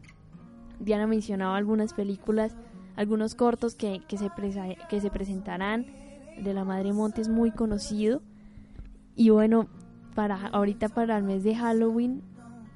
Diana 0.81 1.07
mencionaba 1.07 1.55
algunas 1.55 1.93
películas, 1.93 2.53
algunos 2.97 3.33
cortos 3.33 3.75
que, 3.75 4.01
que, 4.09 4.17
se, 4.17 4.29
que 4.89 4.99
se 4.99 5.09
presentarán 5.09 5.85
de 6.41 6.53
la 6.53 6.63
Madre 6.63 6.93
Monte 6.93 7.21
es 7.21 7.29
muy 7.29 7.51
conocido. 7.51 8.21
Y 9.15 9.29
bueno, 9.29 9.67
para 10.15 10.47
ahorita 10.47 10.89
para 10.89 11.17
el 11.17 11.23
mes 11.23 11.43
de 11.43 11.55
Halloween, 11.55 12.21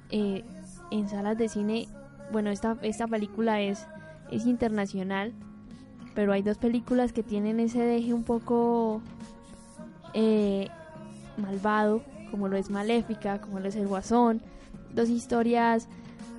eh, 0.09 0.43
en 0.91 1.09
salas 1.09 1.37
de 1.37 1.49
cine, 1.49 1.87
bueno, 2.31 2.49
esta, 2.49 2.77
esta 2.81 3.07
película 3.07 3.61
es, 3.61 3.87
es 4.31 4.45
internacional, 4.45 5.33
pero 6.13 6.33
hay 6.33 6.41
dos 6.41 6.57
películas 6.57 7.13
que 7.13 7.23
tienen 7.23 7.59
ese 7.59 7.79
deje 7.79 8.13
un 8.13 8.23
poco 8.23 9.01
eh, 10.13 10.67
malvado, 11.37 12.03
como 12.29 12.47
lo 12.47 12.57
es 12.57 12.69
Maléfica, 12.69 13.39
como 13.41 13.59
lo 13.59 13.69
es 13.69 13.75
El 13.75 13.87
Guasón, 13.87 14.41
dos 14.93 15.09
historias 15.09 15.87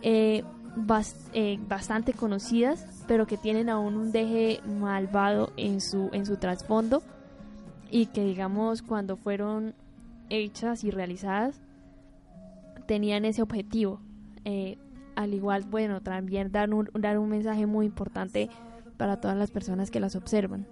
eh, 0.02 0.44
bastante 1.68 2.12
conocidas, 2.12 2.86
pero 3.06 3.26
que 3.26 3.36
tienen 3.36 3.68
aún 3.68 3.96
un 3.96 4.12
deje 4.12 4.60
malvado 4.66 5.52
en 5.56 5.80
su, 5.80 6.10
en 6.12 6.26
su 6.26 6.36
trasfondo 6.36 7.02
y 7.92 8.06
que 8.06 8.24
digamos 8.24 8.82
cuando 8.82 9.16
fueron 9.16 9.74
hechas 10.30 10.82
y 10.82 10.90
realizadas 10.90 11.60
tenían 12.86 13.24
ese 13.26 13.42
objetivo. 13.42 14.00
Eh, 14.44 14.78
al 15.14 15.34
igual, 15.34 15.64
bueno, 15.64 16.00
también 16.00 16.50
dar 16.50 16.72
un, 16.72 16.88
dar 16.94 17.18
un 17.18 17.28
mensaje 17.28 17.66
muy 17.66 17.84
importante 17.86 18.48
para 18.96 19.20
todas 19.20 19.36
las 19.36 19.50
personas 19.50 19.90
que 19.90 20.00
las 20.00 20.16
observan. 20.16 20.66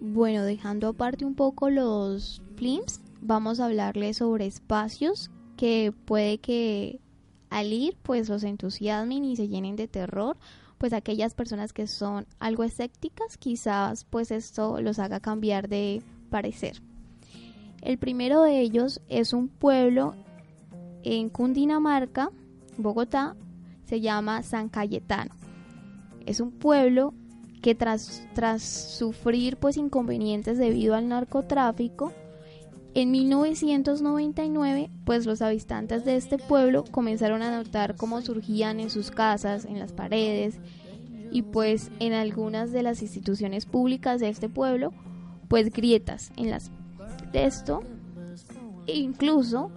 Bueno, 0.00 0.42
dejando 0.42 0.88
aparte 0.88 1.24
un 1.24 1.36
poco 1.36 1.70
los 1.70 2.42
films, 2.56 3.00
vamos 3.20 3.60
a 3.60 3.66
hablarles 3.66 4.16
sobre 4.16 4.46
espacios 4.46 5.30
que 5.56 5.94
puede 6.04 6.38
que 6.38 6.98
al 7.48 7.72
ir 7.72 7.96
pues 8.02 8.28
los 8.28 8.42
entusiasmen 8.42 9.24
y 9.24 9.36
se 9.36 9.46
llenen 9.46 9.76
de 9.76 9.86
terror, 9.86 10.36
pues 10.82 10.92
aquellas 10.92 11.32
personas 11.32 11.72
que 11.72 11.86
son 11.86 12.26
algo 12.40 12.64
escépticas, 12.64 13.36
quizás 13.36 14.04
pues 14.04 14.32
esto 14.32 14.80
los 14.80 14.98
haga 14.98 15.20
cambiar 15.20 15.68
de 15.68 16.02
parecer. 16.28 16.82
El 17.82 17.98
primero 17.98 18.42
de 18.42 18.58
ellos 18.58 19.00
es 19.08 19.32
un 19.32 19.46
pueblo 19.46 20.16
en 21.04 21.28
Cundinamarca, 21.28 22.32
Bogotá, 22.78 23.36
se 23.84 24.00
llama 24.00 24.42
San 24.42 24.68
Cayetano. 24.68 25.30
Es 26.26 26.40
un 26.40 26.50
pueblo 26.50 27.14
que 27.62 27.76
tras, 27.76 28.26
tras 28.34 28.64
sufrir 28.64 29.58
pues 29.58 29.76
inconvenientes 29.76 30.58
debido 30.58 30.96
al 30.96 31.06
narcotráfico, 31.06 32.12
en 32.94 33.10
1999, 33.10 34.90
pues 35.04 35.24
los 35.24 35.40
habitantes 35.40 36.04
de 36.04 36.16
este 36.16 36.36
pueblo 36.36 36.84
comenzaron 36.90 37.42
a 37.42 37.50
notar 37.50 37.96
cómo 37.96 38.20
surgían 38.20 38.80
en 38.80 38.90
sus 38.90 39.10
casas, 39.10 39.64
en 39.64 39.78
las 39.78 39.92
paredes 39.92 40.58
y 41.30 41.42
pues 41.42 41.90
en 42.00 42.12
algunas 42.12 42.70
de 42.70 42.82
las 42.82 43.00
instituciones 43.00 43.64
públicas 43.64 44.20
de 44.20 44.28
este 44.28 44.50
pueblo, 44.50 44.92
pues 45.48 45.72
grietas 45.72 46.32
en 46.36 46.50
las 46.50 46.70
de 47.32 47.46
esto 47.46 47.82
e 48.86 48.98
incluso 48.98 49.70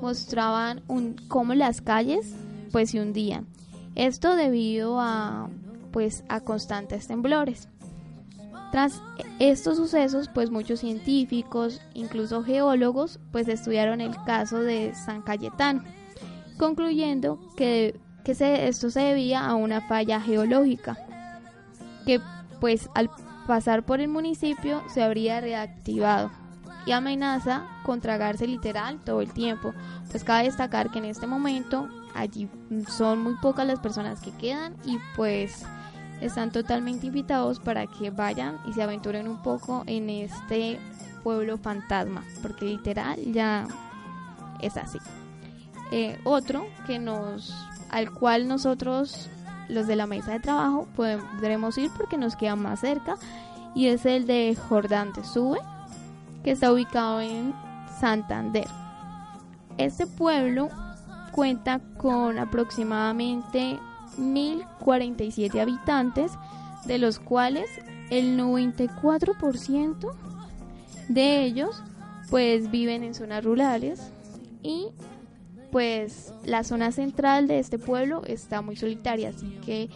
mostraban 0.00 0.82
un, 0.86 1.16
cómo 1.28 1.54
las 1.54 1.80
calles 1.80 2.32
pues 2.70 2.90
se 2.90 3.00
hundían. 3.00 3.46
Esto 3.96 4.36
debido 4.36 5.00
a 5.00 5.50
pues 5.90 6.24
a 6.28 6.40
constantes 6.40 7.08
temblores. 7.08 7.68
Tras 8.72 9.02
estos 9.38 9.76
sucesos, 9.76 10.30
pues 10.32 10.50
muchos 10.50 10.80
científicos, 10.80 11.82
incluso 11.92 12.42
geólogos, 12.42 13.20
pues 13.30 13.46
estudiaron 13.48 14.00
el 14.00 14.16
caso 14.24 14.60
de 14.62 14.94
San 14.94 15.20
Cayetano, 15.20 15.84
concluyendo 16.56 17.38
que, 17.54 18.00
que 18.24 18.32
esto 18.66 18.88
se 18.88 19.00
debía 19.00 19.44
a 19.44 19.56
una 19.56 19.82
falla 19.82 20.22
geológica, 20.22 20.96
que 22.06 22.18
pues 22.60 22.88
al 22.94 23.10
pasar 23.46 23.84
por 23.84 24.00
el 24.00 24.08
municipio 24.08 24.82
se 24.88 25.02
habría 25.02 25.42
reactivado 25.42 26.30
y 26.86 26.92
amenaza 26.92 27.66
con 27.84 28.00
tragarse 28.00 28.46
literal 28.46 29.00
todo 29.04 29.20
el 29.20 29.32
tiempo. 29.32 29.74
Pues 30.10 30.24
cabe 30.24 30.44
destacar 30.44 30.90
que 30.90 30.98
en 30.98 31.04
este 31.04 31.26
momento 31.26 31.90
allí 32.14 32.48
son 32.88 33.22
muy 33.22 33.34
pocas 33.34 33.66
las 33.66 33.80
personas 33.80 34.22
que 34.22 34.30
quedan 34.30 34.76
y 34.86 34.98
pues 35.14 35.66
están 36.22 36.52
totalmente 36.52 37.08
invitados 37.08 37.58
para 37.58 37.86
que 37.86 38.10
vayan 38.10 38.58
y 38.66 38.72
se 38.72 38.82
aventuren 38.82 39.28
un 39.28 39.42
poco 39.42 39.82
en 39.86 40.08
este 40.08 40.78
pueblo 41.22 41.58
fantasma, 41.58 42.24
porque 42.40 42.64
literal 42.64 43.18
ya 43.32 43.66
es 44.60 44.76
así. 44.76 44.98
Eh, 45.90 46.18
otro 46.24 46.66
que 46.86 46.98
nos, 46.98 47.54
al 47.90 48.10
cual 48.10 48.48
nosotros, 48.48 49.28
los 49.68 49.86
de 49.86 49.96
la 49.96 50.06
mesa 50.06 50.32
de 50.32 50.40
trabajo, 50.40 50.88
podremos 50.96 51.76
ir 51.76 51.90
porque 51.96 52.16
nos 52.16 52.36
queda 52.36 52.56
más 52.56 52.80
cerca, 52.80 53.16
y 53.74 53.88
es 53.88 54.06
el 54.06 54.26
de 54.26 54.56
Jordán 54.68 55.12
de 55.12 55.24
Sube, 55.24 55.58
que 56.44 56.52
está 56.52 56.72
ubicado 56.72 57.20
en 57.20 57.54
Santander. 58.00 58.68
Este 59.78 60.06
pueblo 60.06 60.68
cuenta 61.32 61.80
con 61.96 62.38
aproximadamente 62.38 63.78
1.047 64.18 65.60
habitantes, 65.60 66.32
de 66.86 66.98
los 66.98 67.18
cuales 67.18 67.68
el 68.10 68.38
94% 68.38 70.12
de 71.08 71.44
ellos 71.44 71.82
pues 72.30 72.70
viven 72.70 73.04
en 73.04 73.14
zonas 73.14 73.44
rurales 73.44 74.12
y 74.62 74.88
pues 75.70 76.34
la 76.44 76.64
zona 76.64 76.92
central 76.92 77.46
de 77.46 77.58
este 77.58 77.78
pueblo 77.78 78.22
está 78.26 78.62
muy 78.62 78.76
solitaria, 78.76 79.30
así 79.30 79.58
que 79.64 79.88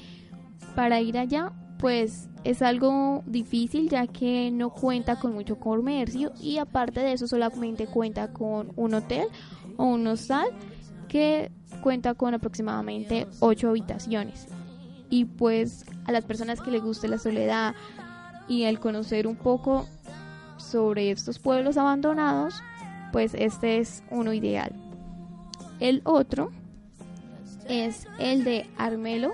para 0.74 1.00
ir 1.00 1.18
allá 1.18 1.52
pues 1.78 2.28
es 2.44 2.62
algo 2.62 3.22
difícil 3.26 3.88
ya 3.88 4.06
que 4.06 4.50
no 4.50 4.70
cuenta 4.70 5.16
con 5.16 5.34
mucho 5.34 5.58
comercio 5.58 6.32
y 6.40 6.58
aparte 6.58 7.00
de 7.00 7.12
eso 7.12 7.26
solamente 7.26 7.86
cuenta 7.86 8.32
con 8.32 8.72
un 8.76 8.94
hotel 8.94 9.28
o 9.76 9.84
un 9.84 10.06
hostal 10.06 10.48
que 11.06 11.50
cuenta 11.82 12.14
con 12.14 12.34
aproximadamente 12.34 13.26
8 13.40 13.68
habitaciones. 13.68 14.46
Y 15.08 15.24
pues 15.24 15.86
a 16.04 16.12
las 16.12 16.24
personas 16.24 16.60
que 16.60 16.70
les 16.70 16.82
guste 16.82 17.08
la 17.08 17.18
soledad 17.18 17.74
y 18.48 18.64
el 18.64 18.80
conocer 18.80 19.26
un 19.26 19.36
poco 19.36 19.86
sobre 20.56 21.10
estos 21.10 21.38
pueblos 21.38 21.76
abandonados, 21.76 22.62
pues 23.12 23.34
este 23.34 23.78
es 23.78 24.02
uno 24.10 24.32
ideal. 24.32 24.72
El 25.80 26.00
otro 26.04 26.50
es 27.68 28.06
el 28.18 28.44
de 28.44 28.68
Armelo, 28.78 29.32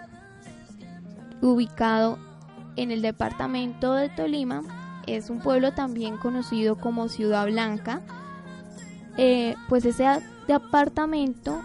ubicado 1.40 2.18
en 2.76 2.90
el 2.90 3.02
departamento 3.02 3.94
de 3.94 4.08
Tolima. 4.08 4.62
Es 5.06 5.30
un 5.30 5.40
pueblo 5.40 5.72
también 5.72 6.16
conocido 6.16 6.76
como 6.76 7.08
Ciudad 7.08 7.46
Blanca. 7.46 8.00
Eh, 9.16 9.56
pues 9.68 9.84
ese 9.84 10.06
departamento 10.46 11.60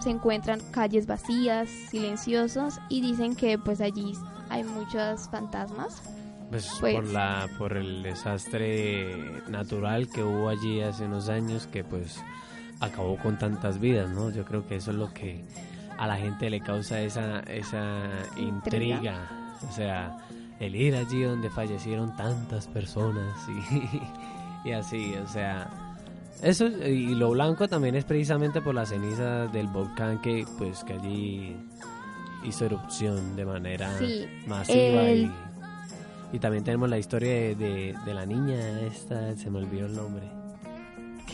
se 0.00 0.10
encuentran 0.10 0.60
calles 0.70 1.06
vacías, 1.06 1.68
silenciosas 1.90 2.80
y 2.88 3.00
dicen 3.00 3.34
que 3.34 3.58
pues 3.58 3.80
allí 3.80 4.12
hay 4.48 4.64
muchos 4.64 5.28
fantasmas. 5.30 6.02
Pues, 6.50 6.76
pues, 6.80 6.94
por 6.94 7.06
la 7.06 7.48
por 7.58 7.76
el 7.76 8.04
desastre 8.04 9.42
natural 9.48 10.08
que 10.08 10.22
hubo 10.22 10.48
allí 10.48 10.80
hace 10.80 11.06
unos 11.06 11.28
años 11.28 11.66
que 11.66 11.82
pues 11.82 12.22
acabó 12.78 13.16
con 13.16 13.36
tantas 13.36 13.80
vidas, 13.80 14.10
¿no? 14.10 14.30
Yo 14.30 14.44
creo 14.44 14.66
que 14.66 14.76
eso 14.76 14.92
es 14.92 14.96
lo 14.96 15.12
que 15.12 15.44
a 15.98 16.06
la 16.06 16.16
gente 16.16 16.48
le 16.48 16.60
causa 16.60 17.00
esa 17.00 17.40
esa 17.40 18.08
intriga, 18.36 19.56
o 19.68 19.72
sea, 19.72 20.18
el 20.60 20.76
ir 20.76 20.94
allí 20.94 21.22
donde 21.22 21.50
fallecieron 21.50 22.14
tantas 22.16 22.68
personas 22.68 23.34
y, 23.48 24.68
y 24.68 24.72
así, 24.72 25.14
o 25.16 25.26
sea, 25.26 25.85
eso 26.42 26.66
y 26.66 27.14
lo 27.14 27.30
blanco 27.30 27.68
también 27.68 27.94
es 27.96 28.04
precisamente 28.04 28.60
por 28.60 28.74
la 28.74 28.86
ceniza 28.86 29.46
del 29.46 29.68
volcán 29.68 30.20
que 30.20 30.44
pues 30.58 30.84
que 30.84 30.92
allí 30.94 31.56
hizo 32.44 32.66
erupción 32.66 33.36
de 33.36 33.44
manera 33.44 33.90
masiva 34.46 35.10
y, 35.10 35.32
y, 36.32 36.38
también 36.38 36.62
tenemos 36.62 36.88
la 36.88 36.98
historia 36.98 37.30
de, 37.30 37.94
de, 38.04 38.14
la 38.14 38.26
niña 38.26 38.80
esta 38.82 39.34
se 39.36 39.50
me 39.50 39.58
olvidó 39.58 39.86
el 39.86 39.96
nombre 39.96 40.36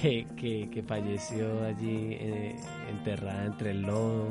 que, 0.01 0.27
que, 0.37 0.69
que 0.71 0.83
falleció 0.83 1.65
allí 1.65 2.17
eh, 2.19 2.57
enterrada 2.91 3.45
entre 3.45 3.71
el 3.71 3.83
lodo. 3.83 4.27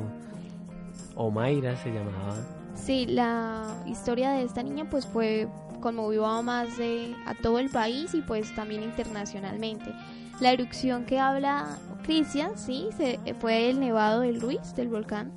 Omaira 1.14 1.76
se 1.76 1.90
llamaba. 1.90 2.36
Sí 2.74 3.06
la 3.06 3.82
historia 3.86 4.32
de 4.32 4.44
esta 4.44 4.62
niña 4.62 4.88
pues 4.90 5.06
fue 5.06 5.48
conmovió 5.80 6.26
a 6.26 6.42
más 6.42 6.78
de 6.78 7.14
a 7.26 7.34
todo 7.34 7.58
el 7.58 7.68
país 7.68 8.14
y 8.14 8.22
pues 8.22 8.54
también 8.54 8.82
internacionalmente 8.82 9.92
la 10.40 10.52
erupción 10.52 11.04
que 11.04 11.18
habla 11.18 11.78
Cristian, 12.02 12.58
sí, 12.58 12.88
se, 12.96 13.18
fue 13.40 13.70
el 13.70 13.80
nevado 13.80 14.20
del 14.20 14.40
Ruiz, 14.40 14.74
del 14.74 14.88
volcán, 14.88 15.32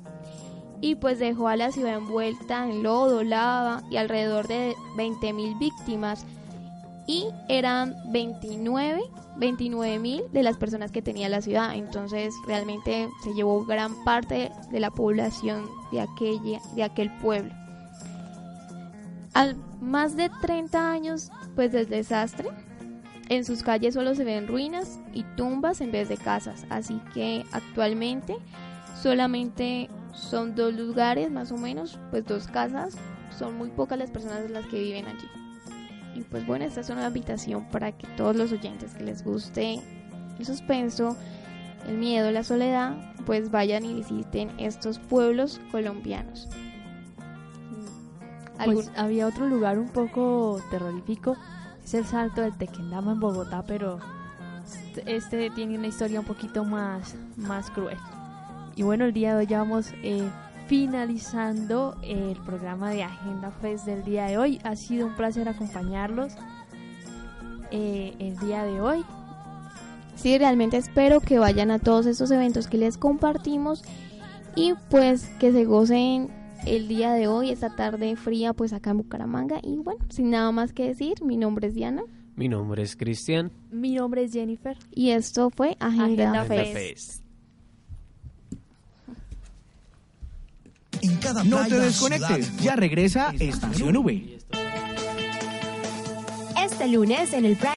y 0.80 0.96
pues 0.96 1.18
dejó 1.18 1.48
a 1.48 1.56
la 1.56 1.72
ciudad 1.72 1.96
envuelta 1.96 2.68
en 2.68 2.82
lodo, 2.82 3.22
lava 3.22 3.82
y 3.90 3.96
alrededor 3.96 4.46
de 4.46 4.74
20.000 4.96 5.58
víctimas. 5.58 6.26
Y 7.08 7.28
eran 7.48 7.94
29, 8.10 9.00
29 9.36 9.98
mil 10.00 10.24
de 10.32 10.42
las 10.42 10.56
personas 10.56 10.90
que 10.90 11.02
tenía 11.02 11.28
la 11.28 11.40
ciudad. 11.40 11.74
Entonces 11.74 12.34
realmente 12.46 13.08
se 13.22 13.32
llevó 13.32 13.64
gran 13.64 14.04
parte 14.04 14.50
de 14.70 14.80
la 14.80 14.90
población 14.90 15.66
de, 15.92 16.00
aquella, 16.00 16.60
de 16.74 16.82
aquel 16.82 17.16
pueblo. 17.18 17.54
Al 19.34 19.56
más 19.80 20.16
de 20.16 20.30
30 20.42 20.90
años 20.90 21.30
pues 21.54 21.70
del 21.70 21.88
desastre, 21.88 22.48
en 23.28 23.44
sus 23.44 23.62
calles 23.62 23.94
solo 23.94 24.14
se 24.14 24.24
ven 24.24 24.46
ruinas 24.46 25.00
y 25.12 25.24
tumbas 25.36 25.80
en 25.80 25.92
vez 25.92 26.08
de 26.08 26.16
casas, 26.16 26.66
así 26.70 27.00
que 27.12 27.44
actualmente 27.52 28.36
solamente 29.00 29.90
son 30.12 30.54
dos 30.54 30.74
lugares 30.74 31.30
más 31.30 31.52
o 31.52 31.56
menos, 31.56 31.98
pues 32.10 32.24
dos 32.24 32.46
casas, 32.46 32.96
son 33.36 33.56
muy 33.56 33.68
pocas 33.70 33.98
las 33.98 34.10
personas 34.10 34.50
las 34.50 34.66
que 34.66 34.80
viven 34.80 35.06
allí. 35.06 35.28
Y 36.14 36.22
pues 36.22 36.46
bueno, 36.46 36.64
esta 36.64 36.80
es 36.80 36.88
una 36.88 37.06
invitación 37.06 37.68
para 37.68 37.92
que 37.92 38.06
todos 38.16 38.34
los 38.34 38.50
oyentes 38.52 38.94
que 38.94 39.04
les 39.04 39.22
guste 39.22 39.80
el 40.38 40.46
suspenso 40.46 41.16
el 41.86 41.98
miedo, 41.98 42.30
la 42.30 42.42
soledad, 42.42 42.96
pues 43.24 43.50
vayan 43.50 43.84
y 43.84 43.94
visiten 43.94 44.50
estos 44.58 44.98
pueblos 44.98 45.60
colombianos. 45.70 46.48
Pues 48.64 48.90
había 48.96 49.26
otro 49.26 49.46
lugar 49.46 49.78
un 49.78 49.88
poco 49.88 50.60
terrorífico, 50.70 51.36
es 51.86 51.94
el 51.94 52.04
Salto 52.04 52.40
del 52.40 52.52
Tequendama 52.52 53.12
en 53.12 53.20
Bogotá, 53.20 53.62
pero 53.64 54.00
este 55.06 55.50
tiene 55.50 55.78
una 55.78 55.86
historia 55.86 56.18
un 56.18 56.26
poquito 56.26 56.64
más, 56.64 57.14
más 57.36 57.70
cruel. 57.70 57.96
Y 58.74 58.82
bueno, 58.82 59.04
el 59.04 59.12
día 59.12 59.34
de 59.34 59.38
hoy 59.38 59.46
ya 59.46 59.58
vamos 59.58 59.92
eh, 60.02 60.28
finalizando 60.66 61.96
el 62.02 62.36
programa 62.38 62.90
de 62.90 63.04
Agenda 63.04 63.52
Fest 63.62 63.86
del 63.86 64.04
día 64.04 64.26
de 64.26 64.36
hoy. 64.36 64.60
Ha 64.64 64.74
sido 64.74 65.06
un 65.06 65.14
placer 65.14 65.48
acompañarlos 65.48 66.32
eh, 67.70 68.16
el 68.18 68.36
día 68.38 68.64
de 68.64 68.80
hoy. 68.80 69.04
Sí, 70.16 70.36
realmente 70.38 70.78
espero 70.78 71.20
que 71.20 71.38
vayan 71.38 71.70
a 71.70 71.78
todos 71.78 72.06
estos 72.06 72.32
eventos 72.32 72.66
que 72.66 72.78
les 72.78 72.98
compartimos 72.98 73.84
y 74.56 74.74
pues 74.90 75.28
que 75.38 75.52
se 75.52 75.64
gocen 75.64 76.30
el 76.64 76.88
día 76.88 77.12
de 77.12 77.28
hoy, 77.28 77.50
esta 77.50 77.74
tarde 77.74 78.16
fría 78.16 78.52
pues 78.52 78.72
acá 78.72 78.90
en 78.90 78.98
Bucaramanga. 78.98 79.60
Y 79.62 79.76
bueno, 79.78 80.04
sin 80.08 80.30
nada 80.30 80.50
más 80.52 80.72
que 80.72 80.86
decir, 80.86 81.22
mi 81.22 81.36
nombre 81.36 81.68
es 81.68 81.74
Diana. 81.74 82.02
Mi 82.36 82.48
nombre 82.48 82.82
es 82.82 82.96
Cristian. 82.96 83.50
Mi 83.70 83.94
nombre 83.94 84.24
es 84.24 84.32
Jennifer. 84.32 84.76
Y 84.92 85.10
esto 85.10 85.50
fue 85.50 85.76
Agenda, 85.80 86.44
Fest. 86.44 87.22
no 91.44 91.66
te 91.66 91.78
desconectes, 91.78 92.56
ya 92.58 92.76
regresa 92.76 93.34
Estación 93.38 93.96
V. 93.96 94.38
Este 96.62 96.88
lunes 96.88 97.32
en 97.32 97.44
el 97.44 97.56